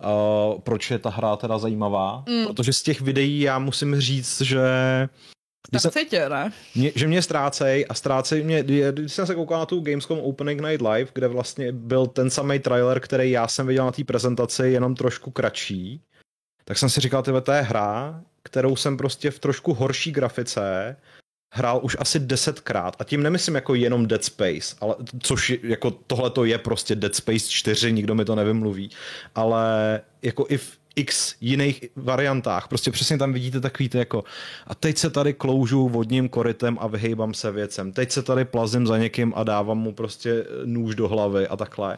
uh, 0.04 0.62
proč 0.62 0.92
je 0.92 1.00
ta 1.00 1.10
hra 1.10 1.36
teda 1.36 1.58
zajímavá. 1.58 2.24
Mm. 2.30 2.48
Protože 2.48 2.74
z 2.74 2.84
těch 2.84 3.02
videí 3.02 3.40
já 3.40 3.60
musím 3.60 4.00
říct, 4.00 4.42
že 4.42 4.60
tě, 6.06 6.30
ne? 6.30 6.52
Mě, 6.76 6.92
že 6.96 7.08
mě 7.08 7.22
ztrácej 7.22 7.86
a 7.90 7.94
ztrácej 7.94 8.44
mě, 8.44 8.64
když 8.64 9.14
jsem 9.14 9.28
se 9.28 9.36
koukal 9.36 9.60
na 9.60 9.66
tu 9.66 9.82
Gamescom 9.82 10.20
Opening 10.20 10.62
Night 10.62 10.82
Live, 10.82 11.12
kde 11.14 11.28
vlastně 11.28 11.72
byl 11.72 12.08
ten 12.08 12.30
samý 12.30 12.60
trailer, 12.60 13.00
který 13.00 13.32
já 13.32 13.48
jsem 13.48 13.68
viděl 13.68 13.86
na 13.86 13.92
té 13.92 14.04
prezentaci, 14.04 14.68
jenom 14.68 14.96
trošku 14.96 15.32
kratší, 15.32 16.02
tak 16.66 16.78
jsem 16.78 16.90
si 16.90 17.02
říkal, 17.02 17.24
tyhle, 17.24 17.42
to 17.42 17.52
je 17.52 17.62
hra, 17.62 18.22
kterou 18.44 18.76
jsem 18.76 18.98
prostě 18.98 19.32
v 19.32 19.40
trošku 19.40 19.74
horší 19.74 20.12
grafice 20.12 20.96
hrál 21.54 21.80
už 21.84 21.98
asi 22.00 22.20
desetkrát. 22.20 22.96
A 23.00 23.04
tím 23.04 23.24
nemyslím 23.24 23.56
jako 23.56 23.76
jenom 23.76 24.08
Dead 24.08 24.24
Space, 24.24 24.76
ale, 24.82 24.96
což 25.20 25.54
jako 25.64 25.92
tohle 25.92 26.30
to 26.30 26.46
je 26.46 26.58
prostě 26.58 26.96
Dead 26.96 27.16
Space 27.16 27.50
4, 27.50 27.94
nikdo 27.94 28.16
mi 28.16 28.26
to 28.26 28.36
nevymluví, 28.36 28.90
ale 29.36 30.02
jako 30.22 30.46
i 30.50 30.58
v 30.58 30.78
x 30.96 31.36
jiných 31.42 31.86
variantách. 31.96 32.68
Prostě 32.68 32.92
přesně 32.92 33.18
tam 33.18 33.34
vidíte 33.34 33.60
takový 33.62 33.90
ty 33.90 33.98
jako 33.98 34.24
a 34.68 34.76
teď 34.76 34.98
se 34.98 35.10
tady 35.10 35.34
kloužu 35.34 35.90
vodním 35.90 36.30
korytem 36.30 36.78
a 36.82 36.88
vyhejbám 36.88 37.34
se 37.34 37.52
věcem. 37.52 37.92
Teď 37.92 38.12
se 38.12 38.24
tady 38.24 38.46
plazím 38.46 38.88
za 38.88 38.98
někým 38.98 39.34
a 39.36 39.44
dávám 39.44 39.78
mu 39.78 39.94
prostě 39.94 40.46
nůž 40.66 40.96
do 40.96 41.08
hlavy 41.08 41.48
a 41.48 41.58
takhle 41.58 41.98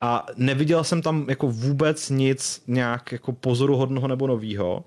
a 0.00 0.26
neviděl 0.36 0.84
jsem 0.84 1.02
tam 1.02 1.26
jako 1.28 1.48
vůbec 1.48 2.10
nic 2.10 2.62
nějak 2.66 3.12
jako 3.12 3.32
pozoruhodného 3.32 4.08
nebo 4.08 4.26
novýho. 4.26 4.84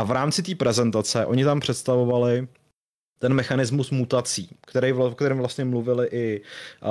A 0.00 0.04
v 0.04 0.10
rámci 0.10 0.42
té 0.42 0.54
prezentace 0.54 1.26
oni 1.26 1.44
tam 1.44 1.60
představovali 1.60 2.48
ten 3.18 3.34
mechanismus 3.34 3.90
mutací, 3.90 4.56
který, 4.60 4.92
o 4.92 5.10
kterém 5.10 5.38
vlastně 5.38 5.64
mluvili 5.64 6.08
i 6.12 6.42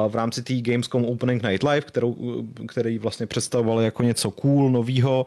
v 0.08 0.16
rámci 0.16 0.44
té 0.44 0.62
Gamescom 0.62 1.06
Opening 1.06 1.44
Night 1.44 1.64
Live, 1.64 1.82
kterou, 1.82 2.16
který 2.68 3.00
vlastně 3.00 3.28
představovali 3.28 3.86
jako 3.86 4.04
něco 4.04 4.32
cool, 4.32 4.70
novýho. 4.70 5.26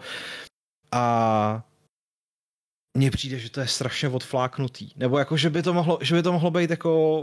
A 0.93 1.65
mně 2.97 3.11
přijde, 3.11 3.39
že 3.39 3.51
to 3.51 3.61
je 3.61 3.67
strašně 3.67 4.09
odfláknutý. 4.09 4.91
Nebo 4.97 5.19
jako, 5.19 5.37
že 5.37 5.51
by 5.51 5.63
to 5.63 5.75
mohlo, 5.75 5.99
že 6.03 6.15
by 6.15 6.23
to 6.23 6.33
mohlo 6.33 6.51
být 6.51 6.71
jako 6.71 7.21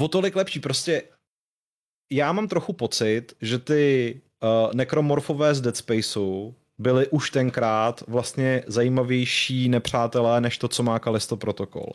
o 0.00 0.08
tolik 0.08 0.36
lepší. 0.36 0.60
Prostě 0.60 1.02
já 2.10 2.32
mám 2.32 2.48
trochu 2.48 2.72
pocit, 2.72 3.32
že 3.40 3.58
ty 3.58 4.14
uh, 4.42 4.74
nekromorfové 4.74 5.54
z 5.54 5.60
Dead 5.60 5.76
Spaceu 5.76 6.54
byli 6.78 7.08
už 7.08 7.30
tenkrát 7.30 8.02
vlastně 8.06 8.62
zajímavější 8.66 9.68
nepřátelé 9.68 10.40
než 10.40 10.58
to, 10.58 10.68
co 10.68 10.82
má 10.82 10.98
Kalisto 10.98 11.36
protokol. 11.36 11.86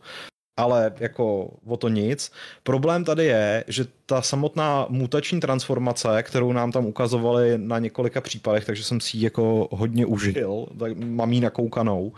Ale 0.57 0.93
jako 0.99 1.53
o 1.65 1.77
to 1.77 1.89
nic. 1.89 2.31
Problém 2.63 3.03
tady 3.03 3.25
je, 3.25 3.63
že 3.67 3.85
ta 4.05 4.21
samotná 4.21 4.85
mutační 4.89 5.39
transformace, 5.39 6.23
kterou 6.23 6.51
nám 6.53 6.71
tam 6.71 6.85
ukazovali 6.85 7.57
na 7.57 7.79
několika 7.79 8.21
případech, 8.21 8.65
takže 8.65 8.83
jsem 8.83 8.99
si 8.99 9.17
ji 9.17 9.23
jako 9.23 9.67
hodně 9.71 10.05
užil, 10.05 10.65
tak 10.79 10.97
mám 10.97 11.33
ji 11.33 11.39
nakoukanou, 11.39 12.13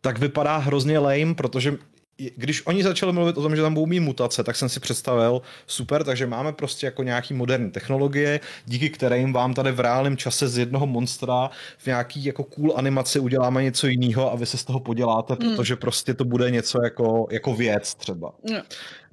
tak 0.00 0.18
vypadá 0.18 0.56
hrozně 0.56 0.98
lame, 0.98 1.34
protože 1.34 1.78
když 2.16 2.66
oni 2.66 2.82
začali 2.82 3.12
mluvit 3.12 3.38
o 3.38 3.42
tom, 3.42 3.56
že 3.56 3.62
tam 3.62 3.74
budou 3.74 3.86
mít 3.86 4.00
mutace, 4.00 4.44
tak 4.44 4.56
jsem 4.56 4.68
si 4.68 4.80
představil, 4.80 5.42
super, 5.66 6.04
takže 6.04 6.26
máme 6.26 6.52
prostě 6.52 6.86
jako 6.86 7.02
nějaký 7.02 7.34
moderní 7.34 7.70
technologie, 7.70 8.40
díky 8.66 8.90
kterým 8.90 9.32
vám 9.32 9.54
tady 9.54 9.72
v 9.72 9.80
reálném 9.80 10.16
čase 10.16 10.48
z 10.48 10.58
jednoho 10.58 10.86
monstra 10.86 11.50
v 11.78 11.86
nějaký 11.86 12.24
jako 12.24 12.44
cool 12.44 12.72
animaci 12.76 13.18
uděláme 13.18 13.62
něco 13.62 13.86
jiného 13.86 14.32
a 14.32 14.36
vy 14.36 14.46
se 14.46 14.56
z 14.56 14.64
toho 14.64 14.80
poděláte, 14.80 15.32
mm. 15.32 15.38
protože 15.38 15.76
prostě 15.76 16.14
to 16.14 16.24
bude 16.24 16.50
něco 16.50 16.84
jako, 16.84 17.26
jako 17.30 17.54
věc 17.54 17.94
třeba. 17.94 18.32
Mm. 18.50 18.60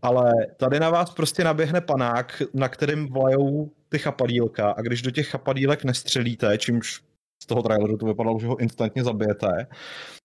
Ale 0.02 0.32
tady 0.58 0.80
na 0.80 0.90
vás 0.90 1.10
prostě 1.10 1.44
naběhne 1.44 1.82
panák, 1.82 2.42
na 2.54 2.70
kterým 2.70 3.08
vlajou 3.08 3.70
ty 3.90 4.00
chapadílka 4.00 4.72
a 4.72 4.82
když 4.82 5.02
do 5.02 5.12
těch 5.12 5.28
chapadílek 5.28 5.84
nestřelíte, 5.84 6.58
čímž 6.58 7.02
z 7.44 7.46
toho 7.46 7.64
traileru 7.64 7.98
to 7.98 8.06
vypadalo, 8.06 8.40
že 8.40 8.48
ho 8.48 8.60
instantně 8.60 9.04
zabijete, 9.04 9.68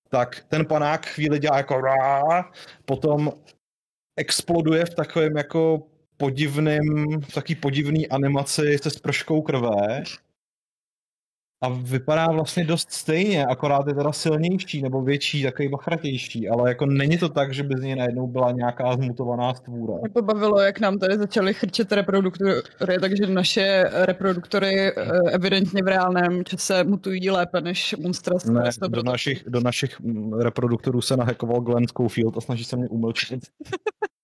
tak 0.08 0.44
ten 0.48 0.66
panák 0.66 1.06
chvíli 1.06 1.38
dělá 1.38 1.56
jako 1.56 1.80
rá, 1.80 2.50
potom 2.84 3.32
exploduje 4.16 4.84
v 4.84 4.94
takovém 4.94 5.36
jako 5.36 5.82
podivným, 6.16 7.20
v 7.20 7.34
taký 7.34 7.54
podivný 7.54 8.08
animaci 8.08 8.78
se 8.82 8.90
sprškou 8.90 9.42
krve 9.42 10.02
a 11.66 11.68
vypadá 11.68 12.26
vlastně 12.26 12.64
dost 12.64 12.92
stejně, 12.92 13.46
akorát 13.46 13.86
je 13.86 13.94
teda 13.94 14.12
silnější 14.12 14.82
nebo 14.82 15.02
větší, 15.02 15.42
takový 15.42 15.68
bachratější, 15.68 16.48
ale 16.48 16.68
jako 16.68 16.86
není 16.86 17.18
to 17.18 17.28
tak, 17.28 17.54
že 17.54 17.62
by 17.62 17.74
z 17.78 17.82
něj 17.82 17.96
najednou 17.96 18.26
byla 18.26 18.50
nějaká 18.50 18.96
zmutovaná 18.96 19.54
stvůra. 19.54 19.94
Mě 20.00 20.08
pobavilo, 20.08 20.60
jak 20.60 20.80
nám 20.80 20.98
tady 20.98 21.18
začaly 21.18 21.54
chrčet 21.54 21.92
reproduktory, 21.92 22.62
takže 23.00 23.26
naše 23.26 23.84
reproduktory 23.92 24.92
eh, 24.92 24.92
evidentně 25.30 25.82
v 25.82 25.88
reálném 25.88 26.44
čase 26.44 26.84
mutují 26.84 27.30
lépe 27.30 27.60
než 27.60 27.94
monstra. 27.98 28.36
Ne, 28.50 28.70
do 28.88 29.02
našich, 29.02 29.44
do 29.48 29.60
našich 29.60 30.00
mm, 30.00 30.32
reproduktorů 30.32 31.00
se 31.00 31.16
nahekoval 31.16 31.60
Glenn 31.60 31.88
Schofield 31.88 32.36
a 32.36 32.40
snaží 32.40 32.64
se 32.64 32.76
mě 32.76 32.88
umlčit. 32.88 33.40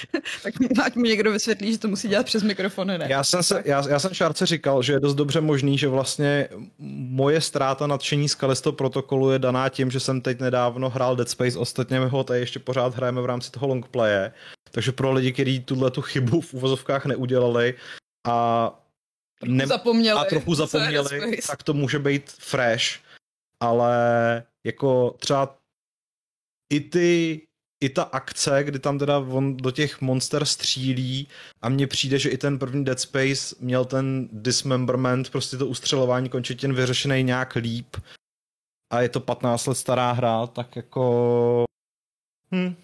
tak 0.42 0.54
ať 0.84 0.94
mi 0.96 1.08
někdo 1.08 1.32
vysvětlí, 1.32 1.72
že 1.72 1.78
to 1.78 1.88
musí 1.88 2.08
dělat 2.08 2.26
přes 2.26 2.42
mikrofony, 2.42 2.98
ne? 2.98 3.06
Já 3.10 3.24
jsem, 3.24 3.42
se, 3.42 3.62
já, 3.64 3.88
já 3.88 3.98
jsem 3.98 4.14
Šárce 4.14 4.46
říkal, 4.46 4.82
že 4.82 4.92
je 4.92 5.00
dost 5.00 5.14
dobře 5.14 5.40
možný, 5.40 5.78
že 5.78 5.88
vlastně 5.88 6.48
moje 7.08 7.40
ztráta 7.40 7.86
nadšení 7.86 8.28
z 8.28 8.34
Kalisto 8.34 8.72
protokolu 8.72 9.30
je 9.30 9.38
daná 9.38 9.68
tím, 9.68 9.90
že 9.90 10.00
jsem 10.00 10.20
teď 10.20 10.40
nedávno 10.40 10.90
hrál 10.90 11.16
Dead 11.16 11.28
Space, 11.28 11.58
ostatně 11.58 12.00
my 12.00 12.08
ho 12.08 12.24
tady 12.24 12.40
ještě 12.40 12.58
pořád 12.58 12.94
hrajeme 12.94 13.20
v 13.20 13.26
rámci 13.26 13.50
toho 13.50 13.66
longplaye, 13.66 14.32
takže 14.70 14.92
pro 14.92 15.12
lidi, 15.12 15.32
kteří 15.32 15.60
tuhle 15.60 15.90
tu 15.90 16.02
chybu 16.02 16.40
v 16.40 16.54
uvozovkách 16.54 17.06
neudělali 17.06 17.74
a, 18.26 18.68
ne, 19.44 19.66
zapomněli, 19.66 20.20
a 20.20 20.24
trochu 20.24 20.54
zapomněli, 20.54 21.38
tak 21.46 21.62
to 21.62 21.74
může 21.74 21.98
být 21.98 22.30
fresh, 22.30 22.84
ale 23.60 23.94
jako 24.64 25.16
třeba 25.18 25.58
i 26.72 26.80
ty 26.80 27.40
i 27.82 27.88
ta 27.88 28.02
akce, 28.02 28.64
kdy 28.64 28.78
tam 28.78 28.98
teda 28.98 29.18
on 29.18 29.56
do 29.56 29.70
těch 29.70 30.00
monster 30.00 30.44
střílí 30.44 31.28
a 31.62 31.68
mně 31.68 31.86
přijde, 31.86 32.18
že 32.18 32.30
i 32.30 32.38
ten 32.38 32.58
první 32.58 32.84
Dead 32.84 33.00
Space 33.00 33.56
měl 33.60 33.84
ten 33.84 34.28
dismemberment, 34.32 35.30
prostě 35.30 35.56
to 35.56 35.66
ustřelování 35.66 36.28
končetin 36.28 36.74
vyřešený 36.74 37.22
nějak 37.22 37.54
líp 37.54 37.96
a 38.92 39.00
je 39.00 39.08
to 39.08 39.20
15 39.20 39.66
let 39.66 39.74
stará 39.74 40.12
hra, 40.12 40.46
tak 40.46 40.76
jako... 40.76 41.64
Hm. 42.54 42.74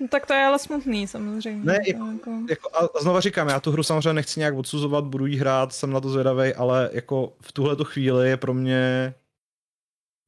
No, 0.00 0.08
tak 0.08 0.26
to 0.26 0.32
je 0.32 0.44
ale 0.44 0.58
smutný 0.58 1.06
samozřejmě. 1.06 1.64
Ne, 1.64 1.78
jako, 1.86 2.04
jako... 2.50 2.68
A 2.76 3.00
znova 3.00 3.20
říkám, 3.20 3.48
já 3.48 3.60
tu 3.60 3.72
hru 3.72 3.82
samozřejmě 3.82 4.12
nechci 4.12 4.40
nějak 4.40 4.54
odsuzovat, 4.54 5.04
budu 5.04 5.26
jí 5.26 5.36
hrát, 5.36 5.72
jsem 5.72 5.90
na 5.90 6.00
to 6.00 6.10
zvědavý, 6.10 6.54
ale 6.54 6.90
jako 6.92 7.32
v 7.40 7.52
tuhle 7.52 7.76
chvíli 7.84 8.28
je 8.28 8.36
pro 8.36 8.54
mě 8.54 9.14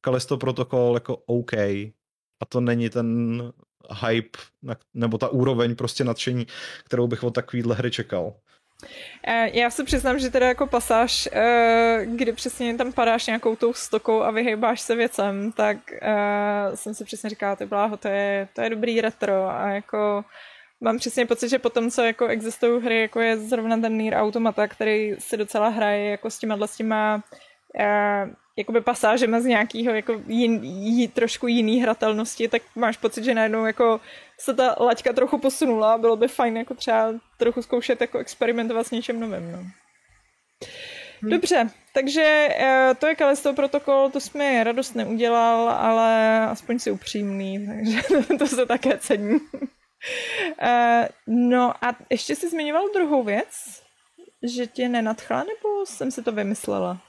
Kalisto 0.00 0.36
protokol 0.36 0.94
jako 0.94 1.16
OK. 1.16 1.52
A 2.40 2.44
to 2.46 2.60
není 2.60 2.90
ten 2.90 3.42
hype, 4.06 4.38
nebo 4.94 5.18
ta 5.18 5.28
úroveň 5.28 5.76
prostě 5.76 6.04
nadšení, 6.04 6.46
kterou 6.84 7.06
bych 7.06 7.22
od 7.22 7.34
takovýhle 7.34 7.74
hry 7.74 7.90
čekal. 7.90 8.34
Eh, 9.26 9.58
já 9.58 9.70
se 9.70 9.84
přiznám, 9.84 10.18
že 10.18 10.30
teda 10.30 10.48
jako 10.48 10.66
pasáž, 10.66 11.28
eh, 11.32 12.06
kdy 12.06 12.32
přesně 12.32 12.74
tam 12.74 12.92
padáš 12.92 13.26
nějakou 13.26 13.56
tou 13.56 13.72
stokou 13.72 14.22
a 14.22 14.30
vyhejbáš 14.30 14.80
se 14.80 14.94
věcem, 14.94 15.52
tak 15.52 15.76
eh, 16.02 16.76
jsem 16.76 16.94
si 16.94 17.04
přesně 17.04 17.30
říkala, 17.30 17.56
ty 17.56 17.66
bláho, 17.66 17.96
to 17.96 18.08
je, 18.08 18.48
to 18.52 18.60
je 18.60 18.70
dobrý 18.70 19.00
retro 19.00 19.48
a 19.50 19.68
jako 19.68 20.24
mám 20.80 20.98
přesně 20.98 21.26
pocit, 21.26 21.48
že 21.48 21.58
potom, 21.58 21.90
co 21.90 22.02
jako 22.02 22.26
existují 22.26 22.82
hry, 22.82 23.00
jako 23.00 23.20
je 23.20 23.36
zrovna 23.36 23.76
ten 23.76 23.96
Nier 23.96 24.14
Automata, 24.14 24.68
který 24.68 25.14
si 25.18 25.36
docela 25.36 25.68
hraje 25.68 26.10
jako 26.10 26.30
s 26.30 26.38
těma, 26.38 26.66
s 26.66 26.76
těma 26.76 27.22
jakoby 28.56 28.80
pasážema 28.80 29.40
z 29.40 29.44
nějakého 29.44 29.94
jako 29.94 30.22
jin, 30.26 30.64
jí, 30.64 31.08
trošku 31.08 31.46
jiný 31.46 31.82
hratelnosti, 31.82 32.48
tak 32.48 32.62
máš 32.74 32.96
pocit, 32.96 33.24
že 33.24 33.34
najednou 33.34 33.66
jako 33.66 34.00
se 34.38 34.54
ta 34.54 34.76
laťka 34.80 35.12
trochu 35.12 35.38
posunula 35.38 35.94
a 35.94 35.98
bylo 35.98 36.16
by 36.16 36.28
fajn 36.28 36.56
jako 36.56 36.74
třeba 36.74 37.14
trochu 37.38 37.62
zkoušet 37.62 38.00
jako 38.00 38.18
experimentovat 38.18 38.86
s 38.86 38.90
něčím 38.90 39.20
novým. 39.20 39.52
No. 39.52 39.58
Hmm. 41.22 41.30
Dobře, 41.30 41.70
takže 41.94 42.48
uh, 42.60 42.94
to 42.94 43.06
je 43.06 43.14
Kalisto 43.14 43.54
protokol, 43.54 44.10
to 44.10 44.20
jsme 44.20 44.64
radost 44.64 44.94
neudělal, 44.94 45.68
ale 45.68 46.40
aspoň 46.46 46.78
si 46.78 46.90
upřímný, 46.90 47.66
takže 47.76 48.02
to 48.38 48.46
se 48.46 48.66
také 48.66 48.98
cení. 48.98 49.30
uh, 49.32 51.06
no 51.26 51.84
a 51.84 51.96
ještě 52.10 52.36
jsi 52.36 52.50
zmiňoval 52.50 52.84
druhou 52.94 53.22
věc, 53.22 53.82
že 54.42 54.66
tě 54.66 54.88
nenadchla, 54.88 55.38
nebo 55.38 55.86
jsem 55.86 56.10
si 56.10 56.22
to 56.22 56.32
vymyslela? 56.32 57.05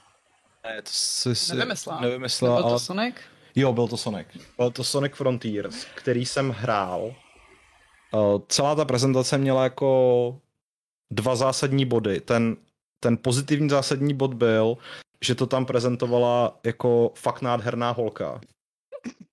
Ne, 0.68 0.82
to 0.82 0.90
si, 0.92 1.34
si 1.34 1.56
nevymyslela. 1.56 2.00
nevymyslela. 2.00 2.56
Byl 2.56 2.62
to 2.62 2.68
ale... 2.68 2.80
Sonic? 2.80 3.14
Jo, 3.54 3.72
byl 3.72 3.88
to 3.88 3.96
Sonic. 3.96 4.26
Byl 4.56 4.70
to 4.70 4.84
Sonic 4.84 5.12
Frontiers, 5.14 5.86
který 5.94 6.26
jsem 6.26 6.50
hrál. 6.50 7.14
Uh, 8.12 8.40
celá 8.48 8.74
ta 8.74 8.84
prezentace 8.84 9.38
měla 9.38 9.64
jako 9.64 10.40
dva 11.10 11.36
zásadní 11.36 11.84
body. 11.84 12.20
Ten, 12.20 12.56
ten 13.00 13.16
pozitivní 13.16 13.68
zásadní 13.68 14.14
bod 14.14 14.34
byl, 14.34 14.76
že 15.24 15.34
to 15.34 15.46
tam 15.46 15.66
prezentovala 15.66 16.58
jako 16.66 17.12
fakt 17.14 17.42
nádherná 17.42 17.90
holka. 17.90 18.40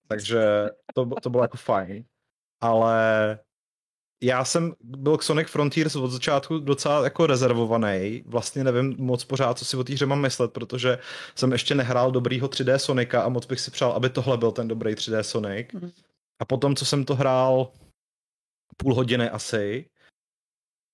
Takže 0.08 0.70
to, 0.94 1.10
to 1.24 1.30
bylo 1.30 1.44
jako 1.44 1.58
fajn. 1.58 2.06
Ale 2.62 3.40
já 4.24 4.46
jsem 4.46 4.74
byl 4.82 5.18
k 5.18 5.24
Sonic 5.24 5.48
Frontiers 5.48 5.96
od 5.96 6.08
začátku 6.08 6.60
docela 6.60 7.04
jako 7.04 7.28
rezervovaný. 7.28 8.24
Vlastně 8.26 8.64
nevím 8.64 8.96
moc 8.98 9.24
pořád, 9.24 9.58
co 9.58 9.66
si 9.66 9.78
o 9.78 9.84
té 9.84 9.94
hře 9.94 10.06
mám 10.06 10.22
myslet, 10.22 10.54
protože 10.54 10.98
jsem 11.36 11.52
ještě 11.52 11.76
nehrál 11.76 12.12
dobrýho 12.12 12.48
3D 12.48 12.76
Sonika 12.76 13.22
a 13.22 13.30
moc 13.30 13.46
bych 13.46 13.60
si 13.60 13.72
přál, 13.72 13.92
aby 13.92 14.10
tohle 14.10 14.38
byl 14.38 14.52
ten 14.52 14.68
dobrý 14.68 14.94
3D 14.94 15.20
Sonic. 15.20 15.68
Mm. 15.74 15.92
A 16.40 16.46
potom, 16.46 16.76
co 16.76 16.86
jsem 16.86 17.06
to 17.06 17.16
hrál 17.16 17.72
půl 18.78 18.96
hodiny 18.96 19.30
asi, 19.30 19.86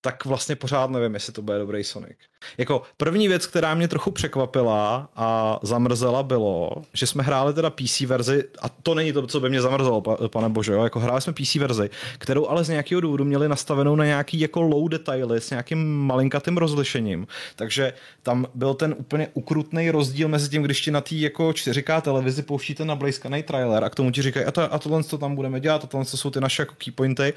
tak 0.01 0.25
vlastně 0.25 0.55
pořád 0.55 0.89
nevím, 0.89 1.13
jestli 1.13 1.33
to 1.33 1.41
bude 1.41 1.57
dobrý 1.57 1.83
Sonic. 1.83 2.17
Jako 2.57 2.81
první 2.97 3.27
věc, 3.27 3.47
která 3.47 3.75
mě 3.75 3.87
trochu 3.87 4.11
překvapila 4.11 5.09
a 5.15 5.59
zamrzela, 5.63 6.23
bylo, 6.23 6.71
že 6.93 7.07
jsme 7.07 7.23
hráli 7.23 7.53
teda 7.53 7.69
PC 7.69 8.01
verzi, 8.01 8.43
a 8.61 8.69
to 8.69 8.95
není 8.95 9.13
to, 9.13 9.27
co 9.27 9.39
by 9.39 9.49
mě 9.49 9.61
zamrzelo, 9.61 10.01
pane 10.27 10.49
bože, 10.49 10.73
jo? 10.73 10.83
jako 10.83 10.99
hráli 10.99 11.21
jsme 11.21 11.33
PC 11.33 11.55
verzi, 11.55 11.89
kterou 12.17 12.47
ale 12.47 12.63
z 12.63 12.69
nějakého 12.69 13.01
důvodu 13.01 13.25
měli 13.25 13.49
nastavenou 13.49 13.95
na 13.95 14.05
nějaký 14.05 14.39
jako 14.39 14.61
low 14.61 14.89
detaily 14.89 15.41
s 15.41 15.49
nějakým 15.49 15.97
malinkatým 15.97 16.57
rozlišením. 16.57 17.27
Takže 17.55 17.93
tam 18.23 18.47
byl 18.53 18.73
ten 18.73 18.95
úplně 18.97 19.27
ukrutný 19.33 19.91
rozdíl 19.91 20.27
mezi 20.27 20.49
tím, 20.49 20.63
když 20.63 20.81
ti 20.81 20.91
na 20.91 21.01
té 21.01 21.15
jako 21.15 21.49
4K 21.49 22.01
televizi 22.01 22.41
pouštíte 22.41 22.85
na 22.85 22.95
blejskaný 22.95 23.43
trailer 23.43 23.83
a 23.83 23.89
k 23.89 23.95
tomu 23.95 24.11
ti 24.11 24.21
říkají, 24.21 24.45
a, 24.45 24.51
to, 24.51 24.73
a 24.73 24.79
tohle 24.79 25.03
to 25.03 25.17
tam 25.17 25.35
budeme 25.35 25.59
dělat, 25.59 25.83
a 25.83 25.87
tohle 25.87 26.05
to 26.05 26.17
jsou 26.17 26.29
ty 26.29 26.39
naše 26.39 26.61
jako 26.61 26.75
keypointy 26.77 27.33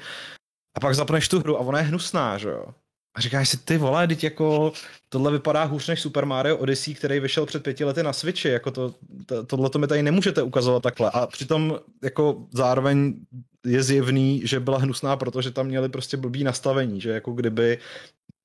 a 0.75 0.79
pak 0.79 0.95
zapneš 0.95 1.27
tu 1.27 1.39
hru 1.39 1.57
a 1.57 1.59
ona 1.59 1.79
je 1.79 1.85
hnusná, 1.85 2.37
že 2.37 2.49
jo? 2.49 2.65
A 3.15 3.21
říkáš 3.21 3.49
si, 3.49 3.57
ty 3.57 3.77
vole, 3.77 4.07
teď 4.07 4.23
jako 4.23 4.73
tohle 5.09 5.31
vypadá 5.31 5.63
hůř 5.63 5.87
než 5.87 6.01
Super 6.01 6.25
Mario 6.25 6.57
Odyssey, 6.57 6.93
který 6.93 7.19
vyšel 7.19 7.45
před 7.45 7.63
pěti 7.63 7.83
lety 7.83 8.03
na 8.03 8.13
Switchi, 8.13 8.49
jako 8.49 8.71
to, 8.71 8.93
to, 9.25 9.43
tohle 9.43 9.69
to 9.69 9.79
mi 9.79 9.87
tady 9.87 10.03
nemůžete 10.03 10.41
ukazovat 10.41 10.83
takhle. 10.83 11.11
A 11.13 11.27
přitom 11.27 11.79
jako 12.03 12.45
zároveň 12.51 13.13
je 13.65 13.83
zjevný, 13.83 14.41
že 14.45 14.59
byla 14.59 14.77
hnusná, 14.77 15.17
protože 15.17 15.51
tam 15.51 15.67
měli 15.67 15.89
prostě 15.89 16.17
blbý 16.17 16.43
nastavení, 16.43 17.01
že 17.01 17.09
jako 17.09 17.31
kdyby 17.31 17.79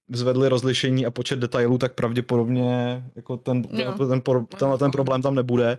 zvedli 0.09 0.49
rozlišení 0.49 1.07
a 1.07 1.11
počet 1.11 1.39
detailů, 1.39 1.79
tak 1.79 1.95
pravděpodobně 1.95 3.05
jako 3.17 3.37
ten, 3.37 3.65
no. 3.71 3.99
ten, 3.99 4.21
ten, 4.21 4.47
ten, 4.47 4.79
ten 4.79 4.91
problém 4.91 5.23
tam 5.23 5.35
nebude. 5.35 5.79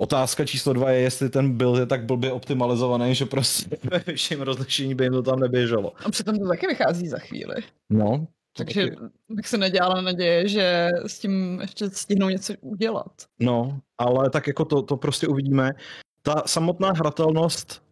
Otázka 0.00 0.44
číslo 0.44 0.72
dva 0.72 0.90
je, 0.90 1.00
jestli 1.00 1.28
ten 1.28 1.56
build 1.56 1.78
je 1.78 1.86
tak 1.86 2.04
blbě 2.04 2.32
optimalizovaný, 2.32 3.14
že 3.14 3.26
prostě 3.26 3.76
ve 3.90 3.98
vyšším 3.98 4.40
rozlišení 4.40 4.94
by 4.94 5.04
jim 5.04 5.12
to 5.12 5.22
tam 5.22 5.40
neběželo. 5.40 5.92
A 6.04 6.10
přitom 6.10 6.38
to 6.38 6.48
taky 6.48 6.66
vychází 6.66 7.08
za 7.08 7.18
chvíli. 7.18 7.54
No. 7.90 8.26
Takže 8.56 8.82
taky... 8.82 8.96
bych 9.28 9.48
se 9.48 9.58
nedělala 9.58 10.00
naděje, 10.00 10.48
že 10.48 10.88
s 11.06 11.18
tím 11.18 11.58
ještě 11.60 11.90
stihnou 11.90 12.28
něco 12.28 12.54
udělat. 12.60 13.12
No, 13.40 13.80
ale 13.98 14.30
tak 14.30 14.46
jako 14.46 14.64
to, 14.64 14.82
to 14.82 14.96
prostě 14.96 15.26
uvidíme. 15.26 15.70
Ta 16.22 16.42
samotná 16.46 16.92
hratelnost 16.92 17.82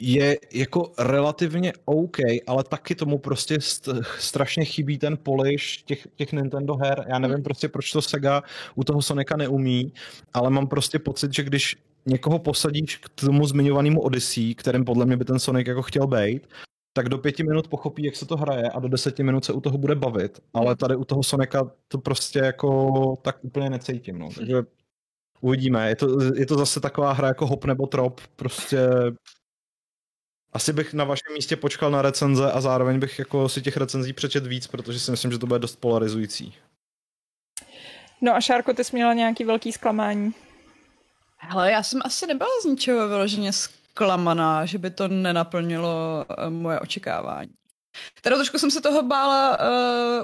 je 0.00 0.38
jako 0.52 0.92
relativně 0.98 1.72
OK, 1.84 2.16
ale 2.46 2.64
taky 2.64 2.94
tomu 2.94 3.18
prostě 3.18 3.56
st- 3.56 4.04
strašně 4.18 4.64
chybí 4.64 4.98
ten 4.98 5.16
polish 5.16 5.82
těch, 5.82 6.08
těch 6.16 6.32
Nintendo 6.32 6.76
her. 6.76 7.04
Já 7.08 7.18
nevím 7.18 7.34
hmm. 7.34 7.44
prostě, 7.44 7.68
proč 7.68 7.92
to 7.92 8.02
Sega 8.02 8.42
u 8.74 8.84
toho 8.84 9.02
Sonika 9.02 9.36
neumí, 9.36 9.92
ale 10.32 10.50
mám 10.50 10.66
prostě 10.66 10.98
pocit, 10.98 11.34
že 11.34 11.42
když 11.42 11.76
někoho 12.06 12.38
posadíš 12.38 12.96
k 12.96 13.08
tomu 13.08 13.46
zmiňovanému 13.46 14.00
Odyssey, 14.00 14.54
kterým 14.54 14.84
podle 14.84 15.06
mě 15.06 15.16
by 15.16 15.24
ten 15.24 15.38
Sonic 15.38 15.66
jako 15.68 15.82
chtěl 15.82 16.06
být, 16.06 16.48
tak 16.92 17.08
do 17.08 17.18
pěti 17.18 17.44
minut 17.44 17.68
pochopí, 17.68 18.04
jak 18.04 18.16
se 18.16 18.26
to 18.26 18.36
hraje 18.36 18.70
a 18.70 18.80
do 18.80 18.88
deseti 18.88 19.22
minut 19.22 19.44
se 19.44 19.52
u 19.52 19.60
toho 19.60 19.78
bude 19.78 19.94
bavit. 19.94 20.40
Ale 20.54 20.66
hmm. 20.66 20.76
tady 20.76 20.96
u 20.96 21.04
toho 21.04 21.22
Sonika 21.22 21.70
to 21.88 21.98
prostě 21.98 22.38
jako 22.38 23.16
tak 23.22 23.44
úplně 23.44 23.70
necítím. 23.70 24.18
No. 24.18 24.28
Takže 24.36 24.62
uvidíme. 25.40 25.88
Je 25.88 25.96
to, 25.96 26.34
je 26.34 26.46
to 26.46 26.56
zase 26.58 26.80
taková 26.80 27.12
hra 27.12 27.28
jako 27.28 27.46
hop 27.46 27.64
nebo 27.64 27.86
trop. 27.86 28.20
Prostě 28.36 28.88
asi 30.56 30.72
bych 30.72 30.94
na 30.94 31.04
vašem 31.04 31.34
místě 31.34 31.56
počkal 31.56 31.90
na 31.90 32.02
recenze 32.02 32.52
a 32.52 32.60
zároveň 32.60 33.00
bych 33.00 33.18
jako 33.18 33.48
si 33.48 33.62
těch 33.62 33.76
recenzí 33.76 34.12
přečet 34.12 34.46
víc, 34.46 34.66
protože 34.66 35.00
si 35.00 35.10
myslím, 35.10 35.32
že 35.32 35.38
to 35.38 35.46
bude 35.46 35.58
dost 35.58 35.76
polarizující. 35.76 36.54
No 38.20 38.34
a 38.34 38.40
Šárko, 38.40 38.74
ty 38.74 38.84
jsi 38.84 38.96
měla 38.96 39.12
nějaký 39.12 39.44
velký 39.44 39.72
zklamání? 39.72 40.34
Hele, 41.36 41.72
já 41.72 41.82
jsem 41.82 42.00
asi 42.04 42.26
nebyla 42.26 42.50
z 42.62 42.64
ničeho 42.64 43.08
vyloženě 43.08 43.52
zklamaná, 43.52 44.66
že 44.66 44.78
by 44.78 44.90
to 44.90 45.08
nenaplnilo 45.08 46.26
eh, 46.28 46.50
moje 46.50 46.80
očekávání. 46.80 47.50
Teda 48.20 48.36
trošku 48.36 48.58
jsem 48.58 48.70
se 48.70 48.80
toho 48.80 49.02
bála 49.02 49.58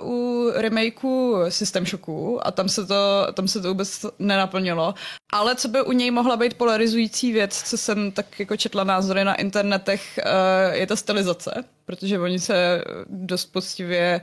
uh, 0.03 0.11
u 0.11 0.51
remakeu 0.55 1.37
System 1.49 1.87
Shocku 1.87 2.47
a 2.47 2.51
tam 2.51 2.69
se, 2.69 2.87
to, 2.87 3.27
tam 3.35 3.49
se 3.49 3.61
to 3.61 3.69
vůbec 3.69 4.07
nenaplnilo. 4.19 4.95
Ale 5.33 5.57
co 5.57 5.69
by 5.69 5.83
u 5.83 5.93
něj 5.93 6.11
mohla 6.11 6.37
být 6.37 6.55
polarizující 6.55 7.33
věc, 7.33 7.63
co 7.63 7.79
jsem 7.79 8.13
tak 8.13 8.41
jako 8.41 8.57
četla 8.57 8.85
názory 8.85 9.25
na 9.25 9.35
internetech, 9.35 10.21
uh, 10.25 10.75
je 10.75 10.87
ta 10.87 10.97
stylizace, 10.97 11.65
protože 11.85 12.19
oni 12.19 12.39
se 12.39 12.85
dost 13.07 13.47
poctivě 13.47 14.21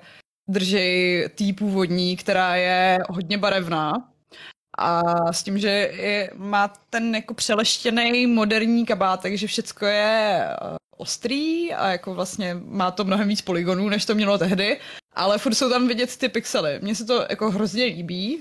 drží 0.50 1.24
tý 1.36 1.54
původní, 1.54 2.18
která 2.18 2.56
je 2.56 3.00
hodně 3.10 3.38
barevná. 3.38 3.93
A 4.82 5.04
s 5.34 5.44
tím, 5.44 5.60
že 5.60 5.70
je, 5.70 6.32
má 6.36 6.74
ten 6.90 7.16
jako 7.16 7.34
přeleštěný 7.34 8.28
moderní 8.28 8.86
kabátek, 8.86 9.38
že 9.38 9.48
všecko 9.48 9.86
je 9.86 10.48
ostrý 10.98 11.74
a 11.74 11.92
jako 11.92 12.14
vlastně 12.14 12.58
má 12.66 12.92
to 12.92 13.04
mnohem 13.04 13.28
víc 13.28 13.42
poligonů, 13.42 13.90
než 13.90 14.06
to 14.06 14.16
mělo 14.16 14.38
tehdy, 14.38 14.80
ale 15.16 15.38
furt 15.38 15.54
jsou 15.54 15.70
tam 15.70 15.88
vidět 15.88 16.18
ty 16.18 16.30
pixely. 16.30 16.80
Mně 16.82 16.96
se 16.96 17.06
to 17.06 17.26
jako 17.30 17.52
hrozně 17.52 17.86
líbí, 17.86 18.40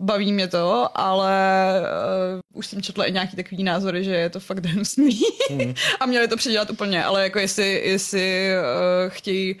baví 0.00 0.32
mě 0.32 0.48
to, 0.48 0.98
ale 0.98 1.32
uh, 1.80 2.58
už 2.58 2.66
jsem 2.66 2.82
četla 2.82 3.04
i 3.04 3.12
nějaký 3.12 3.36
takový 3.36 3.64
názory, 3.64 4.04
že 4.04 4.14
je 4.14 4.30
to 4.30 4.40
fakt 4.40 4.66
hnusný 4.74 5.20
mm. 5.50 5.74
a 6.00 6.06
měli 6.06 6.28
to 6.28 6.36
předělat 6.36 6.70
úplně, 6.70 7.04
ale 7.04 7.22
jako 7.22 7.38
jestli, 7.38 7.88
jestli 7.88 8.50
uh, 8.54 9.10
chtějí 9.10 9.60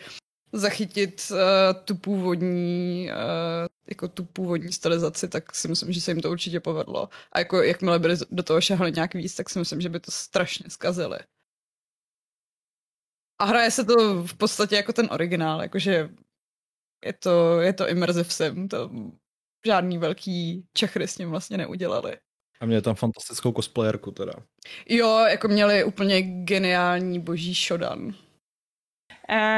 zachytit 0.52 1.22
uh, 1.30 1.38
tu 1.84 1.94
původní 1.94 3.08
uh, 3.10 3.66
jako 3.88 4.08
tu 4.08 4.24
původní 4.24 4.72
stylizaci, 4.72 5.28
tak 5.28 5.54
si 5.54 5.68
myslím, 5.68 5.92
že 5.92 6.00
se 6.00 6.10
jim 6.10 6.20
to 6.20 6.30
určitě 6.30 6.60
povedlo. 6.60 7.08
A 7.32 7.38
jako 7.38 7.62
jakmile 7.62 7.98
by 7.98 8.08
do 8.30 8.42
toho 8.42 8.60
šahali 8.60 8.92
nějak 8.92 9.14
víc, 9.14 9.34
tak 9.34 9.50
si 9.50 9.58
myslím, 9.58 9.80
že 9.80 9.88
by 9.88 10.00
to 10.00 10.10
strašně 10.10 10.70
zkazili. 10.70 11.18
A 13.38 13.44
hraje 13.44 13.70
se 13.70 13.84
to 13.84 14.22
v 14.22 14.34
podstatě 14.34 14.76
jako 14.76 14.92
ten 14.92 15.08
originál, 15.10 15.62
jakože 15.62 16.10
je 17.04 17.12
to, 17.12 17.60
je 17.60 17.72
to 17.72 17.88
immersive 17.88 18.30
sim, 18.30 18.68
to 18.68 18.90
žádný 19.66 19.98
velký 19.98 20.66
čechry 20.72 21.08
s 21.08 21.18
ním 21.18 21.30
vlastně 21.30 21.58
neudělali. 21.58 22.16
A 22.60 22.66
měli 22.66 22.82
tam 22.82 22.94
fantastickou 22.94 23.52
cosplayerku 23.52 24.10
teda. 24.10 24.32
Jo, 24.88 25.26
jako 25.30 25.48
měli 25.48 25.84
úplně 25.84 26.22
geniální 26.22 27.20
boží 27.20 27.54
shodan. 27.54 28.14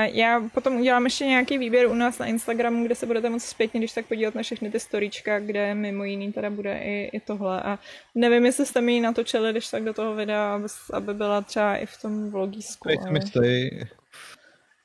Já 0.05 0.43
potom 0.55 0.81
udělám 0.81 1.05
ještě 1.05 1.27
nějaký 1.27 1.59
výběr 1.59 1.87
u 1.87 1.95
nás 1.95 2.19
na 2.19 2.27
Instagramu, 2.27 2.85
kde 2.85 2.95
se 2.95 3.07
budete 3.07 3.31
moct 3.31 3.45
zpětně, 3.45 3.81
když 3.81 3.93
tak 3.93 4.07
podívat 4.07 4.35
na 4.35 4.43
všechny 4.43 4.71
ty 4.71 4.81
storíčka, 4.81 5.39
kde 5.39 5.75
mimo 5.75 6.05
jiný 6.05 6.33
teda 6.33 6.51
bude 6.51 6.79
i, 6.79 7.11
i 7.13 7.21
tohle. 7.21 7.63
A 7.63 7.79
nevím, 8.15 8.47
jestli 8.47 8.67
jste 8.67 8.81
mi 8.81 8.93
ji 8.93 9.01
natočili, 9.01 9.51
když 9.53 9.69
tak 9.69 9.85
do 9.85 9.95
toho 9.95 10.15
videa, 10.15 10.55
aby, 10.55 10.67
aby 10.93 11.15
byla 11.15 11.41
třeba 11.41 11.77
i 11.77 11.87
v 11.87 12.03
tom 12.03 12.31
vlogísku. 12.31 12.89
Ale... 12.89 12.97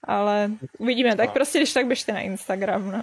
ale 0.03 0.51
uvidíme, 0.77 1.15
tak 1.15 1.33
prostě 1.33 1.59
když 1.59 1.73
tak 1.73 1.87
běžte 1.87 2.13
na 2.13 2.19
Instagram. 2.19 2.91
No. 2.91 3.01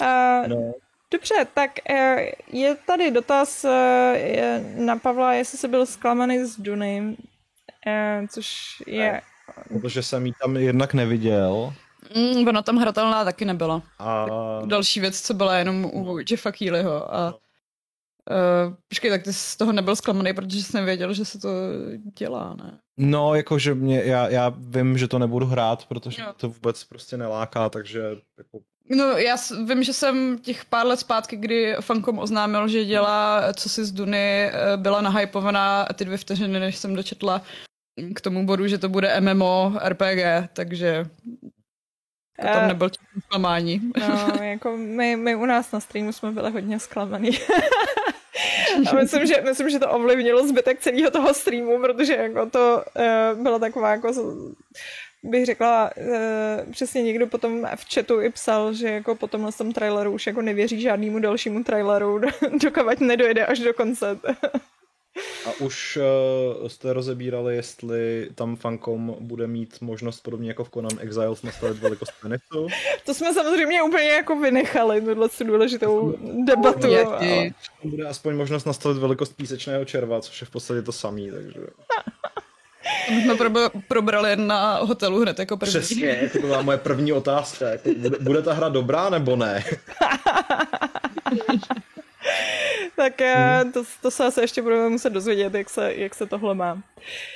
a, 0.06 0.42
no. 0.46 0.74
Dobře, 1.10 1.46
tak 1.54 1.70
eh, 1.90 2.32
je 2.52 2.74
tady 2.74 3.10
dotaz 3.10 3.64
eh, 3.64 4.64
na 4.76 4.96
Pavla, 4.96 5.32
jestli 5.32 5.58
se 5.58 5.68
byl 5.68 5.86
zklamaný 5.86 6.44
z 6.44 6.60
Duny, 6.60 7.16
eh, 7.86 8.22
což 8.30 8.68
je 8.86 9.20
Protože 9.68 10.02
jsem 10.02 10.26
ji 10.26 10.32
tam 10.42 10.56
jednak 10.56 10.94
neviděl. 10.94 11.74
Mm, 12.16 12.48
ona 12.48 12.62
tam 12.62 12.76
hratelná 12.76 13.24
taky 13.24 13.44
nebyla. 13.44 13.82
A... 13.98 14.26
Další 14.64 15.00
věc, 15.00 15.20
co 15.20 15.34
byla 15.34 15.56
jenom 15.56 15.84
u 15.84 16.18
Jeffa 16.30 16.52
Keelyho. 16.52 17.14
A 17.14 17.34
Uh, 18.30 18.74
počkej, 18.88 19.10
tak 19.10 19.22
ty 19.22 19.32
z 19.32 19.56
toho 19.56 19.72
nebyl 19.72 19.96
zklamaný, 19.96 20.34
protože 20.34 20.62
jsem 20.62 20.84
věděl, 20.84 21.12
že 21.12 21.24
se 21.24 21.38
to 21.38 21.48
dělá, 22.18 22.56
ne? 22.58 22.78
No, 22.96 23.34
jakože 23.34 23.74
mě, 23.74 24.02
já, 24.04 24.28
já 24.28 24.54
vím, 24.58 24.98
že 24.98 25.08
to 25.08 25.18
nebudu 25.18 25.46
hrát, 25.46 25.86
protože 25.86 26.22
jo. 26.22 26.28
to 26.36 26.48
vůbec 26.48 26.84
prostě 26.84 27.16
neláká, 27.16 27.68
takže 27.68 28.02
jako... 28.38 28.60
No, 28.90 29.04
já 29.04 29.36
vím, 29.64 29.82
že 29.82 29.92
jsem 29.92 30.38
těch 30.38 30.64
pár 30.64 30.86
let 30.86 31.00
zpátky, 31.00 31.36
kdy 31.36 31.76
Fankom 31.80 32.18
oznámil, 32.18 32.68
že 32.68 32.84
dělá 32.84 33.52
co 33.52 33.68
si 33.68 33.84
z 33.84 33.92
Duny, 33.92 34.42
eh, 34.44 34.76
byla 34.76 35.00
nahypovaná 35.00 35.86
ty 35.94 36.04
dvě 36.04 36.18
vteřiny, 36.18 36.60
než 36.60 36.76
jsem 36.76 36.94
dočetla 36.94 37.42
k 38.14 38.20
tomu 38.20 38.46
bodu, 38.46 38.66
že 38.66 38.78
to 38.78 38.88
bude 38.88 39.20
MMO 39.20 39.72
RPG, 39.84 40.48
takže 40.52 41.04
to 42.40 42.46
tam 42.46 42.64
eh, 42.64 42.68
nebyl 42.68 42.90
zklamání. 43.20 43.92
No, 44.08 44.42
jako 44.44 44.76
my, 44.76 45.16
my 45.16 45.34
u 45.34 45.46
nás 45.46 45.72
na 45.72 45.80
streamu 45.80 46.12
jsme 46.12 46.32
byli 46.32 46.50
hodně 46.50 46.78
zklamaný. 46.78 47.30
A 48.90 48.94
myslím 48.94 49.26
že, 49.26 49.42
myslím, 49.44 49.70
že 49.70 49.78
to 49.78 49.90
ovlivnilo 49.90 50.48
zbytek 50.48 50.80
celého 50.80 51.10
toho 51.10 51.34
streamu, 51.34 51.80
protože 51.80 52.16
jako 52.16 52.50
to 52.50 52.84
uh, 53.34 53.42
byla 53.42 53.58
taková 53.58 53.90
jako 53.90 54.14
bych 55.22 55.46
řekla, 55.46 55.90
uh, 55.96 56.72
přesně 56.72 57.02
někdo 57.02 57.26
potom 57.26 57.66
v 57.76 57.94
chatu 57.94 58.20
i 58.20 58.30
psal, 58.30 58.72
že 58.72 58.88
jako 58.88 59.14
po 59.14 59.26
tomhle 59.26 59.52
tom 59.52 59.72
traileru 59.72 60.12
už 60.12 60.26
jako 60.26 60.42
nevěří 60.42 60.80
žádnému 60.80 61.18
dalšímu 61.18 61.64
traileru, 61.64 62.20
dokud 62.62 63.00
nedojde 63.00 63.46
až 63.46 63.58
do 63.58 63.74
konce. 63.74 64.18
A 65.46 65.52
už 65.60 65.98
uh, 66.60 66.68
jste 66.68 66.92
rozebírali, 66.92 67.56
jestli 67.56 68.28
tam 68.34 68.56
Fancom 68.56 69.16
bude 69.20 69.46
mít 69.46 69.80
možnost 69.80 70.20
podobně 70.20 70.48
jako 70.48 70.64
v 70.64 70.70
Conan 70.70 70.98
Exiles 71.00 71.42
nastavit 71.42 71.78
velikost 71.78 72.12
penisu? 72.22 72.68
To 73.06 73.14
jsme 73.14 73.34
samozřejmě 73.34 73.82
úplně 73.82 74.04
jako 74.04 74.40
vynechali, 74.40 75.00
tuhle 75.00 75.28
důležitou 75.44 76.14
debatu. 76.44 76.86
Ale 77.06 77.50
bude 77.84 78.06
aspoň 78.06 78.36
možnost 78.36 78.64
nastavit 78.64 78.98
velikost 78.98 79.36
písečného 79.36 79.84
červa, 79.84 80.20
což 80.20 80.40
je 80.40 80.46
v 80.46 80.50
podstatě 80.50 80.82
to 80.82 80.92
samý, 80.92 81.30
takže... 81.30 81.60
My 83.10 83.22
jsme 83.22 83.36
probrali 83.88 84.36
na 84.36 84.76
hotelu 84.76 85.20
hned 85.20 85.38
jako 85.38 85.56
první. 85.56 85.72
Přesně, 85.72 86.30
to 86.32 86.38
byla 86.38 86.62
moje 86.62 86.78
první 86.78 87.12
otázka. 87.12 87.68
Jako, 87.68 87.90
bude, 87.98 88.18
bude 88.20 88.42
ta 88.42 88.52
hra 88.52 88.68
dobrá 88.68 89.10
nebo 89.10 89.36
ne? 89.36 89.64
tak 92.98 93.20
hmm. 93.20 93.72
to, 93.72 93.82
to 94.02 94.10
se 94.10 94.26
asi 94.26 94.40
ještě 94.40 94.62
budeme 94.62 94.88
muset 94.88 95.10
dozvědět, 95.10 95.54
jak 95.54 95.70
se, 95.70 95.94
jak 95.94 96.14
se 96.14 96.26
tohle 96.26 96.54
má. 96.54 96.82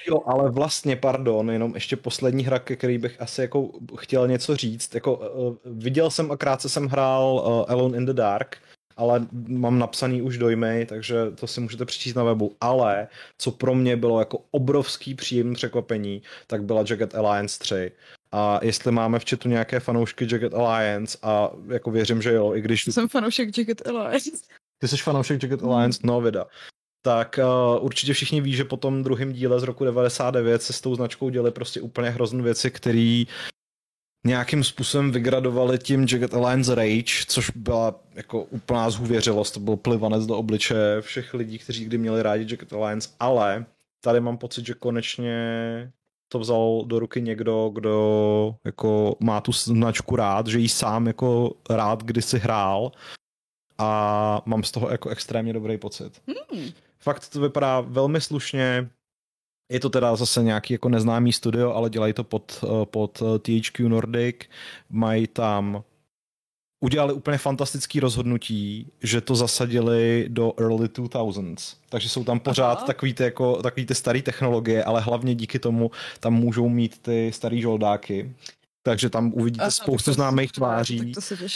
Jo, 0.07 0.21
ale 0.27 0.51
vlastně, 0.51 0.97
pardon, 0.97 1.51
jenom 1.51 1.75
ještě 1.75 1.97
poslední 1.97 2.45
hra, 2.45 2.59
ke 2.59 2.77
který 2.77 2.99
bych 2.99 3.21
asi 3.21 3.41
jako 3.41 3.71
chtěl 3.99 4.29
něco 4.29 4.57
říct. 4.57 4.95
Jako, 4.95 5.17
uh, 5.17 5.57
viděl 5.65 6.11
jsem 6.11 6.33
a 6.33 6.37
krátce 6.37 6.69
jsem 6.69 6.87
hrál 6.87 7.35
uh, 7.35 7.73
Alone 7.73 7.99
in 7.99 8.07
the 8.07 8.13
Dark, 8.13 8.57
ale 8.97 9.27
mám 9.49 9.79
napsaný 9.79 10.23
už 10.23 10.39
dojmy, 10.39 10.87
takže 10.89 11.17
to 11.35 11.47
si 11.47 11.61
můžete 11.61 11.85
přečíst 11.85 12.15
na 12.15 12.25
webu. 12.25 12.57
Ale 12.61 13.09
co 13.39 13.51
pro 13.51 13.75
mě 13.75 13.97
bylo 13.97 14.19
jako 14.19 14.39
obrovský 14.51 15.15
příjemný 15.15 15.55
překvapení, 15.55 16.23
tak 16.47 16.65
byla 16.65 16.85
Jagged 16.91 17.15
Alliance 17.15 17.59
3. 17.59 17.93
A 18.33 18.61
jestli 18.63 18.93
máme 18.93 19.19
v 19.19 19.25
chatu 19.31 19.49
nějaké 19.49 19.81
fanoušky 19.81 20.29
Jagged 20.33 20.55
Alliance 20.55 21.19
a 21.23 21.51
jako 21.69 21.91
věřím, 21.91 22.23
že 22.23 22.33
jo, 22.33 22.55
i 22.55 22.61
když... 22.61 22.85
Jsem 22.85 23.09
fanoušek 23.09 23.59
Jagged 23.59 23.87
Alliance. 23.87 24.31
Ty 24.83 24.89
jsi 24.89 24.97
fanoušek 24.97 25.43
Jagged 25.43 25.63
Alliance? 25.63 26.01
No, 26.05 26.21
vida. 26.21 26.47
Tak 27.03 27.39
uh, 27.43 27.85
určitě 27.85 28.13
všichni 28.13 28.41
ví, 28.41 28.55
že 28.55 28.65
po 28.65 28.77
tom 28.77 29.03
druhém 29.03 29.33
díle 29.33 29.61
z 29.61 29.63
roku 29.63 29.85
99 29.85 30.63
se 30.63 30.73
s 30.73 30.81
tou 30.81 30.95
značkou 30.95 31.29
děly 31.29 31.51
prostě 31.51 31.81
úplně 31.81 32.11
hrozné 32.11 32.43
věci, 32.43 32.71
které 32.71 33.25
nějakým 34.27 34.65
způsobem 34.65 35.13
vygradovali 35.13 35.79
tím 35.79 36.01
Jagged 36.01 36.35
Alliance 36.35 36.75
Rage, 36.75 37.25
což 37.27 37.51
byla 37.51 38.01
jako 38.15 38.43
úplná 38.43 38.91
zhůvěřilost, 38.91 39.55
to 39.55 39.61
byl 39.61 39.77
plivanec 39.77 40.27
do 40.27 40.37
obličeje 40.37 41.01
všech 41.01 41.35
lidí, 41.35 41.59
kteří 41.59 41.85
kdy 41.85 41.99
měli 41.99 42.23
rádi 42.23 42.47
Jagged 42.51 42.73
Alliance, 42.73 43.09
ale 43.21 43.67
tady 44.01 44.21
mám 44.21 44.39
pocit, 44.39 44.67
že 44.67 44.75
konečně 44.75 45.37
to 46.29 46.39
vzal 46.39 46.85
do 46.87 46.99
ruky 46.99 47.23
někdo, 47.23 47.71
kdo 47.75 48.55
jako 48.65 49.17
má 49.21 49.41
tu 49.41 49.53
značku 49.53 50.17
rád, 50.17 50.47
že 50.47 50.59
jí 50.59 50.69
sám 50.69 51.07
jako 51.07 51.53
rád 51.71 52.03
kdysi 52.03 52.39
hrál 52.39 52.93
a 53.79 54.43
mám 54.47 54.63
z 54.63 54.71
toho 54.71 54.91
jako 54.91 55.09
extrémně 55.09 55.53
dobrý 55.53 55.79
pocit. 55.79 56.23
Hmm. 56.53 56.71
Fakt 56.99 57.29
to 57.29 57.41
vypadá 57.41 57.81
velmi 57.81 58.21
slušně, 58.21 58.89
je 59.73 59.81
to 59.81 59.91
teda 59.91 60.17
zase 60.17 60.43
nějaký 60.43 60.75
jako 60.75 60.89
neznámý 60.89 61.33
studio, 61.33 61.73
ale 61.73 61.91
dělají 61.91 62.13
to 62.13 62.25
pod, 62.25 62.65
eh, 62.65 62.87
pod 62.87 63.23
eh, 63.23 63.39
THQ 63.39 63.89
Nordic, 63.89 64.37
mají 64.91 65.27
tam 65.27 65.85
udělali 66.81 67.13
úplně 67.13 67.39
fantastický 67.39 68.01
rozhodnutí, 68.01 68.93
že 69.03 69.21
to 69.21 69.35
zasadili 69.35 70.27
do 70.29 70.53
early 70.59 70.89
2000s. 70.89 71.77
Takže 71.89 72.09
jsou 72.09 72.25
tam 72.25 72.41
pořád 72.41 72.79
Aha. 72.79 72.87
takový 72.87 73.15
ty, 73.15 73.23
jako, 73.23 73.63
takový 73.63 73.87
ty 73.87 73.95
staré 73.95 74.23
technologie, 74.23 74.85
ale 74.85 75.01
hlavně 75.01 75.35
díky 75.35 75.59
tomu 75.59 75.91
tam 76.21 76.35
můžou 76.35 76.69
mít 76.69 76.99
ty 76.99 77.31
starý 77.35 77.61
žoldáky 77.61 78.35
takže 78.83 79.11
tam 79.11 79.33
uvidíte 79.35 79.63
Aha, 79.63 79.71
spoustu 79.71 80.13
známých 80.13 80.53
tváří. 80.53 81.13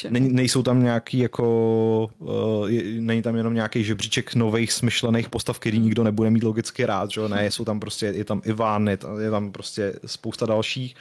Ne, 0.08 0.20
nejsou 0.20 0.62
tam 0.62 0.82
nějaký 0.82 1.18
jako, 1.18 2.10
uh, 2.18 2.68
není 3.00 3.22
tam 3.22 3.36
jenom 3.36 3.54
nějaký 3.54 3.84
žebříček 3.84 4.34
nových 4.34 4.72
smyšlených 4.72 5.28
postav, 5.28 5.58
který 5.58 5.78
nikdo 5.78 6.04
nebude 6.04 6.30
mít 6.30 6.42
logicky 6.42 6.86
rád, 6.86 7.10
že 7.10 7.28
Ne, 7.28 7.50
jsou 7.50 7.64
tam 7.64 7.80
prostě, 7.80 8.06
je 8.06 8.24
tam 8.24 8.42
Ivan, 8.44 8.88
je 8.88 8.96
tam, 8.96 9.20
je 9.20 9.30
tam 9.30 9.52
prostě 9.52 9.92
spousta 10.06 10.46
dalších. 10.46 10.94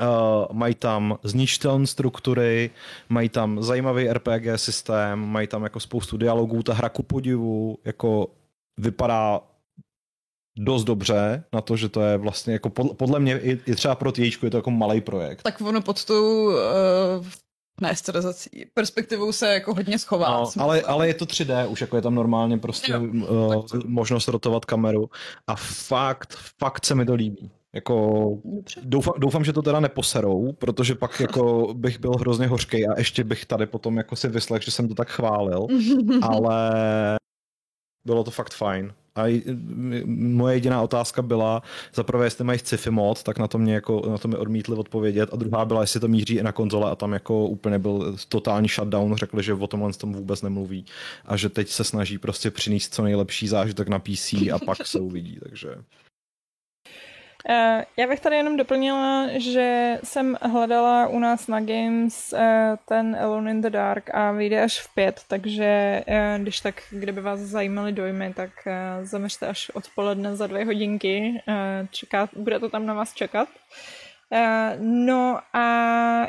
Uh, 0.00 0.56
mají 0.56 0.74
tam 0.74 1.18
zničitelné 1.22 1.86
struktury, 1.86 2.70
mají 3.08 3.28
tam 3.28 3.62
zajímavý 3.62 4.08
RPG 4.08 4.46
systém, 4.56 5.18
mají 5.18 5.46
tam 5.46 5.62
jako 5.62 5.80
spoustu 5.80 6.16
dialogů, 6.16 6.62
ta 6.62 6.74
hra 6.74 6.88
ku 6.88 7.02
podivu 7.02 7.78
jako 7.84 8.28
vypadá 8.76 9.40
dost 10.58 10.84
dobře 10.84 11.44
na 11.52 11.60
to, 11.60 11.76
že 11.76 11.88
to 11.88 12.00
je 12.00 12.16
vlastně 12.16 12.52
jako 12.52 12.70
podle 12.70 13.20
mě 13.20 13.38
i, 13.38 13.60
i 13.66 13.74
třeba 13.74 13.94
pro 13.94 14.12
THQ 14.12 14.46
je 14.46 14.50
to 14.50 14.56
jako 14.56 14.70
malý 14.70 15.00
projekt. 15.00 15.42
Tak 15.42 15.60
ono 15.60 15.82
pod 15.82 16.04
tou 16.04 16.46
uh, 16.46 16.54
ne 17.80 17.96
sterilizací, 17.96 18.50
perspektivou 18.74 19.32
se 19.32 19.52
jako 19.52 19.74
hodně 19.74 19.98
schová. 19.98 20.28
No, 20.28 20.50
ale, 20.58 20.82
ale 20.82 21.08
je 21.08 21.14
to 21.14 21.24
3D, 21.24 21.70
už 21.70 21.80
jako 21.80 21.96
je 21.96 22.02
tam 22.02 22.14
normálně 22.14 22.58
prostě 22.58 22.92
jo, 22.92 23.00
uh, 23.00 23.64
možnost 23.84 24.28
rotovat 24.28 24.64
kameru 24.64 25.10
a 25.46 25.56
fakt, 25.56 26.36
fakt 26.58 26.86
se 26.86 26.94
mi 26.94 27.06
to 27.06 27.14
líbí. 27.14 27.50
Jako, 27.74 28.28
doufám, 28.82 29.14
doufám, 29.18 29.44
že 29.44 29.52
to 29.52 29.62
teda 29.62 29.80
neposerou, 29.80 30.52
protože 30.52 30.94
pak 30.94 31.20
jako 31.20 31.74
bych 31.74 32.00
byl 32.00 32.10
hrozně 32.10 32.46
hořký 32.46 32.88
a 32.88 32.98
ještě 32.98 33.24
bych 33.24 33.46
tady 33.46 33.66
potom 33.66 33.96
jako 33.96 34.16
si 34.16 34.28
vyslech, 34.28 34.62
že 34.62 34.70
jsem 34.70 34.88
to 34.88 34.94
tak 34.94 35.08
chválil, 35.08 35.66
ale 36.22 36.72
bylo 38.04 38.24
to 38.24 38.30
fakt 38.30 38.54
fajn. 38.54 38.92
A 39.16 39.42
moje 40.06 40.56
jediná 40.56 40.82
otázka 40.82 41.22
byla, 41.22 41.62
za 41.94 42.02
prvé, 42.02 42.26
jestli 42.26 42.44
mají 42.44 42.58
sci-fi 42.58 42.90
mod, 42.90 43.22
tak 43.22 43.38
na 43.38 43.48
to 43.48 43.58
mě, 43.58 43.74
jako, 43.74 44.02
na 44.10 44.18
to 44.18 44.28
mě 44.28 44.36
odmítli 44.36 44.76
odpovědět. 44.76 45.28
A 45.32 45.36
druhá 45.36 45.64
byla, 45.64 45.80
jestli 45.80 46.00
to 46.00 46.08
míří 46.08 46.34
i 46.34 46.42
na 46.42 46.52
konzole 46.52 46.90
a 46.90 46.94
tam 46.94 47.12
jako 47.12 47.46
úplně 47.46 47.78
byl 47.78 48.16
totální 48.28 48.68
shutdown, 48.68 49.16
řekli, 49.16 49.42
že 49.42 49.54
o 49.54 49.66
tomhle 49.66 49.92
tom 49.92 50.12
vůbec 50.12 50.42
nemluví. 50.42 50.84
A 51.26 51.36
že 51.36 51.48
teď 51.48 51.68
se 51.68 51.84
snaží 51.84 52.18
prostě 52.18 52.50
přinést 52.50 52.94
co 52.94 53.02
nejlepší 53.02 53.48
zážitek 53.48 53.88
na 53.88 53.98
PC 53.98 54.32
a 54.32 54.58
pak 54.66 54.86
se 54.86 55.00
uvidí, 55.00 55.38
takže... 55.42 55.68
Uh, 57.48 57.82
já 57.96 58.06
bych 58.06 58.20
tady 58.20 58.36
jenom 58.36 58.56
doplnila, 58.56 59.28
že 59.36 59.98
jsem 60.04 60.36
hledala 60.42 61.06
u 61.06 61.18
nás 61.18 61.46
na 61.46 61.60
Games 61.60 62.32
uh, 62.32 62.40
ten 62.84 63.16
Alone 63.20 63.50
in 63.50 63.60
the 63.60 63.70
Dark 63.70 64.14
a 64.14 64.32
vyjde 64.32 64.62
až 64.62 64.80
v 64.80 64.94
pět, 64.94 65.20
takže 65.28 66.02
uh, 66.08 66.42
když 66.42 66.60
tak, 66.60 66.82
kdyby 66.90 67.20
vás 67.20 67.40
zajímaly 67.40 67.92
dojmy, 67.92 68.34
tak 68.34 68.50
zaměřte 69.02 69.46
až 69.46 69.70
odpoledne 69.70 70.36
za 70.36 70.46
dvě 70.46 70.64
hodinky. 70.64 71.42
Čeká, 71.90 72.28
bude 72.36 72.58
to 72.58 72.68
tam 72.68 72.86
na 72.86 72.94
vás 72.94 73.14
čekat. 73.14 73.48
No 74.78 75.40
a 75.52 75.66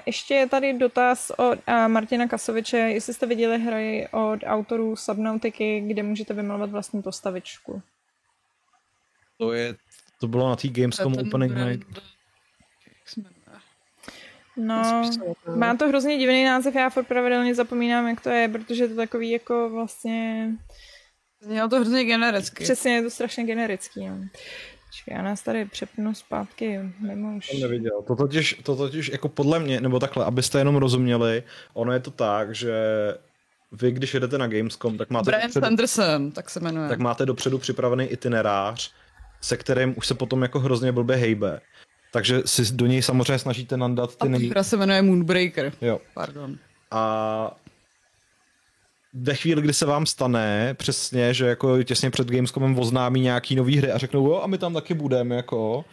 ještě 0.06 0.36
je 0.36 0.48
tady 0.48 0.74
dotaz 0.74 1.32
od 1.38 1.60
Martina 1.88 2.28
Kasoviče, 2.28 2.78
jestli 2.78 3.14
jste 3.14 3.26
viděli 3.26 3.60
hry 3.60 4.08
od 4.12 4.40
autorů 4.46 4.96
Subnautiky, 4.96 5.80
kde 5.80 6.04
můžete 6.04 6.34
vymalovat 6.34 6.70
vlastní 6.70 7.02
postavičku. 7.02 7.82
To 9.38 9.54
je 9.54 9.76
to 10.20 10.28
bylo 10.28 10.50
na 10.50 10.56
té 10.56 10.68
Gamescom 10.68 11.14
Opening 11.14 11.56
Night. 11.56 11.88
No, 14.58 15.12
má 15.56 15.76
to 15.76 15.88
hrozně 15.88 16.18
divný 16.18 16.44
název, 16.44 16.76
já 16.76 16.90
furt 16.90 17.04
pravidelně 17.04 17.56
zapomínám, 17.56 18.08
jak 18.08 18.22
to 18.22 18.30
je, 18.30 18.48
protože 18.48 18.84
je 18.84 18.88
to 18.88 18.96
takový 18.96 19.30
jako 19.30 19.70
vlastně... 19.70 20.50
Znělo 21.42 21.70
to 21.70 21.76
hrozně 21.76 22.04
genericky. 22.04 22.64
Přesně, 22.64 22.96
je 22.96 23.02
to 23.02 23.10
strašně 23.10 23.44
generický, 23.44 24.08
no. 24.08 24.18
Čekaj, 24.92 25.18
já 25.18 25.22
nás 25.22 25.42
tady 25.42 25.66
přepnu 25.66 26.14
zpátky 26.14 26.80
mimo 27.00 27.38
už. 27.38 27.48
Jsem 27.48 27.60
neviděl. 27.60 28.02
To 28.08 28.16
totiž, 28.16 28.62
to 28.64 28.76
totiž 28.76 29.10
jako 29.10 29.30
podle 29.30 29.60
mě, 29.60 29.82
nebo 29.82 30.00
takhle, 30.00 30.26
abyste 30.26 30.58
jenom 30.58 30.76
rozuměli, 30.76 31.44
ono 31.74 31.94
je 31.94 32.00
to 32.00 32.12
tak, 32.12 32.56
že 32.56 32.74
vy, 33.72 33.92
když 33.92 34.14
jedete 34.14 34.38
na 34.38 34.48
Gamescom, 34.48 34.98
tak 34.98 35.10
máte... 35.10 35.26
Brian 35.26 35.42
dopředu, 35.42 35.66
Sanderson, 35.66 36.32
tak 36.32 36.50
se 36.50 36.60
jmenuje. 36.60 36.90
Tak 36.90 37.00
máte 37.00 37.26
dopředu 37.26 37.58
připravený 37.58 38.06
itinerář, 38.06 38.94
se 39.42 39.58
kterým 39.58 39.94
už 39.98 40.08
se 40.08 40.14
potom 40.14 40.42
jako 40.42 40.60
hrozně 40.60 40.92
blbě 40.92 41.16
hejbe. 41.16 41.60
Takže 42.12 42.42
si 42.46 42.72
do 42.72 42.86
něj 42.86 43.02
samozřejmě 43.02 43.40
snažíte 43.40 43.78
nandat 43.78 44.16
ty 44.16 44.30
nej... 44.30 44.52
A 44.56 44.64
se 44.64 44.78
jmenuje 44.78 45.02
Moonbreaker. 45.02 45.74
Jo. 45.82 46.00
Pardon. 46.14 46.58
A 46.92 47.56
ve 49.14 49.36
chvíli, 49.36 49.62
kdy 49.62 49.74
se 49.74 49.86
vám 49.86 50.06
stane 50.06 50.74
přesně, 50.74 51.34
že 51.34 51.48
jako 51.48 51.84
těsně 51.84 52.10
před 52.10 52.28
Gamescomem 52.28 52.80
oznámí 52.80 53.22
nějaký 53.22 53.56
nový 53.56 53.78
hry 53.78 53.92
a 53.92 53.98
řeknou, 53.98 54.28
jo, 54.28 54.42
a 54.44 54.48
my 54.48 54.58
tam 54.58 54.74
taky 54.74 54.94
budeme, 54.94 55.36
jako, 55.36 55.86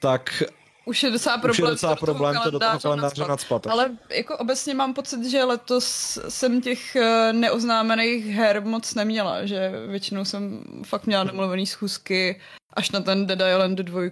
tak 0.00 0.42
už 0.86 1.02
je 1.02 1.10
docela 1.10 1.38
problém, 1.38 1.50
už 1.50 1.58
je 1.58 1.70
docela 1.70 1.96
to 1.96 2.06
problém 2.06 2.36
to 2.44 2.50
do 2.50 2.58
toho 2.58 2.80
kalendáře 2.80 3.24
nadspat. 3.28 3.66
Ale 3.66 3.90
jako 4.10 4.36
obecně 4.36 4.74
mám 4.74 4.94
pocit, 4.94 5.24
že 5.24 5.44
letos 5.44 6.18
jsem 6.28 6.60
těch 6.60 6.96
eh, 6.96 7.32
neoznámených 7.32 8.26
her 8.26 8.62
moc 8.64 8.94
neměla, 8.94 9.46
že 9.46 9.72
většinou 9.86 10.24
jsem 10.24 10.64
fakt 10.86 11.06
měla 11.06 11.24
domluvený 11.24 11.66
schůzky 11.66 12.40
až 12.76 12.90
na 12.90 13.00
ten 13.00 13.26
Dead 13.26 13.40
Island 13.52 13.78
2, 13.78 14.02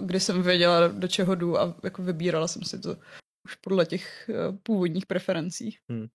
kdy 0.00 0.20
jsem 0.20 0.42
věděla, 0.42 0.88
do 0.88 1.08
čeho 1.08 1.34
jdu 1.34 1.60
a 1.60 1.74
jako 1.82 2.02
vybírala 2.02 2.48
jsem 2.48 2.62
si 2.62 2.78
to 2.78 2.96
už 3.44 3.54
podle 3.54 3.86
těch 3.86 4.28
eh, 4.28 4.58
původních 4.62 5.06
preferencí. 5.06 5.78
Hmm. 5.90 6.06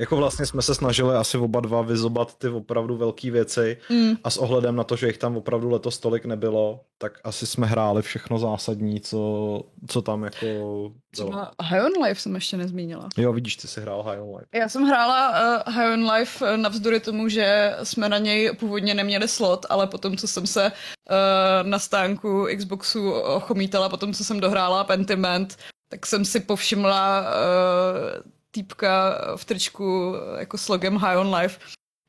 Jako 0.00 0.16
vlastně 0.16 0.46
jsme 0.46 0.62
se 0.62 0.74
snažili 0.74 1.14
asi 1.14 1.38
oba 1.38 1.60
dva 1.60 1.82
vyzobat 1.82 2.38
ty 2.38 2.48
opravdu 2.48 2.96
velké 2.96 3.30
věci 3.30 3.76
mm. 3.90 4.16
a 4.24 4.30
s 4.30 4.36
ohledem 4.36 4.76
na 4.76 4.84
to, 4.84 4.96
že 4.96 5.06
jich 5.06 5.18
tam 5.18 5.36
opravdu 5.36 5.70
letos 5.70 5.98
tolik 5.98 6.24
nebylo, 6.24 6.80
tak 6.98 7.12
asi 7.24 7.46
jsme 7.46 7.66
hráli 7.66 8.02
všechno 8.02 8.38
zásadní, 8.38 9.00
co, 9.00 9.62
co 9.86 10.02
tam 10.02 10.24
jako 10.24 10.46
Třeba 11.10 11.50
High 11.62 11.82
on 11.84 12.04
Life 12.04 12.20
jsem 12.20 12.34
ještě 12.34 12.56
nezmínila. 12.56 13.08
Jo, 13.16 13.32
vidíš, 13.32 13.56
ty 13.56 13.68
jsi 13.68 13.80
hrál 13.80 14.02
High 14.02 14.20
on 14.20 14.36
Life. 14.36 14.46
Já 14.54 14.68
jsem 14.68 14.84
hrála 14.84 15.30
uh, 15.66 15.74
High 15.74 15.92
on 15.92 16.10
Life 16.10 16.44
uh, 16.44 16.56
navzdory 16.56 17.00
tomu, 17.00 17.28
že 17.28 17.76
jsme 17.82 18.08
na 18.08 18.18
něj 18.18 18.52
původně 18.52 18.94
neměli 18.94 19.28
slot, 19.28 19.66
ale 19.68 19.86
potom, 19.86 20.16
co 20.16 20.28
jsem 20.28 20.46
se 20.46 20.72
uh, 20.72 21.68
na 21.68 21.78
stánku 21.78 22.46
Xboxu 22.56 23.10
ochomítala, 23.12 23.88
potom, 23.88 24.12
co 24.12 24.24
jsem 24.24 24.40
dohrála 24.40 24.84
Pentiment, 24.84 25.56
tak 25.88 26.06
jsem 26.06 26.24
si 26.24 26.40
povšimla 26.40 27.20
uh, 27.20 28.37
týpka 28.50 29.18
v 29.36 29.44
tričku 29.44 30.14
jako 30.38 30.58
s 30.58 30.68
logem 30.68 30.96
High 30.96 31.18
on 31.18 31.34
Life, 31.34 31.60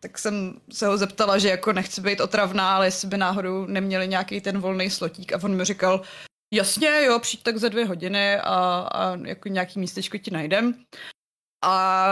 tak 0.02 0.18
jsem 0.18 0.62
se 0.72 0.88
ho 0.88 0.98
zeptala, 0.98 1.38
že 1.38 1.50
jako 1.50 1.74
nechci 1.74 2.02
být 2.02 2.22
otravná, 2.22 2.76
ale 2.76 2.88
jestli 2.88 3.08
by 3.08 3.18
náhodou 3.18 3.66
neměli 3.66 4.08
nějaký 4.08 4.42
ten 4.42 4.60
volný 4.60 4.90
slotík 4.90 5.34
a 5.34 5.40
on 5.44 5.56
mi 5.56 5.66
říkal, 5.66 6.02
jasně, 6.54 7.04
jo, 7.06 7.20
přijď 7.20 7.44
tak 7.44 7.58
za 7.58 7.70
dvě 7.70 7.86
hodiny 7.86 8.40
a, 8.40 8.88
a 8.94 9.16
jako 9.16 9.50
nějaký 9.50 9.80
místečko 9.80 10.18
ti 10.18 10.32
najdem. 10.32 10.74
A 11.66 12.06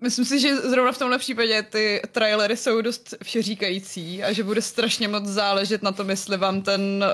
myslím 0.00 0.24
si, 0.24 0.40
že 0.40 0.56
zrovna 0.56 0.92
v 0.92 0.98
tomhle 0.98 1.18
případě 1.18 1.62
ty 1.62 2.02
trailery 2.12 2.56
jsou 2.56 2.80
dost 2.80 3.14
všeříkající 3.22 4.22
a 4.22 4.32
že 4.32 4.44
bude 4.44 4.62
strašně 4.62 5.08
moc 5.08 5.24
záležet 5.24 5.82
na 5.82 5.92
tom, 5.92 6.10
jestli 6.10 6.36
vám 6.36 6.62
ten 6.62 7.04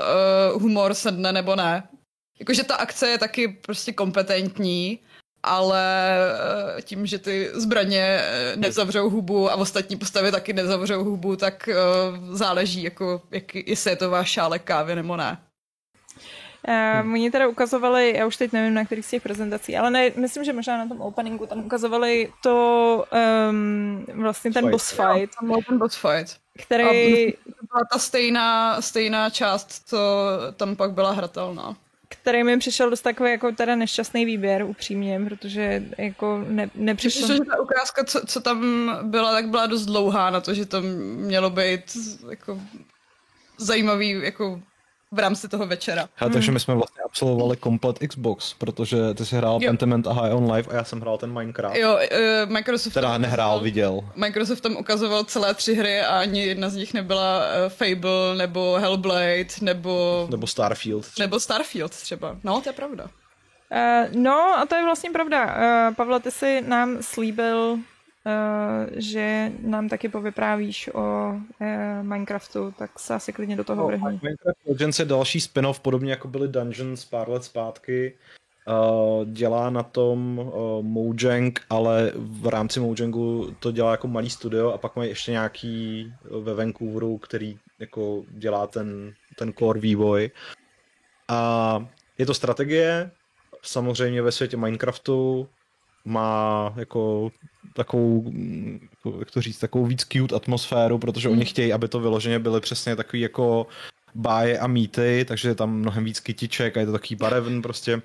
uh, 0.54 0.62
humor 0.62 0.94
sedne 0.94 1.32
nebo 1.32 1.56
ne. 1.56 1.88
Jakože 2.38 2.64
ta 2.64 2.74
akce 2.74 3.08
je 3.08 3.18
taky 3.18 3.48
prostě 3.48 3.92
kompetentní, 3.92 4.98
ale 5.44 6.16
eh, 6.78 6.82
tím, 6.82 7.06
že 7.06 7.18
ty 7.18 7.50
zbraně 7.52 8.20
eh, 8.20 8.56
nezavřou 8.56 9.10
hubu 9.10 9.50
a 9.50 9.54
ostatní 9.54 9.96
postavy 9.96 10.32
taky 10.32 10.52
nezavřou 10.52 11.04
hubu, 11.04 11.36
tak 11.36 11.68
uh, 11.68 12.34
záleží, 12.36 12.82
jako, 12.82 13.22
jak, 13.30 13.54
jestli 13.54 13.90
je 13.90 13.96
to 13.96 14.10
váš 14.10 14.30
šálek 14.30 14.62
kávy 14.62 14.94
nebo 14.94 15.16
ne. 15.16 15.38
Uh, 17.02 17.12
oni 17.12 17.30
teda 17.30 17.48
ukazovali, 17.48 18.14
já 18.16 18.26
už 18.26 18.36
teď 18.36 18.52
nevím 18.52 18.74
na 18.74 18.84
kterých 18.84 19.06
z 19.06 19.10
těch 19.10 19.22
prezentací, 19.22 19.76
ale 19.76 19.90
ne, 19.90 20.10
myslím, 20.16 20.44
že 20.44 20.52
možná 20.52 20.78
na 20.78 20.88
tom 20.88 21.00
openingu 21.00 21.46
tam 21.46 21.58
ukazovali 21.58 22.32
to 22.42 23.04
um, 23.50 24.06
vlastně 24.22 24.52
ten 24.52 24.70
boss 24.70 24.90
fight. 24.90 25.34
Tam 25.40 25.48
byl 25.48 25.58
ten 25.68 25.78
boss 25.78 25.96
fight. 25.96 26.36
Který... 26.58 27.34
A 27.34 27.36
to 27.44 27.66
byla 27.66 27.80
ta 27.92 27.98
stejná, 27.98 28.80
stejná 28.80 29.30
část, 29.30 29.88
co 29.88 29.98
tam 30.56 30.76
pak 30.76 30.92
byla 30.92 31.12
hratelná 31.12 31.76
který 32.08 32.44
mi 32.44 32.58
přišel 32.58 32.90
dost 32.90 33.00
takový 33.00 33.30
jako 33.30 33.52
teda 33.52 33.76
nešťastný 33.76 34.24
výběr, 34.24 34.62
upřímně, 34.62 35.20
protože 35.28 35.82
jako 35.98 36.44
ne, 36.48 36.70
nepřišel... 36.74 37.28
Myslím, 37.28 37.36
že 37.36 37.50
ta 37.50 37.62
ukázka, 37.62 38.04
co, 38.04 38.26
co 38.26 38.40
tam 38.40 38.88
byla, 39.02 39.32
tak 39.32 39.48
byla 39.48 39.66
dost 39.66 39.86
dlouhá 39.86 40.30
na 40.30 40.40
to, 40.40 40.54
že 40.54 40.66
to 40.66 40.82
mělo 40.82 41.50
být 41.50 41.96
jako 42.30 42.60
zajímavý 43.58 44.10
jako 44.22 44.62
v 45.14 45.18
rámci 45.18 45.48
toho 45.48 45.66
večera. 45.66 46.08
A 46.18 46.28
takže 46.28 46.52
my 46.52 46.60
jsme 46.60 46.74
vlastně 46.74 47.02
absolvovali 47.04 47.56
komplet 47.56 47.98
Xbox, 47.98 48.54
protože 48.54 49.14
ty 49.14 49.26
jsi 49.26 49.36
hrál 49.36 49.58
jo. 49.62 49.68
Pentiment 49.68 50.06
a 50.06 50.12
High 50.12 50.34
on 50.34 50.52
Life 50.52 50.70
a 50.70 50.74
já 50.74 50.84
jsem 50.84 51.00
hrál 51.00 51.18
ten 51.18 51.32
Minecraft. 51.32 51.76
Jo, 51.76 51.94
uh, 51.94 52.52
Microsoft... 52.52 52.94
Teda 52.94 53.18
nehrál, 53.18 53.60
viděl. 53.60 54.00
Microsoft 54.14 54.60
tam 54.60 54.76
ukazoval 54.76 55.24
celé 55.24 55.54
tři 55.54 55.74
hry 55.74 56.00
a 56.00 56.20
ani 56.20 56.46
jedna 56.46 56.68
z 56.68 56.76
nich 56.76 56.94
nebyla 56.94 57.38
uh, 57.38 57.68
Fable, 57.68 58.34
nebo 58.36 58.76
Hellblade, 58.80 59.46
nebo... 59.60 60.26
Nebo 60.30 60.46
Starfield. 60.46 61.06
Třeba. 61.06 61.24
Nebo 61.24 61.40
Starfield 61.40 61.92
třeba. 61.92 62.36
No, 62.44 62.60
to 62.60 62.68
je 62.68 62.72
pravda. 62.72 63.04
Uh, 63.04 64.20
no 64.22 64.58
a 64.58 64.66
to 64.66 64.74
je 64.74 64.84
vlastně 64.84 65.10
pravda. 65.10 65.44
Uh, 65.44 65.94
Pavle, 65.94 66.20
ty 66.20 66.30
jsi 66.30 66.60
nám 66.66 66.96
slíbil 67.00 67.78
že 68.96 69.52
nám 69.60 69.88
taky 69.88 70.08
povyprávíš 70.08 70.90
o 70.94 71.30
uh, 71.30 71.66
Minecraftu, 72.02 72.74
tak 72.78 72.98
se 72.98 73.14
asi 73.14 73.32
klidně 73.32 73.56
do 73.56 73.64
toho 73.64 73.82
no, 73.82 73.86
vrhni. 73.86 74.20
Minecraft 74.22 74.66
Legends 74.66 74.98
je 74.98 75.04
další 75.04 75.40
spin-off, 75.40 75.80
podobně 75.80 76.10
jako 76.10 76.28
byly 76.28 76.48
Dungeons 76.48 77.04
pár 77.04 77.30
let 77.30 77.44
zpátky. 77.44 78.14
Uh, 78.68 79.24
dělá 79.24 79.70
na 79.70 79.82
tom 79.82 80.50
Mojang, 80.80 81.60
ale 81.70 82.12
v 82.16 82.46
rámci 82.46 82.80
Mojangu 82.80 83.54
to 83.58 83.72
dělá 83.72 83.90
jako 83.90 84.08
malý 84.08 84.30
studio 84.30 84.72
a 84.72 84.78
pak 84.78 84.96
mají 84.96 85.08
ještě 85.08 85.30
nějaký 85.30 86.12
ve 86.42 86.54
Vancouveru, 86.54 87.18
který 87.18 87.58
jako 87.78 88.24
dělá 88.28 88.66
ten, 88.66 89.14
ten 89.38 89.52
core 89.52 89.80
vývoj. 89.80 90.30
A 91.28 91.86
je 92.18 92.26
to 92.26 92.34
strategie, 92.34 93.10
samozřejmě 93.62 94.22
ve 94.22 94.32
světě 94.32 94.56
Minecraftu, 94.56 95.48
má 96.04 96.72
jako 96.76 97.30
takovou, 97.74 98.32
jako, 98.90 99.18
jak 99.18 99.30
to 99.30 99.40
říct, 99.40 99.58
takovou 99.58 99.86
víc 99.86 100.04
cute 100.04 100.36
atmosféru, 100.36 100.98
protože 100.98 101.28
mm. 101.28 101.34
oni 101.34 101.44
chtějí, 101.44 101.72
aby 101.72 101.88
to 101.88 102.00
vyloženě 102.00 102.38
byly 102.38 102.60
přesně 102.60 102.96
takový 102.96 103.22
jako 103.22 103.66
báje 104.14 104.58
a 104.58 104.66
mýty, 104.66 105.24
takže 105.28 105.48
je 105.48 105.54
tam 105.54 105.74
mnohem 105.74 106.04
víc 106.04 106.20
kytiček 106.20 106.76
a 106.76 106.80
je 106.80 106.86
to 106.86 106.92
takový 106.92 107.16
barevn 107.16 107.62
prostě. 107.62 108.02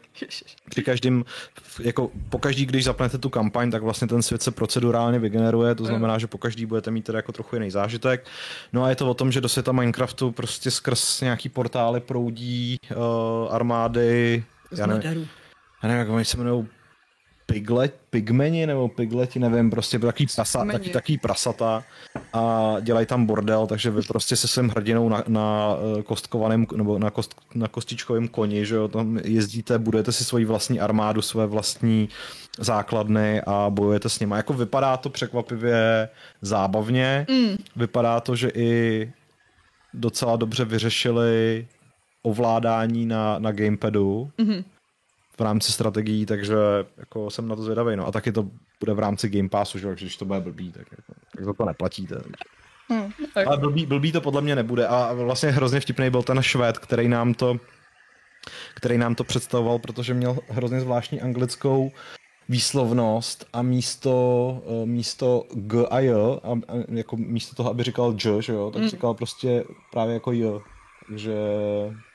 Při 0.69 0.83
každým, 0.83 1.25
jako 1.81 2.11
po 2.29 2.39
každý, 2.39 2.65
když 2.65 2.83
zapnete 2.83 3.17
tu 3.17 3.29
kampaň, 3.29 3.71
tak 3.71 3.83
vlastně 3.83 4.07
ten 4.07 4.21
svět 4.21 4.41
se 4.41 4.51
procedurálně 4.51 5.19
vygeneruje, 5.19 5.75
to 5.75 5.85
znamená, 5.85 6.17
že 6.17 6.27
po 6.27 6.37
každý 6.37 6.65
budete 6.65 6.91
mít 6.91 7.05
teda 7.05 7.19
jako 7.19 7.31
trochu 7.31 7.55
jiný 7.55 7.71
zážitek. 7.71 8.27
No 8.73 8.83
a 8.83 8.89
je 8.89 8.95
to 8.95 9.09
o 9.09 9.13
tom, 9.13 9.31
že 9.31 9.41
do 9.41 9.49
světa 9.49 9.71
Minecraftu 9.71 10.31
prostě 10.31 10.71
skrz 10.71 11.21
nějaký 11.21 11.49
portály 11.49 11.99
proudí 11.99 12.77
uh, 12.91 13.53
armády, 13.53 14.43
já 14.77 14.85
nevím, 14.85 15.29
já 15.83 15.89
nevím, 15.89 15.99
jak 15.99 16.09
oni 16.09 16.25
se 16.25 16.37
jmenují, 16.37 16.67
piglet, 17.49 17.95
pigmeni 18.09 18.67
nebo 18.67 18.87
pigleti, 18.87 19.39
nevím, 19.39 19.69
prostě 19.69 19.99
takový, 19.99 20.27
prasa, 20.35 20.65
taky, 20.65 20.89
taký 20.89 21.17
prasata 21.17 21.83
a 22.33 22.75
dělají 22.81 23.05
tam 23.05 23.25
bordel, 23.25 23.67
takže 23.67 23.91
vy 23.91 24.01
prostě 24.01 24.35
se 24.35 24.47
svým 24.47 24.69
hrdinou 24.69 25.09
na, 25.09 25.23
na 25.27 25.75
eh, 25.99 26.03
kostkovaném 26.03 26.65
nebo 26.75 26.99
na, 26.99 27.09
kost, 27.09 27.35
na 27.55 27.67
kostičkovém 27.67 28.27
koni, 28.27 28.65
že 28.65 28.75
jo, 28.75 28.87
tam 28.87 29.19
jezdíte, 29.23 29.79
budujete 29.79 30.11
si 30.11 30.23
svoji 30.23 30.45
vlastní 30.45 30.79
armádu, 30.79 31.21
své 31.21 31.45
vlastní 31.45 32.09
základny 32.59 33.41
a 33.41 33.69
bojujete 33.69 34.09
s 34.09 34.19
nimi. 34.19 34.35
Jako 34.35 34.53
vypadá 34.53 34.97
to 34.97 35.09
překvapivě 35.09 36.09
zábavně, 36.41 37.25
mm. 37.29 37.55
vypadá 37.75 38.19
to, 38.19 38.35
že 38.35 38.49
i 38.53 39.13
docela 39.93 40.35
dobře 40.35 40.65
vyřešili 40.65 41.67
ovládání 42.23 43.05
na, 43.05 43.39
na 43.39 43.51
gamepadu 43.51 44.31
mm-hmm. 44.39 44.63
V 45.39 45.41
rámci 45.41 45.71
strategií, 45.71 46.25
takže 46.25 46.55
jako 46.97 47.29
jsem 47.29 47.47
na 47.47 47.55
to 47.55 47.61
zvědavý. 47.61 47.95
No. 47.95 48.07
A 48.07 48.11
taky 48.11 48.31
to 48.31 48.47
bude 48.79 48.93
v 48.93 48.99
rámci 48.99 49.29
Game 49.29 49.49
Passu, 49.49 49.79
že? 49.79 49.87
takže 49.87 50.05
když 50.05 50.17
to 50.17 50.25
bude 50.25 50.39
blbý, 50.39 50.71
tak, 50.71 50.87
jako, 50.91 51.13
tak 51.35 51.45
za 51.45 51.53
to 51.53 51.65
neplatíte. 51.65 52.21
Hmm, 52.89 53.11
tak. 53.33 53.47
Ale 53.47 53.57
blbý, 53.57 53.85
blbý 53.85 54.11
to 54.11 54.21
podle 54.21 54.41
mě 54.41 54.55
nebude. 54.55 54.87
A 54.87 55.13
vlastně 55.13 55.51
hrozně 55.51 55.79
vtipný 55.79 56.09
byl 56.09 56.23
ten 56.23 56.41
Švéd, 56.41 56.77
který 56.77 57.07
nám 57.07 57.33
to 57.33 57.59
který 58.75 58.97
nám 58.97 59.15
to 59.15 59.23
představoval, 59.23 59.79
protože 59.79 60.13
měl 60.13 60.37
hrozně 60.49 60.81
zvláštní 60.81 61.21
anglickou 61.21 61.91
výslovnost 62.49 63.45
a 63.53 63.61
místo, 63.61 64.63
eh, 64.65 64.85
místo 64.85 65.43
G 65.53 65.85
a 65.87 65.99
J, 65.99 66.39
a, 66.43 66.51
a 66.51 66.73
jako 66.87 67.17
místo 67.17 67.55
toho, 67.55 67.69
aby 67.69 67.83
říkal 67.83 68.15
J, 68.23 68.41
že 68.41 68.53
jo, 68.53 68.71
tak 68.71 68.81
mm. 68.81 68.89
říkal 68.89 69.13
prostě 69.13 69.63
právě 69.91 70.13
jako 70.13 70.31
J. 70.31 70.61
Takže... 71.07 71.35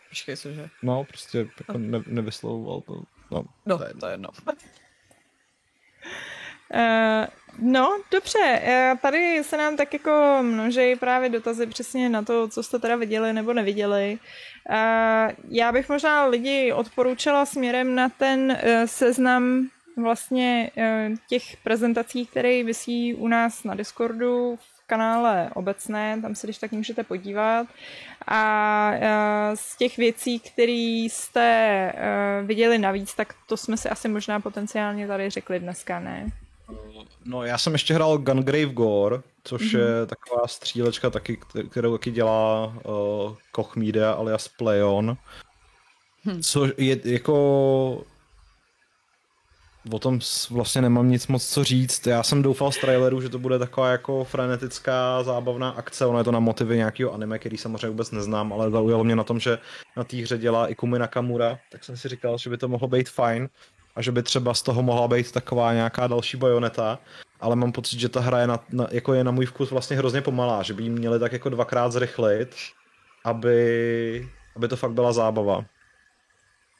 Počkej, 0.09 0.37
cože? 0.37 0.69
No, 0.83 1.05
prostě 1.05 1.39
jako 1.39 1.79
ne, 1.79 2.03
nevyslovoval 2.07 2.81
to. 2.81 3.03
No, 3.31 3.45
no 3.67 3.79
to 3.79 3.85
je, 3.85 3.95
to 3.95 4.07
je 4.07 4.13
jedno. 4.13 4.29
Uh, 6.75 7.27
no, 7.59 8.01
dobře, 8.11 8.63
uh, 8.63 8.99
tady 8.99 9.45
se 9.45 9.57
nám 9.57 9.77
tak 9.77 9.93
jako 9.93 10.39
množí 10.43 10.97
právě 10.97 11.29
dotazy 11.29 11.67
přesně 11.67 12.09
na 12.09 12.23
to, 12.23 12.49
co 12.49 12.63
jste 12.63 12.79
teda 12.79 12.97
viděli 12.97 13.33
nebo 13.33 13.53
neviděli. 13.53 14.19
Uh, 14.71 15.33
já 15.49 15.73
bych 15.73 15.89
možná 15.89 16.27
lidi 16.27 16.73
odporučila 16.73 17.47
směrem 17.47 17.95
na 17.95 18.09
ten 18.09 18.51
uh, 18.51 18.85
seznam 18.85 19.69
vlastně 19.97 20.71
uh, 20.77 21.17
těch 21.29 21.57
prezentací, 21.57 22.27
které 22.27 22.63
vysí 22.63 23.15
u 23.15 23.29
nás 23.29 23.65
na 23.65 23.75
Discordu 23.75 24.57
v 24.57 24.87
kanále 24.87 25.51
obecné, 25.55 26.19
tam 26.23 26.35
se 26.35 26.47
když 26.47 26.59
tak 26.59 26.73
můžete 26.73 27.05
podívat. 27.05 27.67
A 28.29 28.91
z 29.55 29.77
těch 29.77 29.97
věcí, 29.97 30.41
které 30.41 31.07
jste 31.11 31.93
viděli 32.43 32.79
navíc, 32.79 33.15
tak 33.15 33.35
to 33.49 33.57
jsme 33.57 33.77
si 33.77 33.89
asi 33.89 34.09
možná 34.09 34.41
potenciálně 34.41 35.07
tady 35.07 35.31
řekli 35.31 35.61
dneska, 35.61 36.01
ne? 36.01 36.27
No 37.25 37.45
já 37.45 37.59
jsem 37.59 37.73
ještě 37.73 37.95
hrál 37.95 38.19
Gungrave 38.19 38.73
Gore, 38.73 39.19
což 39.45 39.63
mm-hmm. 39.63 39.79
je 39.79 40.07
taková 40.07 40.47
střílečka 40.47 41.11
taky, 41.11 41.39
kterou 41.71 41.93
taky 41.99 42.11
dělá 42.11 42.67
uh, 42.67 43.35
Koch 43.53 43.77
Media 43.77 44.13
alias 44.13 44.49
Playon. 44.49 45.17
Hm. 46.25 46.43
Co 46.43 46.67
je 46.77 47.01
jako 47.05 48.05
o 49.91 49.99
tom 49.99 50.21
vlastně 50.51 50.83
nemám 50.83 51.09
nic 51.09 51.27
moc 51.27 51.49
co 51.49 51.65
říct. 51.65 52.07
Já 52.07 52.23
jsem 52.23 52.43
doufal 52.43 52.73
z 52.73 52.79
traileru, 52.79 53.21
že 53.21 53.29
to 53.29 53.39
bude 53.39 53.59
taková 53.59 53.91
jako 53.91 54.25
frenetická, 54.25 55.23
zábavná 55.23 55.71
akce. 55.71 56.07
Ono 56.07 56.19
je 56.19 56.25
to 56.25 56.33
na 56.33 56.41
motivy 56.41 56.77
nějakého 56.77 57.15
anime, 57.15 57.39
který 57.39 57.57
samozřejmě 57.57 57.89
vůbec 57.89 58.11
neznám, 58.11 58.53
ale 58.53 58.71
zaujalo 58.71 59.05
mě 59.05 59.17
na 59.17 59.25
tom, 59.25 59.41
že 59.41 59.59
na 59.97 60.05
té 60.05 60.17
hře 60.17 60.39
dělá 60.39 60.69
i 60.69 60.75
Kumi 60.75 60.99
Nakamura, 60.99 61.59
tak 61.73 61.85
jsem 61.85 61.97
si 61.97 62.09
říkal, 62.09 62.39
že 62.39 62.51
by 62.51 62.57
to 62.57 62.69
mohlo 62.69 62.89
být 62.89 63.09
fajn 63.09 63.49
a 63.97 64.03
že 64.03 64.13
by 64.13 64.23
třeba 64.23 64.55
z 64.55 64.63
toho 64.63 64.83
mohla 64.83 65.09
být 65.09 65.33
taková 65.33 65.73
nějaká 65.73 66.07
další 66.07 66.37
bajoneta, 66.37 66.99
ale 67.41 67.57
mám 67.57 67.73
pocit, 67.73 68.01
že 68.01 68.09
ta 68.09 68.21
hra 68.21 68.41
je 68.41 68.47
na, 68.47 68.65
na, 68.73 68.87
jako 68.91 69.15
je 69.15 69.25
na 69.25 69.31
můj 69.31 69.47
vkus 69.47 69.71
vlastně 69.71 69.97
hrozně 69.97 70.21
pomalá, 70.21 70.63
že 70.63 70.75
by 70.75 70.83
jí 70.83 70.91
měli 70.91 71.19
tak 71.19 71.33
jako 71.33 71.49
dvakrát 71.49 71.93
zrychlit, 71.93 72.57
aby, 73.25 74.29
aby 74.57 74.69
to 74.69 74.77
fakt 74.77 74.93
byla 74.93 75.13
zábava. 75.13 75.65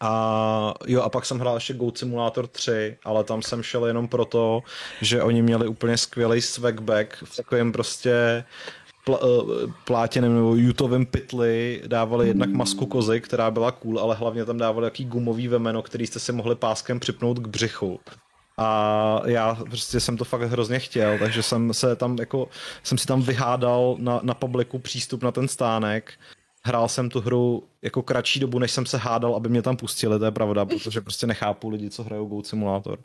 A 0.01 0.75
jo, 0.87 1.03
a 1.03 1.09
pak 1.09 1.27
jsem 1.27 1.39
hrál 1.39 1.55
ještě 1.55 1.75
Goat 1.75 1.99
Simulator 1.99 2.47
3, 2.47 2.97
ale 3.05 3.25
tam 3.25 3.43
jsem 3.43 3.63
šel 3.63 3.87
jenom 3.87 4.09
proto, 4.09 4.63
že 5.01 5.23
oni 5.23 5.43
měli 5.43 5.69
úplně 5.69 5.97
skvělý 5.97 6.41
swagback 6.41 7.23
v 7.25 7.37
takovém 7.37 7.73
prostě 7.73 8.45
pl- 9.07 9.19
eh, 9.23 9.73
plátěném 9.85 10.35
nebo 10.35 10.55
jutovém 10.55 11.07
pytli 11.07 11.83
dávali 11.87 12.29
jednak 12.29 12.51
masku 12.51 12.87
kozy, 12.87 13.21
která 13.21 13.51
byla 13.51 13.71
cool, 13.71 13.99
ale 14.01 14.15
hlavně 14.15 14.45
tam 14.45 14.59
dávali 14.59 14.87
jaký 14.87 15.05
gumový 15.05 15.49
vemeno, 15.49 15.83
který 15.83 16.07
jste 16.07 16.19
si 16.19 16.33
mohli 16.33 16.55
páskem 16.55 17.01
připnout 17.01 17.39
k 17.39 17.49
břichu. 17.49 18.01
A 18.59 19.21
já 19.27 19.55
prostě 19.55 20.01
jsem 20.01 20.17
to 20.17 20.25
fakt 20.25 20.43
hrozně 20.43 20.79
chtěl, 20.79 21.19
takže 21.19 21.43
jsem 21.43 21.75
se 21.75 21.97
tam 21.97 22.17
jako, 22.19 22.49
jsem 22.83 22.99
si 22.99 23.07
tam 23.07 23.23
vyhádal 23.23 23.97
na, 23.99 24.21
na 24.23 24.35
publiku 24.35 24.79
přístup 24.79 25.23
na 25.23 25.33
ten 25.33 25.49
stánek. 25.49 26.13
Hrál 26.67 26.89
jsem 26.89 27.09
tu 27.09 27.21
hru 27.21 27.69
jako 27.83 28.03
kratší 28.03 28.41
dobu, 28.41 28.59
než 28.59 28.71
jsem 28.71 28.87
se 28.87 28.99
hádal, 28.99 29.37
aby 29.37 29.49
mě 29.49 29.63
tam 29.63 29.77
pustili, 29.77 30.19
to 30.19 30.25
je 30.25 30.31
pravda, 30.31 30.65
protože 30.65 31.01
prostě 31.01 31.27
nechápu 31.27 31.69
lidi, 31.69 31.91
co 31.91 32.05
hrajou 32.05 32.27
Goat 32.27 32.47
Simulator 32.47 32.99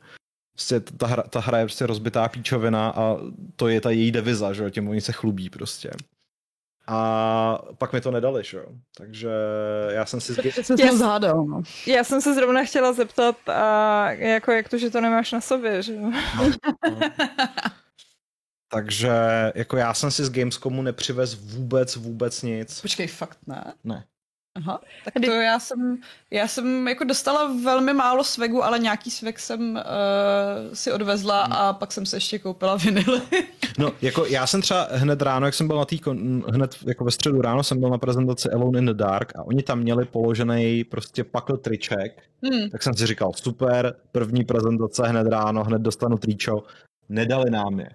prostě 0.59 0.79
ta 0.79 1.07
hra, 1.07 1.23
ta 1.23 1.39
hra 1.39 1.57
je 1.57 1.65
prostě 1.65 1.85
rozbitá 1.85 2.27
píčovina 2.27 2.89
a 2.89 3.17
to 3.55 3.67
je 3.67 3.81
ta 3.81 3.89
její 3.89 4.11
deviza, 4.11 4.53
že 4.53 4.63
jo, 4.63 4.69
tím 4.69 4.89
oni 4.89 5.01
se 5.01 5.11
chlubí 5.11 5.49
prostě. 5.49 5.91
A 6.87 7.59
pak 7.77 7.93
mi 7.93 8.01
to 8.01 8.11
nedali, 8.11 8.43
že 8.43 8.57
jo. 8.57 8.65
Takže 8.97 9.29
já 9.89 10.05
jsem 10.05 10.21
si... 10.21 10.35
Já, 10.79 10.95
zhádal, 10.95 11.45
no. 11.45 11.61
já 11.87 12.03
jsem 12.03 12.21
se 12.21 12.33
zrovna 12.33 12.63
chtěla 12.63 12.93
zeptat, 12.93 13.49
a 13.49 14.11
jako 14.11 14.51
jak 14.51 14.69
to, 14.69 14.77
že 14.77 14.89
to 14.89 15.01
nemáš 15.01 15.31
na 15.31 15.41
sobě, 15.41 15.83
že 15.83 15.93
jo. 15.93 16.11
No, 16.37 16.51
no. 16.89 16.99
Takže 18.71 19.11
jako 19.55 19.77
já 19.77 19.93
jsem 19.93 20.11
si 20.11 20.25
z 20.25 20.29
Gamescomu 20.29 20.81
nepřivez 20.81 21.35
vůbec, 21.35 21.95
vůbec 21.95 22.41
nic. 22.41 22.81
Počkej, 22.81 23.07
fakt 23.07 23.37
ne? 23.47 23.73
Ne. 23.83 24.03
Aha, 24.55 24.81
tak 25.05 25.13
to 25.25 25.31
já 25.31 25.59
jsem, 25.59 25.97
já 26.31 26.47
jsem 26.47 26.87
jako 26.87 27.03
dostala 27.03 27.53
velmi 27.63 27.93
málo 27.93 28.23
svegu, 28.23 28.63
ale 28.63 28.79
nějaký 28.79 29.11
svek 29.11 29.39
jsem 29.39 29.71
uh, 29.71 30.73
si 30.73 30.91
odvezla 30.91 31.43
hmm. 31.43 31.53
a 31.53 31.73
pak 31.73 31.91
jsem 31.91 32.05
se 32.05 32.17
ještě 32.17 32.39
koupila 32.39 32.75
vinily. 32.75 33.21
no, 33.77 33.91
jako 34.01 34.25
já 34.25 34.47
jsem 34.47 34.61
třeba 34.61 34.87
hned 34.91 35.21
ráno, 35.21 35.45
jak 35.45 35.53
jsem 35.53 35.67
byl 35.67 35.77
na 35.77 35.85
tý, 35.85 35.99
hned 36.47 36.75
jako 36.87 37.03
ve 37.03 37.11
středu 37.11 37.41
ráno 37.41 37.63
jsem 37.63 37.79
byl 37.79 37.89
na 37.89 37.97
prezentaci 37.97 38.49
Alone 38.49 38.79
in 38.79 38.85
the 38.85 38.93
Dark 38.93 39.35
a 39.35 39.43
oni 39.43 39.63
tam 39.63 39.79
měli 39.79 40.05
položený 40.05 40.83
prostě 40.83 41.23
pakl 41.23 41.57
triček, 41.57 42.23
hmm. 42.43 42.69
tak 42.69 42.83
jsem 42.83 42.93
si 42.93 43.05
říkal, 43.05 43.31
super, 43.35 43.95
první 44.11 44.43
prezentace 44.43 45.07
hned 45.07 45.27
ráno, 45.27 45.63
hned 45.63 45.81
dostanu 45.81 46.17
tričo, 46.17 46.63
nedali 47.09 47.49
nám 47.49 47.79
je. 47.79 47.89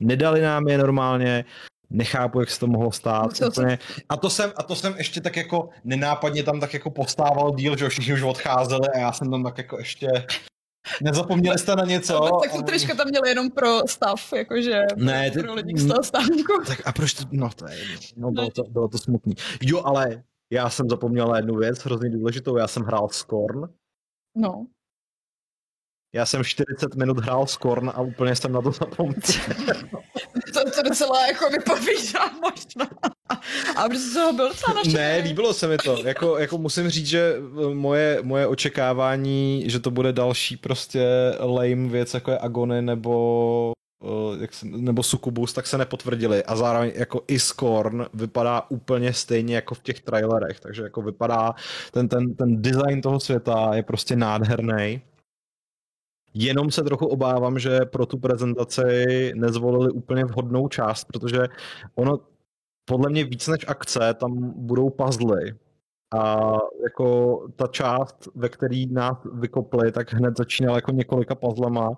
Nedali 0.00 0.40
nám 0.40 0.68
je 0.68 0.78
normálně, 0.78 1.44
nechápu, 1.90 2.40
jak 2.40 2.50
se 2.50 2.60
to 2.60 2.66
mohlo 2.66 2.92
stát. 2.92 3.36
Co, 3.36 3.48
úplně. 3.48 3.78
A, 4.08 4.16
to 4.16 4.30
jsem, 4.30 4.52
a 4.56 4.62
to 4.62 4.76
jsem 4.76 4.94
ještě 4.96 5.20
tak 5.20 5.36
jako 5.36 5.68
nenápadně 5.84 6.42
tam 6.42 6.60
tak 6.60 6.74
jako 6.74 6.90
postával 6.90 7.54
díl, 7.54 7.76
že 7.76 7.88
všichni 7.88 8.14
už 8.14 8.22
odcházeli 8.22 8.88
a 8.94 8.98
já 8.98 9.12
jsem 9.12 9.30
tam 9.30 9.44
tak 9.44 9.58
jako 9.58 9.78
ještě 9.78 10.08
Nezapomněli 11.02 11.58
jste 11.58 11.76
na 11.76 11.84
něco? 11.84 12.12
No, 12.12 12.40
tak 12.40 12.52
to 12.52 12.62
trička 12.62 12.94
tam 12.94 13.08
měli 13.08 13.28
jenom 13.28 13.50
pro 13.50 13.80
stav, 13.86 14.32
jakože 14.32 14.82
ne, 14.96 15.30
ty, 15.30 15.40
pro 15.40 15.54
lidi 15.54 15.78
z 15.78 15.86
toho 15.86 16.02
stánku. 16.02 16.62
Tak 16.66 16.82
a 16.84 16.92
proč 16.92 17.14
to, 17.14 17.24
no 17.30 17.50
to 17.56 17.68
je, 17.68 17.76
no 18.16 18.30
bylo 18.30 18.50
to, 18.50 18.62
bylo 18.62 18.88
to 18.88 18.98
smutný. 18.98 19.34
Jo, 19.62 19.82
ale 19.84 20.22
já 20.52 20.70
jsem 20.70 20.88
zapomněl 20.88 21.26
na 21.28 21.36
jednu 21.36 21.54
věc, 21.54 21.78
hrozně 21.78 22.10
důležitou, 22.10 22.56
já 22.56 22.68
jsem 22.68 22.82
hrál 22.82 23.08
Scorn. 23.08 23.68
No. 24.36 24.66
Já 26.12 26.26
jsem 26.26 26.44
40 26.44 26.94
minut 26.94 27.18
hrál 27.18 27.46
Scorn 27.46 27.88
a 27.94 28.00
úplně 28.00 28.36
jsem 28.36 28.52
na 28.52 28.62
to 28.62 28.72
zapomněl. 28.72 29.20
to, 30.52 30.70
to 30.70 30.82
docela 30.88 31.26
jako 31.26 31.50
vypovídá 31.50 32.30
možná. 32.40 32.88
A 33.76 33.88
protože 33.88 34.14
to 34.14 34.32
byl 34.32 34.48
docela 34.48 34.74
naštěný. 34.74 34.94
Ne, 34.94 35.18
líbilo 35.24 35.54
se 35.54 35.68
mi 35.68 35.76
to. 35.76 36.02
Jako, 36.04 36.38
jako 36.38 36.58
musím 36.58 36.88
říct, 36.88 37.06
že 37.06 37.34
eh, 37.36 37.74
moje, 37.74 38.18
moje 38.22 38.46
očekávání, 38.46 39.64
že 39.66 39.80
to 39.80 39.90
bude 39.90 40.12
další 40.12 40.56
prostě 40.56 41.06
lame 41.40 41.88
věc, 41.88 42.14
jako 42.14 42.30
je 42.30 42.38
Agony 42.38 42.82
nebo 42.82 43.72
eh, 44.04 44.40
jak 44.40 44.54
se, 44.54 44.66
nebo 44.66 45.02
Sukubus, 45.02 45.52
tak 45.52 45.66
se 45.66 45.78
nepotvrdili 45.78 46.44
a 46.44 46.56
zároveň 46.56 46.92
jako 46.94 47.24
i 47.28 47.38
Scorn 47.38 48.06
vypadá 48.14 48.70
úplně 48.70 49.12
stejně 49.12 49.54
jako 49.54 49.74
v 49.74 49.82
těch 49.82 50.00
trailerech, 50.00 50.60
takže 50.60 50.82
jako 50.82 51.02
vypadá 51.02 51.54
ten, 51.92 52.08
ten, 52.08 52.34
ten 52.34 52.62
design 52.62 53.00
toho 53.00 53.20
světa 53.20 53.70
je 53.74 53.82
prostě 53.82 54.16
nádherný 54.16 55.02
Jenom 56.40 56.70
se 56.70 56.82
trochu 56.82 57.06
obávám, 57.06 57.58
že 57.58 57.80
pro 57.80 58.06
tu 58.06 58.18
prezentaci 58.18 58.82
nezvolili 59.34 59.90
úplně 59.90 60.24
vhodnou 60.24 60.68
část, 60.68 61.04
protože 61.04 61.38
ono 61.94 62.18
podle 62.84 63.10
mě 63.10 63.24
víc 63.24 63.48
než 63.48 63.64
akce, 63.68 64.14
tam 64.14 64.52
budou 64.56 64.90
puzzly. 64.90 65.54
A 66.18 66.52
jako 66.82 67.38
ta 67.56 67.66
část, 67.66 68.28
ve 68.34 68.48
který 68.48 68.86
nás 68.86 69.18
vykopli, 69.32 69.92
tak 69.92 70.12
hned 70.12 70.36
začínal 70.38 70.74
jako 70.74 70.90
několika 70.90 71.34
puzzlema, 71.34 71.90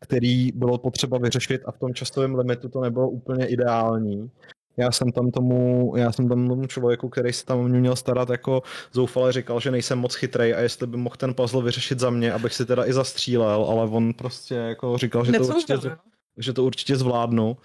který 0.00 0.52
bylo 0.52 0.78
potřeba 0.78 1.18
vyřešit 1.18 1.62
a 1.66 1.72
v 1.72 1.78
tom 1.78 1.94
časovém 1.94 2.34
limitu 2.34 2.68
to 2.68 2.80
nebylo 2.80 3.10
úplně 3.10 3.46
ideální 3.46 4.30
já 4.78 4.92
jsem 4.92 5.12
tam 5.12 5.30
tomu, 5.30 5.92
já 5.96 6.12
jsem 6.12 6.28
tam 6.28 6.48
tomu 6.48 6.66
člověku, 6.66 7.08
který 7.08 7.32
se 7.32 7.44
tam 7.44 7.58
o 7.58 7.62
mě 7.62 7.80
měl 7.80 7.96
starat, 7.96 8.30
jako 8.30 8.62
zoufale 8.92 9.32
říkal, 9.32 9.60
že 9.60 9.70
nejsem 9.70 9.98
moc 9.98 10.14
chytrej 10.14 10.54
a 10.54 10.60
jestli 10.60 10.86
by 10.86 10.96
mohl 10.96 11.16
ten 11.16 11.34
puzzle 11.34 11.62
vyřešit 11.62 11.98
za 11.98 12.10
mě, 12.10 12.32
abych 12.32 12.54
si 12.54 12.66
teda 12.66 12.86
i 12.86 12.92
zastřílel, 12.92 13.64
ale 13.64 13.90
on 13.90 14.14
prostě 14.14 14.54
jako 14.54 14.98
říkal, 14.98 15.24
že 15.24 15.32
to, 15.32 15.46
určitě, 15.46 15.74
že 16.36 16.52
to 16.52 16.64
určitě 16.64 16.96
zvládnu. 16.96 17.56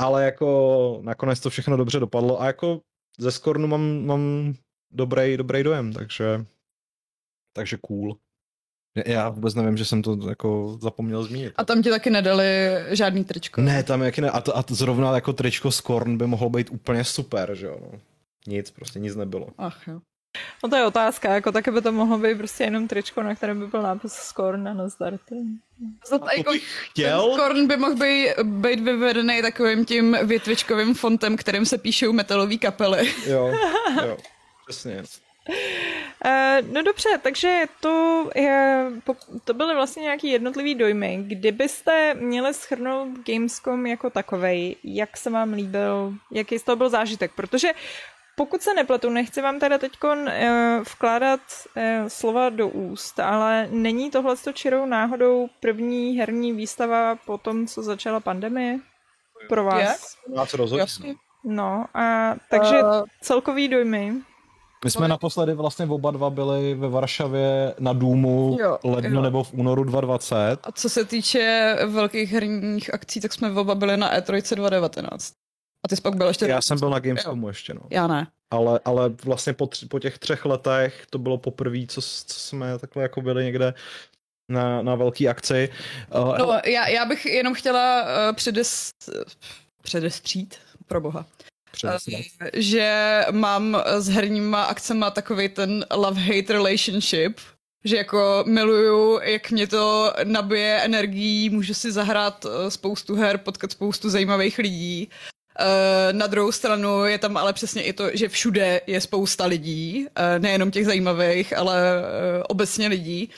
Ale 0.00 0.24
jako 0.24 0.98
nakonec 1.02 1.40
to 1.40 1.50
všechno 1.50 1.76
dobře 1.76 2.00
dopadlo 2.00 2.42
a 2.42 2.46
jako 2.46 2.80
ze 3.18 3.32
Skornu 3.32 3.68
mám, 3.68 4.06
mám 4.06 4.54
dobrý, 4.92 5.36
dobrý 5.36 5.62
dojem, 5.62 5.92
takže 5.92 6.44
takže 7.56 7.78
cool. 7.86 8.16
Já 9.06 9.28
vůbec 9.28 9.54
nevím, 9.54 9.76
že 9.76 9.84
jsem 9.84 10.02
to 10.02 10.18
jako 10.28 10.78
zapomněl 10.82 11.22
zmínit. 11.22 11.52
A 11.56 11.64
tam 11.64 11.82
ti 11.82 11.90
taky 11.90 12.10
nedali 12.10 12.46
žádný 12.90 13.24
tričko? 13.24 13.60
Ne, 13.60 13.82
tam 13.82 14.02
jaký 14.02 14.20
ne. 14.20 14.30
A, 14.30 14.40
to, 14.40 14.56
a 14.56 14.62
to 14.62 14.74
zrovna 14.74 15.14
jako 15.14 15.32
tričko 15.32 15.70
z 15.70 15.80
Korn 15.80 16.18
by 16.18 16.26
mohlo 16.26 16.50
být 16.50 16.70
úplně 16.70 17.04
super, 17.04 17.54
že 17.54 17.66
jo. 17.66 17.78
No. 17.92 17.98
Nic, 18.46 18.70
prostě 18.70 18.98
nic 18.98 19.16
nebylo. 19.16 19.46
Ach 19.58 19.88
jo. 19.88 20.00
No 20.62 20.68
to 20.68 20.76
je 20.76 20.86
otázka, 20.86 21.34
jako 21.34 21.52
taky 21.52 21.70
by 21.70 21.80
to 21.80 21.92
mohlo 21.92 22.18
být 22.18 22.38
prostě 22.38 22.64
jenom 22.64 22.88
tričko, 22.88 23.22
na 23.22 23.34
kterém 23.34 23.60
by 23.60 23.66
byl 23.66 23.82
nápis 23.82 24.12
Skorn 24.12 24.68
a 24.68 24.74
nazdar. 24.74 25.18
Zat, 26.08 26.22
jako, 26.36 26.52
chtěl. 26.90 27.32
Skorn 27.34 27.66
by 27.66 27.76
mohl 27.76 27.94
být, 27.94 28.28
být 28.42 28.80
vyvedený 28.80 29.42
takovým 29.42 29.84
tím 29.84 30.16
větvičkovým 30.22 30.94
fontem, 30.94 31.36
kterým 31.36 31.66
se 31.66 31.78
píšou 31.78 32.12
metalové 32.12 32.56
kapely. 32.56 33.12
Jo, 33.26 33.52
jo, 34.06 34.16
přesně. 34.68 35.02
Uh, 35.48 36.68
no 36.72 36.82
dobře, 36.82 37.08
takže 37.22 37.64
to, 37.80 38.30
je, 38.34 38.86
to 39.44 39.54
byly 39.54 39.74
vlastně 39.74 40.02
nějaký 40.02 40.28
jednotlivý 40.28 40.74
dojmy. 40.74 41.18
Kdybyste 41.22 42.14
měli 42.14 42.54
schrnout 42.54 43.08
Gamescom 43.26 43.86
jako 43.86 44.10
takovej, 44.10 44.76
jak 44.84 45.16
se 45.16 45.30
vám 45.30 45.52
líbil, 45.52 46.14
jaký 46.30 46.58
z 46.58 46.62
toho 46.62 46.76
byl 46.76 46.88
zážitek? 46.88 47.32
Protože 47.36 47.72
pokud 48.36 48.62
se 48.62 48.74
nepletu, 48.74 49.10
nechci 49.10 49.42
vám 49.42 49.58
teda 49.58 49.78
teď 49.78 49.92
uh, 50.04 50.12
vkládat 50.92 51.40
uh, 51.76 51.82
slova 52.08 52.48
do 52.48 52.68
úst, 52.68 53.20
ale 53.20 53.68
není 53.70 54.10
tohle 54.10 54.36
čirou 54.52 54.86
náhodou 54.86 55.48
první 55.60 56.18
herní 56.18 56.52
výstava 56.52 57.16
po 57.16 57.38
tom, 57.38 57.66
co 57.66 57.82
začala 57.82 58.20
pandemie 58.20 58.78
pro 59.48 59.64
vás? 59.64 60.16
Vás 60.36 60.54
rozhodně. 60.54 61.14
No 61.44 61.86
a 61.94 62.34
takže 62.50 62.82
uh, 62.82 63.04
celkový 63.20 63.68
dojmy. 63.68 64.12
My 64.84 64.90
jsme 64.90 65.08
naposledy 65.08 65.54
vlastně 65.54 65.86
oba 65.86 66.10
dva 66.10 66.30
byli 66.30 66.74
ve 66.74 66.88
Varšavě 66.88 67.74
na 67.78 67.92
Důmu 67.92 68.56
jo, 68.60 68.78
lednu 68.84 69.16
jo. 69.16 69.22
nebo 69.22 69.44
v 69.44 69.52
únoru 69.52 69.84
2020. 69.84 70.58
A 70.62 70.72
co 70.72 70.88
se 70.88 71.04
týče 71.04 71.76
velkých 71.86 72.32
herních 72.32 72.94
akcí, 72.94 73.20
tak 73.20 73.32
jsme 73.32 73.52
oba 73.52 73.74
byli 73.74 73.96
na 73.96 74.18
E3 74.18 74.54
2019. 74.54 75.32
A 75.84 75.88
ty 75.88 75.96
jsi 75.96 76.02
pak 76.02 76.16
byl 76.16 76.28
ještě... 76.28 76.46
Já 76.46 76.62
jsem 76.62 76.78
byl 76.78 76.90
na 76.90 76.98
Gamescomu 76.98 77.48
ještě, 77.48 77.74
no. 77.74 77.80
Já 77.90 78.06
ne. 78.06 78.26
Ale, 78.50 78.80
ale 78.84 79.08
vlastně 79.08 79.52
po, 79.52 79.66
tři, 79.66 79.86
po 79.86 79.98
těch 79.98 80.18
třech 80.18 80.44
letech 80.44 81.06
to 81.10 81.18
bylo 81.18 81.38
poprvé, 81.38 81.86
co, 81.88 82.00
co 82.02 82.40
jsme 82.40 82.78
takhle 82.78 83.02
jako 83.02 83.20
byli 83.20 83.44
někde 83.44 83.74
na, 84.48 84.82
na 84.82 84.94
velký 84.94 85.28
akci. 85.28 85.68
Uh, 86.16 86.38
no, 86.38 86.60
já, 86.66 86.88
já 86.88 87.04
bych 87.04 87.26
jenom 87.26 87.54
chtěla 87.54 88.02
uh, 88.02 88.36
předest, 88.36 89.10
předestřít, 89.82 90.54
pro 90.86 91.00
boha. 91.00 91.26
Uh, 91.84 92.18
že 92.52 93.20
mám 93.30 93.82
s 93.86 94.08
herníma 94.08 94.64
akcema 94.64 95.10
takový 95.10 95.48
ten 95.48 95.84
love-hate 95.90 96.52
relationship, 96.52 97.40
že 97.84 97.96
jako 97.96 98.44
miluju, 98.46 99.20
jak 99.22 99.50
mě 99.50 99.66
to 99.66 100.12
nabije 100.24 100.80
energií, 100.80 101.50
můžu 101.50 101.74
si 101.74 101.92
zahrát 101.92 102.46
spoustu 102.68 103.14
her, 103.14 103.38
potkat 103.38 103.72
spoustu 103.72 104.10
zajímavých 104.10 104.58
lidí 104.58 105.08
Eh, 105.60 106.12
na 106.12 106.26
druhou 106.26 106.52
stranu 106.52 107.04
je 107.04 107.18
tam 107.18 107.36
ale 107.36 107.52
přesně 107.52 107.82
i 107.82 107.92
to, 107.92 108.16
že 108.16 108.28
všude 108.28 108.80
je 108.86 109.00
spousta 109.00 109.46
lidí, 109.46 110.06
eh, 110.14 110.38
nejenom 110.38 110.70
těch 110.70 110.86
zajímavých, 110.86 111.56
ale 111.56 111.82
eh, 111.82 112.42
obecně 112.42 112.88
lidí. 112.88 113.30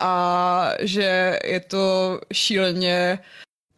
A 0.00 0.72
že 0.80 1.38
je 1.44 1.60
to 1.60 2.20
šíleně 2.32 3.18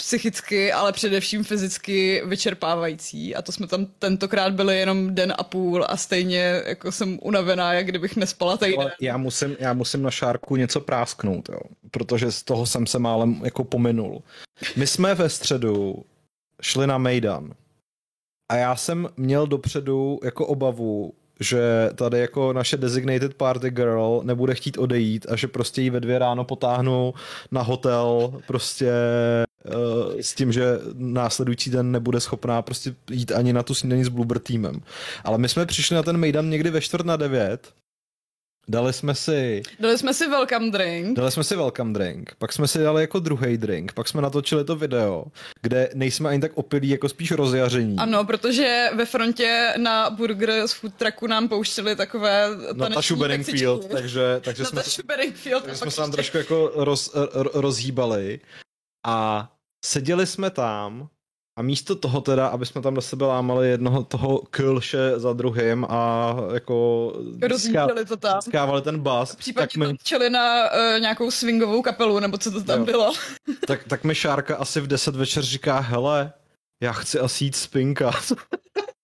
psychicky, 0.03 0.73
ale 0.73 0.93
především 0.93 1.45
fyzicky 1.45 2.23
vyčerpávající. 2.27 3.35
A 3.35 3.43
to 3.43 3.53
jsme 3.53 3.67
tam 3.67 3.87
tentokrát 3.87 4.53
byli 4.53 4.79
jenom 4.79 5.15
den 5.15 5.35
a 5.39 5.45
půl 5.45 5.85
a 5.89 5.97
stejně 5.97 6.63
jako 6.67 6.93
jsem 6.93 7.19
unavená, 7.23 7.73
jak 7.73 7.87
kdybych 7.87 8.17
nespala 8.17 8.57
týden. 8.57 8.91
Já 9.01 9.17
musím, 9.17 9.57
já 9.59 9.73
musím 9.73 10.03
na 10.03 10.11
šárku 10.11 10.57
něco 10.57 10.81
prásknout, 10.81 11.49
jo, 11.49 11.59
protože 11.91 12.33
z 12.33 12.43
toho 12.43 12.67
jsem 12.67 12.87
se 12.87 12.99
málem 12.99 13.41
jako 13.45 13.65
pominul. 13.65 14.23
My 14.77 14.87
jsme 14.87 15.15
ve 15.15 15.29
středu 15.29 16.05
šli 16.63 16.87
na 16.87 16.99
Mejdan 16.99 17.55
a 18.49 18.57
já 18.57 18.77
jsem 18.77 19.09
měl 19.17 19.47
dopředu 19.47 20.21
jako 20.25 20.47
obavu, 20.47 21.15
že 21.43 21.91
tady 21.95 22.19
jako 22.19 22.53
naše 22.53 22.77
designated 22.77 23.35
party 23.35 23.71
girl 23.71 24.21
nebude 24.25 24.55
chtít 24.55 24.79
odejít 24.79 25.27
a 25.29 25.37
že 25.37 25.49
prostě 25.49 25.83
jí 25.83 25.91
ve 25.91 26.01
dvě 26.01 26.19
ráno 26.19 26.45
potáhnu 26.45 27.15
na 27.51 27.63
hotel 27.63 28.33
prostě 28.47 28.93
uh, 29.65 30.21
s 30.21 30.35
tím, 30.35 30.53
že 30.53 30.65
následující 30.95 31.71
den 31.71 31.93
nebude 31.93 32.21
schopná 32.21 32.63
prostě 32.63 32.95
jít 33.11 33.33
ani 33.33 33.53
na 33.53 33.63
tu 33.63 33.75
snídaní 33.75 34.05
s 34.05 34.09
Bloober 34.09 34.39
týmem. 34.39 34.81
Ale 35.25 35.39
my 35.39 35.49
jsme 35.49 35.67
přišli 35.67 35.97
na 35.97 36.03
ten 36.03 36.17
Mejdan 36.17 36.51
někdy 36.51 36.71
ve 36.71 36.81
čtvrt 36.81 37.07
na 37.07 37.17
devět 37.17 37.73
Dali 38.69 38.93
jsme 38.93 39.15
si... 39.15 39.63
Dali 39.81 39.99
jsme 39.99 40.15
si 40.15 40.29
welcome 40.29 40.71
drink. 40.71 41.17
Dali 41.17 41.31
jsme 41.31 41.45
si 41.45 41.57
welcome 41.57 41.93
drink. 41.93 42.35
Pak 42.39 42.53
jsme 42.53 42.69
si 42.69 42.79
dali 42.79 43.03
jako 43.03 43.19
druhý 43.19 43.57
drink. 43.57 43.93
Pak 43.93 44.09
jsme 44.09 44.23
natočili 44.23 44.65
to 44.65 44.77
video, 44.77 45.25
kde 45.63 45.91
nejsme 45.95 46.31
ani 46.31 46.41
tak 46.41 46.53
opilí, 46.55 46.89
jako 46.89 47.09
spíš 47.09 47.31
rozjaření. 47.31 47.97
Ano, 47.99 48.25
protože 48.25 48.91
ve 48.95 49.05
frontě 49.07 49.75
na 49.77 50.11
burger 50.11 50.69
z 50.69 50.73
food 50.73 50.95
trucku 50.95 51.27
nám 51.27 51.49
pouštěli 51.49 51.97
takové 51.97 52.49
Natashu 52.73 53.17
Bedingfield, 53.17 53.87
takže, 53.87 54.41
takže 54.45 54.65
jsme, 54.65 54.83
Bedingfield, 55.05 55.65
takže 55.65 55.79
jsme 55.79 55.91
se 55.91 55.97
tam 55.97 56.13
trošku 56.13 56.37
jako 56.37 56.73
roz, 56.75 57.15
rozhýbali. 57.55 58.41
A 59.07 59.49
seděli 59.85 60.27
jsme 60.27 60.51
tam 60.51 61.09
a 61.57 61.63
místo 61.63 61.95
toho 61.95 62.21
teda, 62.21 62.47
aby 62.47 62.67
jsme 62.67 62.83
tam 62.83 62.95
do 62.95 63.03
sebe 63.03 63.27
lámali 63.27 63.69
jednoho 63.71 64.05
toho 64.05 64.39
kylše 64.39 65.19
za 65.19 65.33
druhým 65.33 65.87
a 65.89 66.35
jako 66.55 67.13
Rozjížděli 67.43 68.05
to 68.05 68.17
tam. 68.17 68.43
Skávali 68.43 68.83
ten 68.83 69.01
bas. 69.01 69.37
Případně 69.37 69.87
tak 69.87 69.93
my... 69.93 69.97
čeli 70.03 70.31
na 70.31 70.71
uh, 70.71 71.01
nějakou 71.01 71.31
swingovou 71.31 71.83
kapelu, 71.83 72.21
nebo 72.21 72.39
co 72.39 72.51
to 72.51 72.65
tam 72.65 72.79
jo. 72.79 72.85
bylo. 72.85 73.13
tak, 73.67 73.85
tak 73.85 74.05
mi 74.05 74.15
Šárka 74.15 74.57
asi 74.57 74.81
v 74.81 74.87
10 74.87 75.17
večer 75.17 75.43
říká, 75.43 75.81
hele, 75.81 76.33
já 76.83 76.93
chci 76.93 77.19
asi 77.19 77.45
jít 77.45 77.57
spinkat. 77.57 78.33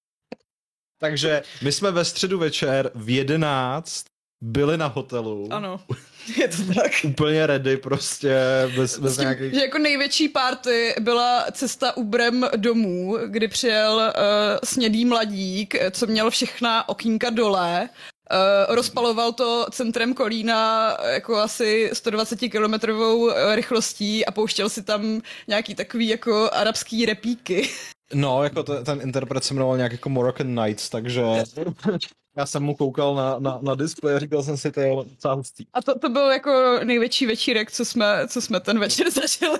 Takže 1.00 1.42
my 1.62 1.72
jsme 1.72 1.90
ve 1.90 2.04
středu 2.04 2.38
večer 2.38 2.90
v 2.94 3.08
11 3.08 4.04
byli 4.40 4.76
na 4.76 4.86
hotelu. 4.86 5.48
Ano, 5.50 5.80
je 6.36 6.48
to 6.48 6.74
tak. 6.74 6.92
Úplně 7.04 7.46
ready 7.46 7.76
prostě, 7.76 8.38
bez, 8.76 8.98
bez 8.98 9.16
tím, 9.16 9.22
nějakých... 9.22 9.54
Že 9.54 9.60
jako 9.60 9.78
největší 9.78 10.28
party 10.28 10.94
byla 11.00 11.46
cesta 11.52 11.96
Ubrem 11.96 12.46
domů, 12.56 13.18
kdy 13.26 13.48
přijel 13.48 13.94
uh, 13.96 14.58
snědý 14.64 15.04
mladík, 15.04 15.74
co 15.90 16.06
měl 16.06 16.30
všechna 16.30 16.88
okýnka 16.88 17.30
dole, 17.30 17.88
Uh, 18.32 18.74
rozpaloval 18.74 19.32
to 19.32 19.66
centrem 19.70 20.14
Kolína 20.14 20.96
jako 21.12 21.36
asi 21.36 21.90
120 21.92 22.36
kilometrovou 22.36 23.30
rychlostí 23.54 24.26
a 24.26 24.30
pouštěl 24.32 24.68
si 24.68 24.82
tam 24.82 25.20
nějaký 25.48 25.74
takový 25.74 26.08
jako 26.08 26.50
arabský 26.52 27.06
repíky. 27.06 27.68
No, 28.14 28.44
jako 28.44 28.62
to, 28.62 28.84
ten 28.84 29.00
interpret 29.02 29.44
se 29.44 29.54
jmenoval 29.54 29.76
nějak 29.76 29.92
jako 29.92 30.08
Moroccan 30.08 30.54
Nights, 30.54 30.88
takže 30.88 31.22
já 32.36 32.46
jsem 32.46 32.62
mu 32.62 32.74
koukal 32.74 33.14
na, 33.14 33.38
na, 33.38 33.58
na 33.62 33.74
displej 33.74 34.16
a 34.16 34.18
říkal 34.18 34.42
jsem 34.42 34.56
si, 34.56 34.72
to 34.72 34.80
je 34.80 34.96
docela 35.10 35.34
hustý. 35.34 35.66
A 35.74 35.82
to, 35.82 35.98
to 35.98 36.08
byl 36.08 36.30
jako 36.30 36.80
největší 36.84 37.26
večírek, 37.26 37.70
co 37.70 37.84
jsme, 37.84 38.28
co 38.28 38.40
jsme 38.40 38.60
ten 38.60 38.78
večer 38.78 39.10
zažili. 39.20 39.58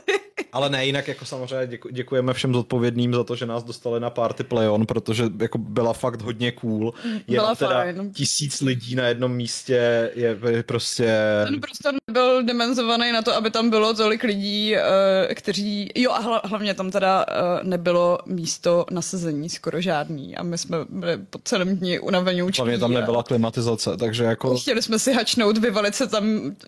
Ale 0.53 0.71
ne, 0.71 0.87
jinak 0.87 1.09
jako 1.09 1.25
samozřejmě 1.25 1.67
děku, 1.67 1.89
děkujeme 1.89 2.35
všem 2.35 2.55
zodpovědným 2.55 3.15
za 3.15 3.25
to, 3.25 3.37
že 3.37 3.47
nás 3.47 3.65
dostali 3.65 4.01
na 4.01 4.11
party 4.11 4.45
Playon, 4.45 4.87
protože 4.87 5.25
jako 5.41 5.59
byla 5.59 5.93
fakt 5.93 6.23
hodně 6.23 6.53
cool. 6.53 6.95
Je 7.05 7.21
byla 7.27 7.55
teda 7.55 7.71
fajn. 7.71 8.13
tisíc 8.13 8.61
lidí 8.61 8.95
na 8.95 9.07
jednom 9.07 9.33
místě 9.33 10.11
je 10.15 10.39
prostě... 10.67 11.13
Ten 11.45 11.61
prostor 11.61 11.95
byl 12.11 12.43
dimenzovaný 12.43 13.13
na 13.13 13.23
to, 13.23 13.35
aby 13.35 13.51
tam 13.51 13.71
bylo 13.71 13.95
tolik 13.95 14.23
lidí, 14.23 14.77
eh, 14.77 15.35
kteří... 15.35 15.91
Jo 15.95 16.11
a 16.11 16.41
hlavně 16.47 16.75
tam 16.75 16.91
teda 16.91 17.27
eh, 17.29 17.35
nebylo 17.63 18.19
místo 18.27 18.87
na 18.91 19.03
sezení 19.03 19.49
skoro 19.49 19.81
žádný 19.81 20.37
a 20.37 20.43
my 20.43 20.59
jsme 20.59 20.77
byli 20.89 21.17
po 21.31 21.39
celém 21.45 21.77
dní 21.77 21.99
unavení 21.99 22.43
Hlavně 22.69 22.81
tam 22.81 22.93
nebyla 22.93 23.23
klimatizace, 23.23 23.97
takže 23.97 24.25
jako... 24.25 24.57
Chtěli 24.57 24.83
jsme 24.83 24.99
si 24.99 25.13
hačnout, 25.13 25.59
vyvalit 25.59 25.95
se 25.95 26.07
tam 26.07 26.25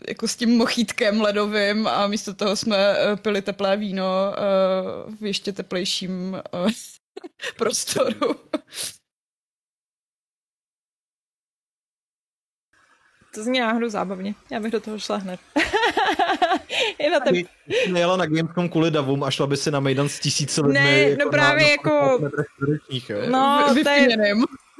jako 0.08 0.28
s 0.28 0.36
tím 0.36 0.56
mochítkem 0.56 1.20
ledovým 1.20 1.86
a 1.86 2.06
místo 2.06 2.34
toho 2.34 2.56
jsme 2.56 2.76
eh, 2.76 3.16
pili 3.16 3.42
teplé 3.42 3.76
víno 3.76 4.04
uh, 5.06 5.14
v 5.14 5.24
ještě 5.24 5.52
teplejším 5.52 6.36
uh, 6.64 6.70
prostoru. 7.56 8.34
To 13.34 13.42
zní 13.44 13.60
náhodou 13.60 13.88
zábavně. 13.88 14.34
Já 14.50 14.60
bych 14.60 14.72
do 14.72 14.80
toho 14.80 14.98
šla 14.98 15.16
hned. 15.16 15.40
je 16.98 17.10
na 17.10 17.20
ten... 17.20 17.34
Nejela 17.92 18.16
na 18.16 18.26
Gamescom 18.26 18.68
kvůli 18.68 18.90
davům 18.90 19.24
a 19.24 19.30
šla 19.30 19.46
by 19.46 19.56
si 19.56 19.70
na 19.70 19.80
Mejdan 19.80 20.08
s 20.08 20.20
tisíci 20.20 20.60
lidmi. 20.60 20.80
Ne, 20.80 20.98
jako 20.98 21.24
no 21.24 21.30
právě 21.30 21.64
na, 21.64 21.70
jako... 21.70 22.18
No, 23.30 23.74
to 23.84 23.90
je, 23.90 24.34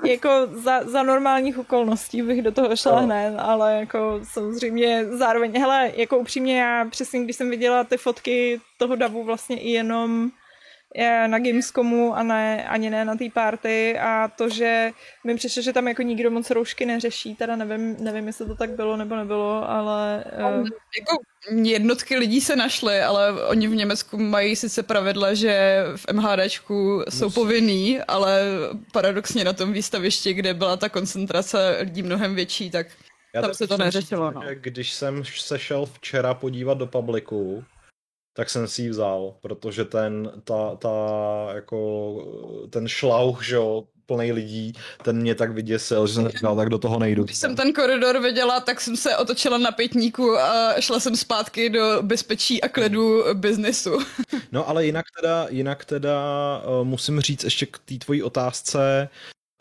jako 0.04 0.28
za, 0.52 0.84
za 0.84 1.02
normálních 1.02 1.58
okolností 1.58 2.22
bych 2.22 2.42
do 2.42 2.52
toho 2.52 2.76
šla 2.76 3.00
no. 3.00 3.06
hned, 3.06 3.36
ale 3.38 3.74
jako 3.74 4.20
samozřejmě 4.22 5.06
zároveň, 5.10 5.60
hele, 5.60 5.92
jako 5.96 6.18
upřímně 6.18 6.60
já 6.60 6.84
přesně, 6.84 7.24
když 7.24 7.36
jsem 7.36 7.50
viděla 7.50 7.84
ty 7.84 7.96
fotky 7.96 8.60
toho 8.78 8.96
davu 8.96 9.24
vlastně 9.24 9.60
i 9.60 9.70
jenom 9.70 10.30
na 11.26 11.38
Gamescomu 11.38 12.16
a 12.16 12.22
ne, 12.22 12.68
ani 12.68 12.90
ne 12.90 13.04
na 13.04 13.16
té 13.16 13.24
party 13.34 13.98
a 13.98 14.28
to, 14.28 14.48
že 14.48 14.90
mi 15.24 15.36
přišlo, 15.36 15.62
že 15.62 15.72
tam 15.72 15.88
jako 15.88 16.02
nikdo 16.02 16.30
moc 16.30 16.50
roušky 16.50 16.86
neřeší, 16.86 17.34
teda 17.36 17.56
nevím, 17.56 17.96
nevím, 18.04 18.26
jestli 18.26 18.46
to 18.46 18.54
tak 18.54 18.70
bylo 18.70 18.96
nebo 18.96 19.16
nebylo, 19.16 19.70
ale... 19.70 20.24
Uh... 20.38 20.68
Jako 20.98 21.16
jednotky 21.62 22.16
lidí 22.16 22.40
se 22.40 22.56
našly, 22.56 23.00
ale 23.00 23.46
oni 23.46 23.68
v 23.68 23.74
Německu 23.74 24.18
mají 24.18 24.56
sice 24.56 24.82
pravidla, 24.82 25.34
že 25.34 25.84
v 25.96 26.12
MHDčku 26.12 27.04
jsou 27.08 27.30
povinný, 27.30 28.00
ale 28.00 28.42
paradoxně 28.92 29.44
na 29.44 29.52
tom 29.52 29.72
výstavišti, 29.72 30.34
kde 30.34 30.54
byla 30.54 30.76
ta 30.76 30.88
koncentrace 30.88 31.76
lidí 31.80 32.02
mnohem 32.02 32.34
větší, 32.34 32.70
tak 32.70 32.86
Já 33.34 33.42
tam 33.42 33.54
se 33.54 33.66
to 33.66 33.76
neřešilo. 33.76 34.30
No. 34.30 34.42
Když 34.54 34.92
jsem 34.92 35.24
se 35.24 35.58
šel 35.58 35.86
včera 35.86 36.34
podívat 36.34 36.78
do 36.78 36.86
publiku, 36.86 37.64
tak 38.32 38.50
jsem 38.50 38.68
si 38.68 38.82
ji 38.82 38.88
vzal, 38.90 39.34
protože 39.40 39.84
ten, 39.84 40.32
ta, 40.44 40.76
ta, 40.76 40.96
jako, 41.54 41.78
ten 42.70 42.88
šlauch, 42.88 43.44
že 43.44 43.54
jo, 43.54 43.84
plný 44.06 44.32
lidí, 44.32 44.72
ten 45.02 45.16
mě 45.16 45.34
tak 45.34 45.52
vyděsil, 45.52 46.06
že 46.06 46.14
jsem 46.14 46.28
říkal, 46.28 46.56
tak 46.56 46.68
do 46.68 46.78
toho 46.78 46.98
nejdu. 46.98 47.24
Když 47.24 47.36
jsem 47.36 47.56
ten 47.56 47.72
koridor 47.72 48.22
viděla, 48.22 48.60
tak 48.60 48.80
jsem 48.80 48.96
se 48.96 49.16
otočila 49.16 49.58
na 49.58 49.70
pětníku 49.70 50.38
a 50.38 50.80
šla 50.80 51.00
jsem 51.00 51.16
zpátky 51.16 51.70
do 51.70 52.02
bezpečí 52.02 52.62
a 52.62 52.68
kledu 52.68 53.24
biznesu. 53.34 53.98
No 54.52 54.68
ale 54.68 54.86
jinak 54.86 55.04
teda, 55.20 55.46
jinak 55.50 55.84
teda 55.84 56.18
uh, 56.66 56.86
musím 56.86 57.20
říct 57.20 57.44
ještě 57.44 57.66
k 57.66 57.78
té 57.78 57.94
tvojí 57.94 58.22
otázce, 58.22 59.08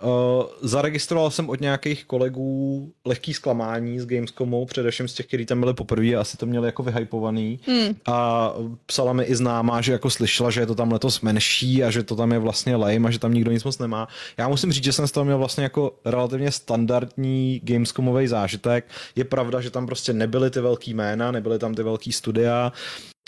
Uh, 0.04 0.44
zaregistroval 0.62 1.32
jsem 1.32 1.50
od 1.50 1.62
nějakých 1.62 2.06
kolegů 2.06 2.92
lehký 3.06 3.34
zklamání 3.34 4.00
z 4.00 4.06
Gamescomu, 4.06 4.66
především 4.66 5.08
z 5.08 5.14
těch, 5.14 5.26
kteří 5.26 5.46
tam 5.46 5.60
byli 5.60 5.74
poprvé 5.74 6.16
a 6.16 6.22
asi 6.22 6.38
to 6.38 6.46
měli 6.46 6.68
jako 6.68 6.84
vyhypovaný. 6.84 7.60
Hmm. 7.68 7.96
A 8.06 8.54
psala 8.86 9.14
mi 9.14 9.24
i 9.24 9.36
známá, 9.36 9.82
že 9.82 9.92
jako 9.92 10.10
slyšela, 10.10 10.50
že 10.50 10.60
je 10.62 10.66
to 10.66 10.76
tam 10.76 10.92
letos 10.92 11.22
menší 11.22 11.84
a 11.84 11.92
že 11.92 12.04
to 12.04 12.16
tam 12.16 12.32
je 12.32 12.40
vlastně 12.40 12.76
lame 12.76 13.08
a 13.08 13.12
že 13.12 13.20
tam 13.20 13.34
nikdo 13.34 13.52
nic 13.52 13.64
moc 13.64 13.80
nemá. 13.80 14.08
Já 14.38 14.48
musím 14.48 14.72
říct, 14.72 14.84
že 14.84 14.94
jsem 14.94 15.08
z 15.08 15.12
toho 15.12 15.26
měl 15.26 15.38
vlastně 15.38 15.64
jako 15.64 15.92
relativně 16.06 16.52
standardní 16.52 17.62
Gamescomový 17.64 18.28
zážitek. 18.28 18.86
Je 19.16 19.24
pravda, 19.24 19.62
že 19.62 19.70
tam 19.70 19.86
prostě 19.86 20.14
nebyly 20.14 20.50
ty 20.50 20.62
velký 20.62 20.94
jména, 20.94 21.32
nebyly 21.32 21.60
tam 21.60 21.76
ty 21.76 21.84
velký 21.84 22.12
studia, 22.12 22.72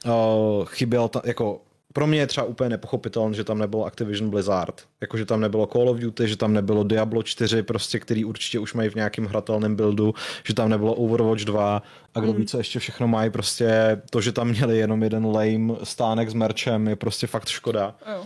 uh, 0.05 0.65
chyběl 0.65 1.07
tam, 1.07 1.21
jako 1.25 1.61
pro 1.93 2.07
mě 2.07 2.19
je 2.19 2.27
třeba 2.27 2.45
úplně 2.45 2.69
nepochopitelné, 2.69 3.33
že 3.33 3.43
tam 3.43 3.59
nebylo 3.59 3.85
Activision 3.85 4.29
Blizzard. 4.29 4.81
Jako, 5.01 5.17
že 5.17 5.25
tam 5.25 5.41
nebylo 5.41 5.67
Call 5.67 5.89
of 5.89 5.97
Duty, 5.97 6.27
že 6.27 6.37
tam 6.37 6.53
nebylo 6.53 6.83
Diablo 6.83 7.23
4, 7.23 7.63
prostě, 7.63 7.99
který 7.99 8.25
určitě 8.25 8.59
už 8.59 8.73
mají 8.73 8.89
v 8.89 8.95
nějakém 8.95 9.25
hratelném 9.25 9.75
buildu, 9.75 10.13
že 10.43 10.53
tam 10.53 10.69
nebylo 10.69 10.93
Overwatch 10.93 11.41
2 11.41 11.81
a 12.15 12.19
kdo 12.19 12.33
mm. 12.33 12.37
ví, 12.37 12.45
co 12.45 12.57
ještě 12.57 12.79
všechno 12.79 13.07
mají, 13.07 13.29
prostě 13.29 14.01
to, 14.09 14.21
že 14.21 14.31
tam 14.31 14.47
měli 14.49 14.77
jenom 14.77 15.03
jeden 15.03 15.25
lame 15.25 15.75
stánek 15.83 16.29
s 16.29 16.33
merčem, 16.33 16.87
je 16.87 16.95
prostě 16.95 17.27
fakt 17.27 17.47
škoda. 17.47 17.95
Oh. 18.17 18.25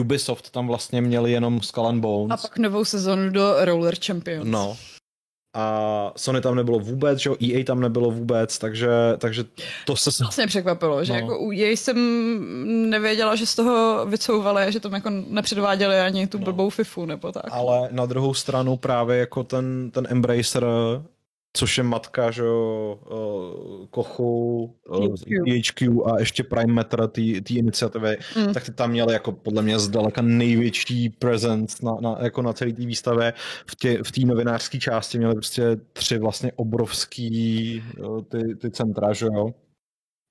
Ubisoft 0.00 0.50
tam 0.50 0.66
vlastně 0.66 1.02
měli 1.02 1.32
jenom 1.32 1.60
Skull 1.60 1.86
and 1.86 2.00
Bones. 2.00 2.38
A 2.44 2.48
pak 2.48 2.58
novou 2.58 2.84
sezonu 2.84 3.30
do 3.30 3.64
Roller 3.64 3.94
Champions. 4.06 4.48
No, 4.48 4.76
a 5.54 6.12
Sony 6.16 6.40
tam 6.40 6.54
nebylo 6.54 6.78
vůbec, 6.78 7.18
že 7.18 7.30
EA 7.30 7.64
tam 7.64 7.80
nebylo 7.80 8.10
vůbec, 8.10 8.58
takže, 8.58 8.88
takže 9.18 9.44
to 9.86 9.96
se... 9.96 10.10
Vlastně 10.24 10.46
překvapilo, 10.46 11.04
že 11.04 11.12
no. 11.12 11.18
jako 11.18 11.38
u 11.38 11.52
EA 11.52 11.76
jsem 11.76 11.96
nevěděla, 12.90 13.36
že 13.36 13.46
z 13.46 13.54
toho 13.54 14.06
vycouvali, 14.06 14.72
že 14.72 14.80
tam 14.80 14.92
jako 14.92 15.10
nepředváděli 15.28 16.00
ani 16.00 16.26
tu 16.26 16.38
no. 16.38 16.44
blbou 16.44 16.70
FIFU 16.70 17.06
nebo 17.06 17.32
tak. 17.32 17.44
Ale 17.50 17.88
na 17.92 18.06
druhou 18.06 18.34
stranu 18.34 18.76
právě 18.76 19.18
jako 19.18 19.44
ten, 19.44 19.90
ten 19.90 20.06
Embracer 20.10 20.64
což 21.52 21.78
je 21.78 21.84
matka, 21.84 22.30
že 22.30 22.42
jo, 22.42 22.98
uh, 23.10 23.86
Kochu, 23.86 24.64
uh, 24.88 25.14
THQ 25.14 25.88
a 26.04 26.18
ještě 26.18 26.44
Prime 26.44 26.72
Matter 26.72 27.08
té 27.08 27.54
iniciativy, 27.54 28.16
mm. 28.36 28.54
tak 28.54 28.64
ty 28.64 28.72
tam 28.72 28.90
měli 28.90 29.12
jako 29.12 29.32
podle 29.32 29.62
mě 29.62 29.78
zdaleka 29.78 30.22
největší 30.22 31.08
presence 31.08 31.76
na, 31.82 31.96
na, 32.00 32.16
jako 32.22 32.42
na 32.42 32.52
celé 32.52 32.72
té 32.72 32.86
výstavě. 32.86 33.32
V 33.66 33.76
té 33.76 34.02
v 34.02 34.24
novinářské 34.24 34.78
části 34.78 35.18
měli 35.18 35.34
prostě 35.34 35.76
tři 35.92 36.18
vlastně 36.18 36.52
obrovský 36.56 37.82
uh, 37.98 38.22
ty, 38.22 38.56
ty 38.56 38.70
centra, 38.70 39.12
že 39.12 39.26
jo 39.26 39.54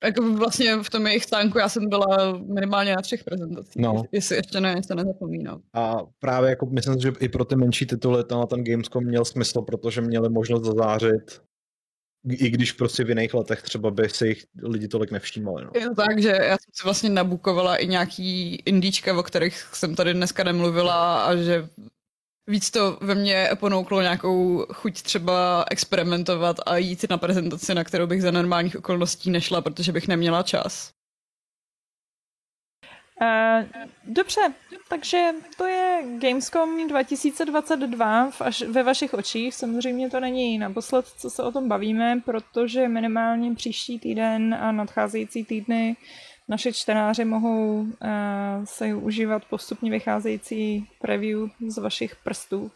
jako 0.04 0.34
vlastně 0.34 0.84
v 0.84 0.89
tom 0.89 1.08
jejich 1.08 1.24
stánku 1.24 1.58
já 1.58 1.70
jsem 1.70 1.89
byla 1.89 2.38
minimálně 2.38 2.95
na 2.95 3.02
třech 3.02 3.24
prezentacích, 3.24 3.82
no. 3.82 4.04
jestli 4.12 4.36
ještě 4.36 4.62
ne, 4.62 4.84
se 4.84 4.95
nezapomínám. 4.95 5.62
A 5.74 5.97
právě 6.20 6.50
jako 6.50 6.66
myslím, 6.66 7.00
že 7.00 7.14
i 7.20 7.30
pro 7.30 7.45
ty 7.45 7.56
menší 7.56 7.86
tituly 7.86 8.24
na 8.32 8.45
ten 8.45 8.64
Gamescom 8.64 9.04
měl 9.04 9.26
smysl, 9.26 9.62
protože 9.62 10.02
měli 10.02 10.30
možnost 10.30 10.66
zazářit 10.66 11.41
i 12.28 12.50
když 12.50 12.72
prostě 12.72 13.04
v 13.04 13.10
jiných 13.10 13.34
letech 13.34 13.62
třeba 13.62 13.91
by 13.91 14.10
si 14.10 14.28
jich 14.28 14.45
lidi 14.64 14.88
tolik 14.88 15.12
nevšímali. 15.12 15.66
No. 15.66 15.72
Je 15.76 15.89
to 15.89 15.95
tak, 15.95 16.22
že 16.22 16.30
já 16.30 16.58
jsem 16.58 16.72
si 16.74 16.84
vlastně 16.84 17.10
nabukovala 17.10 17.76
i 17.76 17.88
nějaký 17.88 18.56
indíčka, 18.56 19.20
o 19.20 19.24
kterých 19.24 19.58
jsem 19.74 19.95
tady 19.95 20.14
dneska 20.14 20.43
nemluvila 20.43 21.24
a 21.26 21.36
že 21.36 21.70
víc 22.50 22.72
to 22.72 22.97
ve 23.02 23.16
mně 23.16 23.50
ponouklo 23.56 24.02
nějakou 24.02 24.66
chuť 24.74 25.02
třeba 25.02 25.66
experimentovat 25.72 26.58
a 26.66 26.78
jít 26.78 27.06
na 27.10 27.18
prezentaci, 27.18 27.76
na 27.76 27.84
kterou 27.84 28.08
bych 28.08 28.22
za 28.22 28.32
normálních 28.32 28.76
okolností 28.76 29.32
nešla, 29.32 29.62
protože 29.62 29.91
bych 29.91 30.08
neměla 30.08 30.43
čas. 30.43 30.91
Uh, 33.22 33.68
dobře, 34.04 34.41
takže 34.89 35.30
to 35.58 35.66
je 35.66 36.04
Gamescom 36.18 36.88
2022 36.88 38.32
v 38.32 38.41
až, 38.41 38.62
ve 38.62 38.84
vašich 38.84 39.14
očích. 39.14 39.56
Samozřejmě 39.56 40.10
to 40.10 40.20
není 40.20 40.58
naposled, 40.58 41.06
co 41.18 41.30
se 41.30 41.43
o 41.43 41.52
tom 41.52 41.68
bavíme, 41.68 42.22
protože 42.26 42.88
minimálně 42.88 43.56
příští 43.56 44.00
týden 44.00 44.54
a 44.54 44.72
nadcházející 44.72 45.45
týdny 45.45 45.95
uh, 46.00 46.29
naše 46.50 46.74
čtenáři 46.74 47.26
mohou 47.26 47.82
uh, 47.82 47.88
se 48.64 48.95
užívat 48.95 49.45
postupně 49.45 49.91
vycházející 49.91 50.88
preview 51.02 51.39
z 51.68 51.78
vašich 51.78 52.16
prstů. 52.16 52.72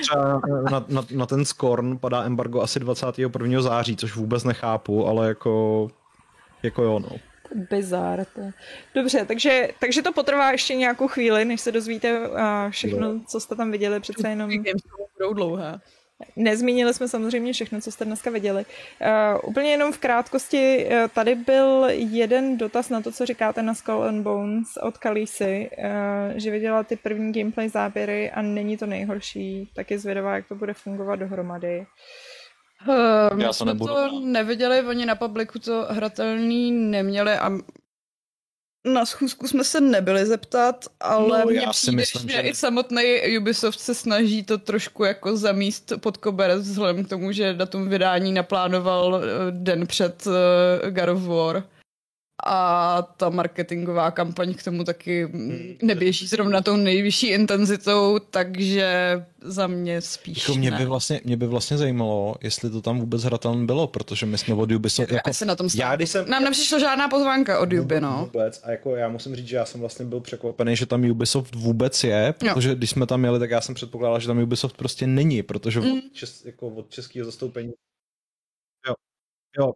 Třeba 0.00 0.40
na, 0.70 0.86
na, 0.88 1.06
na 1.10 1.26
ten 1.26 1.44
Scorn 1.44 1.98
padá 1.98 2.24
embargo 2.24 2.60
asi 2.60 2.80
21. 2.80 3.62
září, 3.62 3.96
což 3.96 4.16
vůbec 4.16 4.44
nechápu, 4.44 5.06
ale 5.06 5.28
jako, 5.28 5.88
jako 6.62 6.82
jo, 6.82 6.98
no. 6.98 7.08
Bizar. 7.70 8.24
To. 8.24 8.40
Dobře, 8.94 9.24
takže, 9.24 9.68
takže 9.80 10.02
to 10.02 10.12
potrvá 10.12 10.50
ještě 10.50 10.74
nějakou 10.74 11.08
chvíli, 11.08 11.44
než 11.44 11.60
se 11.60 11.72
dozvíte 11.72 12.28
uh, 12.28 12.36
všechno, 12.70 13.12
no. 13.12 13.20
co 13.28 13.40
jste 13.40 13.56
tam 13.56 13.70
viděli, 13.70 14.00
přece 14.00 14.28
jenom. 14.28 14.50
Budou 15.18 15.32
dlouhé. 15.34 15.80
Nezmínili 16.36 16.94
jsme 16.94 17.08
samozřejmě 17.08 17.52
všechno, 17.52 17.80
co 17.80 17.92
jste 17.92 18.04
dneska 18.04 18.30
viděli. 18.30 18.64
Uh, 18.64 19.48
úplně 19.48 19.70
jenom 19.70 19.92
v 19.92 19.98
krátkosti, 19.98 20.86
uh, 20.86 21.08
tady 21.08 21.34
byl 21.34 21.86
jeden 21.88 22.58
dotaz 22.58 22.88
na 22.88 23.00
to, 23.00 23.12
co 23.12 23.26
říkáte 23.26 23.62
na 23.62 23.74
Skull 23.74 24.04
and 24.04 24.22
Bones 24.22 24.68
od 24.82 24.98
Kalisy, 24.98 25.70
uh, 25.78 25.84
že 26.38 26.50
viděla 26.50 26.82
ty 26.82 26.96
první 26.96 27.32
gameplay 27.32 27.68
záběry 27.68 28.30
a 28.30 28.42
není 28.42 28.76
to 28.76 28.86
nejhorší, 28.86 29.70
tak 29.74 29.90
je 29.90 29.98
zvědavá, 29.98 30.34
jak 30.34 30.48
to 30.48 30.54
bude 30.54 30.74
fungovat 30.74 31.16
dohromady. 31.16 31.86
Uh, 32.88 33.40
Já 33.40 33.52
to 33.52 33.64
nebudu. 33.64 33.94
to 33.94 34.20
neviděli, 34.20 34.82
oni 34.82 35.06
na 35.06 35.14
publiku 35.14 35.58
to 35.58 35.86
hratelný 35.90 36.72
neměli 36.72 37.32
a 37.32 37.50
na 38.84 39.06
schůzku 39.06 39.48
jsme 39.48 39.64
se 39.64 39.80
nebyli 39.80 40.26
zeptat, 40.26 40.84
ale 41.00 41.38
no, 41.38 41.46
mně 41.46 41.66
přijde, 41.70 41.96
myslím, 41.96 42.28
že, 42.30 42.36
že 42.36 42.42
i 42.42 42.54
samotný 42.54 43.38
Ubisoft 43.38 43.80
se 43.80 43.94
snaží 43.94 44.42
to 44.42 44.58
trošku 44.58 45.04
jako 45.04 45.36
zamíst 45.36 45.92
pod 46.00 46.16
koberec 46.16 46.62
vzhledem 46.62 47.04
k 47.04 47.08
tomu, 47.08 47.32
že 47.32 47.54
datum 47.54 47.88
vydání 47.88 48.32
naplánoval 48.32 49.22
eh, 49.22 49.28
den 49.50 49.86
před 49.86 50.26
uh, 50.26 50.90
God 50.90 51.08
of 51.08 51.22
War 51.22 51.64
a 52.46 53.02
ta 53.16 53.30
marketingová 53.30 54.10
kampaň 54.10 54.54
k 54.54 54.62
tomu 54.62 54.84
taky 54.84 55.24
hmm. 55.24 55.76
neběží 55.82 56.26
zrovna 56.26 56.60
tou 56.60 56.76
nejvyšší 56.76 57.26
intenzitou, 57.26 58.18
takže 58.30 59.22
za 59.40 59.66
mě 59.66 60.00
spíš 60.00 60.48
jako 60.48 60.58
mě 60.58 60.70
by 60.70 60.84
vlastně 60.84 61.20
Mě 61.24 61.36
by 61.36 61.46
vlastně 61.46 61.78
zajímalo, 61.78 62.34
jestli 62.42 62.70
to 62.70 62.82
tam 62.82 63.00
vůbec 63.00 63.22
hratelné 63.22 63.66
bylo, 63.66 63.86
protože 63.86 64.26
my 64.26 64.38
jsme 64.38 64.54
od 64.54 64.72
Ubisoft... 64.72 65.12
Jako, 65.12 65.30
já 65.40 65.46
na 65.46 65.56
tom 65.56 65.68
já, 65.74 65.96
když 65.96 66.10
jsem, 66.10 66.30
Nám 66.30 66.44
nepřišla 66.44 66.78
žádná 66.78 67.08
pozvánka 67.08 67.60
od 67.60 67.72
Ubi, 67.72 68.00
no. 68.00 68.30
Vůbec, 68.32 68.60
a 68.64 68.70
jako 68.70 68.96
já 68.96 69.08
musím 69.08 69.36
říct, 69.36 69.48
že 69.48 69.56
já 69.56 69.64
jsem 69.64 69.80
vlastně 69.80 70.04
byl 70.04 70.20
překvapený, 70.20 70.76
že 70.76 70.86
tam 70.86 71.10
Ubisoft 71.10 71.54
vůbec 71.54 72.04
je, 72.04 72.34
protože 72.38 72.68
jo. 72.68 72.74
když 72.74 72.90
jsme 72.90 73.06
tam 73.06 73.24
jeli, 73.24 73.38
tak 73.38 73.50
já 73.50 73.60
jsem 73.60 73.74
předpokládal, 73.74 74.20
že 74.20 74.26
tam 74.26 74.38
Ubisoft 74.38 74.76
prostě 74.76 75.06
není, 75.06 75.42
protože 75.42 75.80
mm. 75.80 75.92
od, 75.92 76.12
čes, 76.12 76.44
jako 76.44 76.68
od 76.68 76.90
českého 76.90 77.24
zastoupení 77.24 77.72
Jo, 79.58 79.72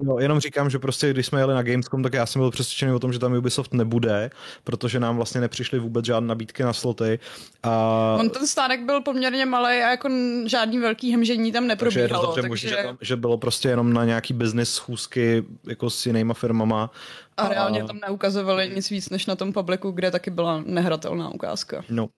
jo, 0.00 0.08
No, 0.08 0.18
jenom 0.18 0.40
říkám, 0.40 0.70
že 0.70 0.78
prostě 0.78 1.10
když 1.10 1.26
jsme 1.26 1.40
jeli 1.40 1.54
na 1.54 1.62
Gamescom, 1.62 2.02
tak 2.02 2.12
já 2.12 2.26
jsem 2.26 2.40
byl 2.40 2.50
přesvědčený 2.50 2.92
o 2.92 2.98
tom, 2.98 3.12
že 3.12 3.18
tam 3.18 3.32
Ubisoft 3.32 3.74
nebude, 3.74 4.30
protože 4.64 5.00
nám 5.00 5.16
vlastně 5.16 5.40
nepřišly 5.40 5.78
vůbec 5.78 6.04
žádné 6.04 6.28
nabídky 6.28 6.62
na 6.62 6.72
sloty. 6.72 7.18
A... 7.62 8.16
On 8.20 8.30
ten 8.30 8.46
stánek 8.46 8.84
byl 8.84 9.00
poměrně 9.00 9.46
malý 9.46 9.76
a 9.76 9.90
jako 9.90 10.08
žádný 10.46 10.78
velký 10.78 11.12
hemžení 11.12 11.52
tam 11.52 11.66
neprobíhalo. 11.66 12.08
Takže 12.08 12.14
je 12.14 12.26
dobře 12.26 12.42
takže... 12.42 12.48
možný, 12.48 12.68
že, 12.68 12.76
tam, 12.76 12.98
že 13.00 13.16
bylo 13.16 13.38
prostě 13.38 13.68
jenom 13.68 13.92
na 13.92 14.04
nějaký 14.04 14.34
business 14.34 14.70
schůzky 14.74 15.44
jako 15.66 15.90
s 15.90 16.06
jinýma 16.06 16.34
firmama. 16.34 16.90
A, 17.36 17.42
a 17.42 17.48
reálně 17.48 17.84
tam 17.84 17.98
neukazovali 18.08 18.72
nic 18.74 18.90
víc 18.90 19.10
než 19.10 19.26
na 19.26 19.36
tom 19.36 19.52
publiku, 19.52 19.90
kde 19.90 20.10
taky 20.10 20.30
byla 20.30 20.62
nehratelná 20.66 21.28
ukázka. 21.28 21.84
No, 21.88 22.08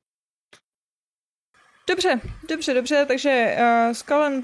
Dobře, 1.90 2.20
dobře, 2.48 2.74
dobře, 2.74 3.06
takže 3.08 3.56
uh, 3.58 3.92
Skull 3.92 4.22
and 4.22 4.40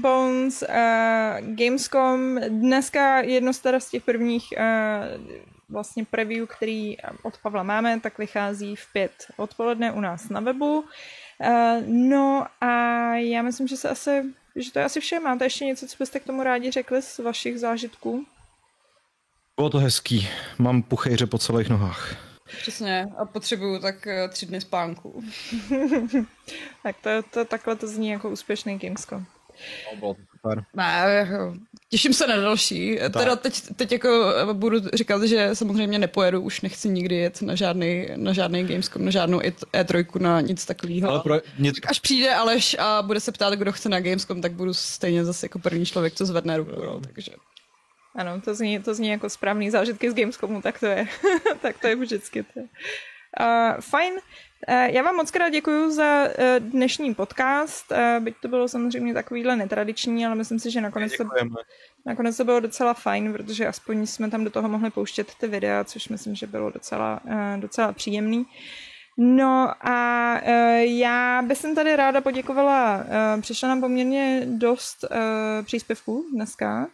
Bones, 0.00 0.62
uh, 0.62 1.54
Gamescom, 1.54 2.40
dneska 2.48 3.20
jedno 3.20 3.52
z 3.52 3.90
těch 3.90 4.04
prvních 4.04 4.44
uh, 4.56 5.24
vlastně 5.68 6.04
preview, 6.04 6.46
který 6.46 6.96
od 7.22 7.38
Pavla 7.42 7.62
máme, 7.62 8.00
tak 8.00 8.18
vychází 8.18 8.76
v 8.76 8.92
pět 8.92 9.12
odpoledne 9.36 9.92
u 9.92 10.00
nás 10.00 10.28
na 10.28 10.40
webu. 10.40 10.80
Uh, 10.80 10.86
no 11.86 12.46
a 12.60 12.70
já 13.14 13.42
myslím, 13.42 13.68
že 13.68 13.76
se 13.76 13.88
asi, 13.88 14.24
že 14.56 14.72
to 14.72 14.78
je 14.78 14.84
asi 14.84 15.00
vše. 15.00 15.20
Máte 15.20 15.44
ještě 15.44 15.64
něco, 15.64 15.86
co 15.86 15.96
byste 15.98 16.20
k 16.20 16.24
tomu 16.24 16.42
rádi 16.42 16.70
řekli 16.70 17.02
z 17.02 17.18
vašich 17.18 17.58
zážitků? 17.58 18.24
Bylo 19.56 19.70
to 19.70 19.78
hezký. 19.78 20.28
Mám 20.58 20.82
puchejře 20.82 21.26
po 21.26 21.38
celých 21.38 21.68
nohách. 21.68 22.29
Přesně. 22.58 23.08
A 23.16 23.24
potřebuju 23.24 23.78
tak 23.78 24.06
eh, 24.06 24.28
tři 24.28 24.46
dny 24.46 24.60
spánku. 24.60 25.24
tak 26.82 26.96
to, 27.00 27.10
to, 27.30 27.44
takhle 27.44 27.76
to 27.76 27.86
zní 27.86 28.08
jako 28.08 28.30
úspěšný 28.30 28.78
Gamescom. 28.78 29.26
No, 29.92 29.98
bylo 29.98 30.14
to 30.14 30.20
super. 30.30 30.64
Ne, 30.74 31.04
jako, 31.08 31.54
těším 31.88 32.12
se 32.12 32.26
na 32.26 32.36
další. 32.36 32.98
Tak. 32.98 33.12
Teda 33.12 33.36
teď, 33.36 33.62
teď 33.76 33.92
jako 33.92 34.34
budu 34.52 34.78
říkat, 34.94 35.22
že 35.22 35.50
samozřejmě 35.52 35.98
nepojedu, 35.98 36.40
už 36.40 36.60
nechci 36.60 36.88
nikdy 36.88 37.14
jet 37.14 37.42
na 37.42 37.54
žádný, 37.54 38.08
na 38.16 38.32
žádný 38.32 38.64
Gamescom, 38.64 39.04
na 39.04 39.10
žádnou 39.10 39.38
E3, 39.38 40.20
na 40.20 40.40
nic 40.40 40.66
takového. 40.66 41.10
Ale 41.10 41.20
pro, 41.20 41.40
nic... 41.58 41.76
Až 41.86 42.00
přijde 42.00 42.34
Aleš 42.34 42.76
a 42.78 43.02
bude 43.02 43.20
se 43.20 43.32
ptát, 43.32 43.54
kdo 43.54 43.72
chce 43.72 43.88
na 43.88 44.00
Gamescom, 44.00 44.42
tak 44.42 44.52
budu 44.52 44.74
stejně 44.74 45.24
zase 45.24 45.44
jako 45.44 45.58
první 45.58 45.86
člověk, 45.86 46.14
co 46.14 46.26
zvedne 46.26 46.56
ruku. 46.56 46.84
No, 46.84 47.00
takže... 47.00 47.32
Ano, 48.20 48.40
to 48.40 48.54
zní, 48.54 48.82
to 48.82 48.94
zní 48.94 49.08
jako 49.08 49.30
správný 49.30 49.70
zážitky 49.70 50.10
z 50.10 50.14
Gamescomu, 50.14 50.62
tak 50.62 50.80
to 50.80 50.86
je. 50.86 51.08
tak 51.60 51.78
to 51.78 51.86
je 51.86 51.96
vždycky. 51.96 52.42
To 52.42 52.60
je. 52.60 52.64
Uh, 53.40 53.80
fajn. 53.80 54.12
Uh, 54.14 54.74
já 54.74 55.02
vám 55.02 55.16
moc 55.16 55.30
krát 55.30 55.48
děkuji 55.48 55.90
za 55.90 56.24
uh, 56.24 56.34
dnešní 56.58 57.14
podcast. 57.14 57.92
Uh, 57.92 58.24
byť 58.24 58.34
to 58.42 58.48
bylo 58.48 58.68
samozřejmě 58.68 59.14
takovýhle 59.14 59.56
netradiční, 59.56 60.26
ale 60.26 60.34
myslím 60.34 60.58
si, 60.58 60.70
že 60.70 60.80
nakonec 60.80 61.16
to, 61.16 61.24
nakonec 62.06 62.36
to 62.36 62.44
bylo 62.44 62.60
docela 62.60 62.94
fajn, 62.94 63.32
protože 63.32 63.66
aspoň 63.66 64.06
jsme 64.06 64.30
tam 64.30 64.44
do 64.44 64.50
toho 64.50 64.68
mohli 64.68 64.90
pouštět 64.90 65.34
ty 65.34 65.46
videa, 65.46 65.84
což 65.84 66.08
myslím, 66.08 66.34
že 66.34 66.46
bylo 66.46 66.70
docela, 66.70 67.20
uh, 67.24 67.60
docela 67.60 67.92
příjemný. 67.92 68.46
No 69.18 69.74
a 69.80 70.34
uh, 70.42 70.50
já 70.78 71.42
bych 71.42 71.58
jsem 71.58 71.74
tady 71.74 71.96
ráda 71.96 72.20
poděkovala. 72.20 72.96
Uh, 72.96 73.40
přišla 73.40 73.68
nám 73.68 73.80
poměrně 73.80 74.42
dost 74.46 75.04
uh, 75.04 75.64
příspěvků 75.64 76.26
dneska. 76.34 76.88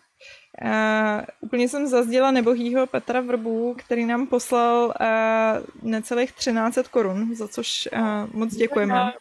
Uh, 0.62 1.24
úplně 1.41 1.69
jsem 1.69 1.87
zazděla 1.87 2.31
nebohýho 2.31 2.87
Petra 2.87 3.20
Vrbu, 3.20 3.74
který 3.78 4.05
nám 4.05 4.27
poslal 4.27 4.87
uh, 4.87 5.91
necelých 5.91 6.33
13 6.33 6.78
korun, 6.91 7.35
za 7.35 7.49
což 7.49 7.89
uh, 7.93 8.01
moc 8.33 8.55
děkujeme. 8.55 9.12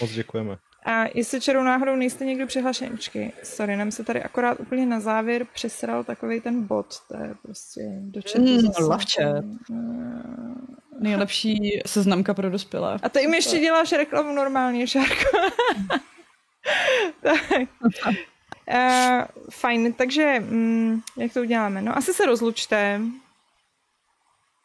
Moc 0.00 0.10
děkujeme. 0.10 0.58
A 0.84 1.04
jestli 1.14 1.40
čerou 1.40 1.62
náhodou 1.62 1.96
nejste 1.96 2.24
někdo 2.24 2.46
přihlašený, 2.46 2.90
počkej, 2.90 3.32
sorry, 3.42 3.76
nám 3.76 3.90
se 3.90 4.04
tady 4.04 4.22
akorát 4.22 4.60
úplně 4.60 4.86
na 4.86 5.00
závěr 5.00 5.46
přesral 5.54 6.04
takový 6.04 6.40
ten 6.40 6.66
bod, 6.66 6.86
to 7.08 7.16
je 7.16 7.34
prostě 7.42 7.80
do 8.00 8.20
chatu 8.22 8.40
mm, 8.40 8.58
zase. 8.58 9.42
Uh, 9.70 10.54
Nejlepší 11.00 11.82
seznamka 11.86 12.34
pro 12.34 12.50
dospělé. 12.50 12.98
A 13.02 13.08
ty 13.08 13.20
jim 13.20 13.34
ještě 13.34 13.58
děláš 13.58 13.92
reklamu 13.92 14.34
normálně, 14.34 14.86
Šárko. 14.86 15.38
tak. 17.22 17.68
Uh, 18.68 19.24
fajn, 19.50 19.92
takže 19.92 20.36
um, 20.50 21.02
jak 21.16 21.32
to 21.32 21.40
uděláme? 21.40 21.82
No 21.82 21.96
asi 21.96 22.14
se 22.14 22.26
rozlučte. 22.26 23.00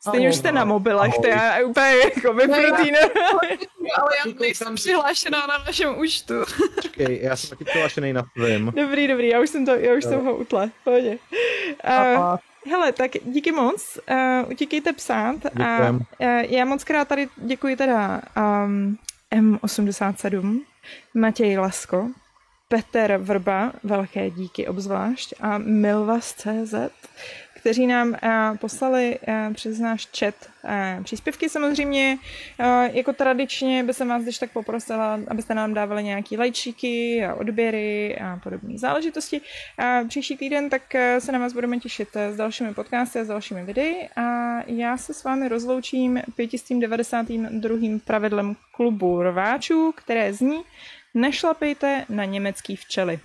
Stejně 0.08 0.30
už 0.30 0.36
jste 0.36 0.52
na 0.52 0.66
mobilech, 0.66 1.14
to 1.22 1.28
je 1.28 1.64
úplně 1.66 1.88
jako 2.16 2.34
vypnutý. 2.34 2.92
Ne, 2.92 3.00
ale 3.98 4.12
já 4.26 4.34
nejsem 4.40 4.76
přihlášená 4.76 5.48
na 5.48 5.58
našem 5.58 6.00
účtu. 6.00 6.34
Čekej, 6.82 7.20
já 7.22 7.36
jsem 7.36 7.50
taky 7.50 7.64
přihlášený 7.64 8.14
na 8.14 8.24
tvém. 8.36 8.72
Dobrý, 8.76 9.08
dobrý, 9.08 9.28
já 9.28 9.40
už 9.40 9.50
jsem, 9.50 9.66
to, 9.66 9.76
já 9.76 9.94
už 9.94 10.04
jsem 10.04 10.26
ho 10.26 10.36
utla, 10.36 10.70
pohodě. 10.84 11.18
Uh, 11.88 12.38
hele, 12.72 12.92
tak 12.92 13.12
díky 13.24 13.52
moc, 13.52 14.00
uh, 14.12 14.52
utíkejte 14.52 14.94
psát 14.94 15.36
a 15.64 15.90
uh, 15.90 16.00
já 16.50 16.66
moc 16.66 16.84
krát 16.84 17.08
tady 17.08 17.28
děkuji 17.38 17.76
teda 17.76 18.22
um, 18.66 18.98
M87, 19.32 20.60
Matěj 21.14 21.58
Lasko, 21.58 22.10
Petr 22.72 23.18
Vrba, 23.18 23.74
velké 23.84 24.30
díky 24.30 24.68
obzvlášť, 24.68 25.34
a 25.40 25.58
Milvas.cz, 25.58 26.74
kteří 27.56 27.88
nám 27.88 28.10
uh, 28.10 28.58
poslali 28.58 29.20
uh, 29.28 29.54
přes 29.54 29.80
náš 29.80 30.08
chat 30.20 30.36
uh, 30.64 31.04
příspěvky. 31.04 31.50
Samozřejmě, 31.50 32.18
jako 32.92 33.14
tradičně 33.14 33.84
by 33.84 33.94
se 33.94 34.06
vás 34.06 34.24
když 34.24 34.38
tak 34.38 34.52
poprosila, 34.52 35.20
abyste 35.28 35.54
nám 35.54 35.74
dávali 35.74 36.04
nějaký 36.04 36.38
lajčíky 36.38 37.26
a 37.26 37.36
odběry 37.36 38.18
a 38.20 38.40
podobné 38.44 38.78
záležitosti. 38.78 39.42
Uh, 39.42 40.08
příští 40.08 40.38
týden 40.38 40.70
tak 40.70 40.96
se 41.20 41.32
na 41.32 41.40
vás 41.40 41.54
budeme 41.54 41.80
těšit 41.80 42.10
s 42.16 42.36
dalšími 42.36 42.74
podcasty 42.74 43.20
a 43.20 43.24
s 43.24 43.28
dalšími 43.28 43.64
videi 43.64 44.10
a 44.16 44.58
já 44.68 44.98
se 44.98 45.14
s 45.14 45.24
vámi 45.24 45.48
rozloučím 45.48 46.22
592. 46.36 48.00
pravidlem 48.06 48.56
klubu 48.72 49.24
rváčů, 49.24 49.94
které 49.96 50.34
zní 50.34 50.64
Nešlapejte 51.20 52.06
na 52.10 52.26
německý 52.26 52.76
včely. 52.76 53.20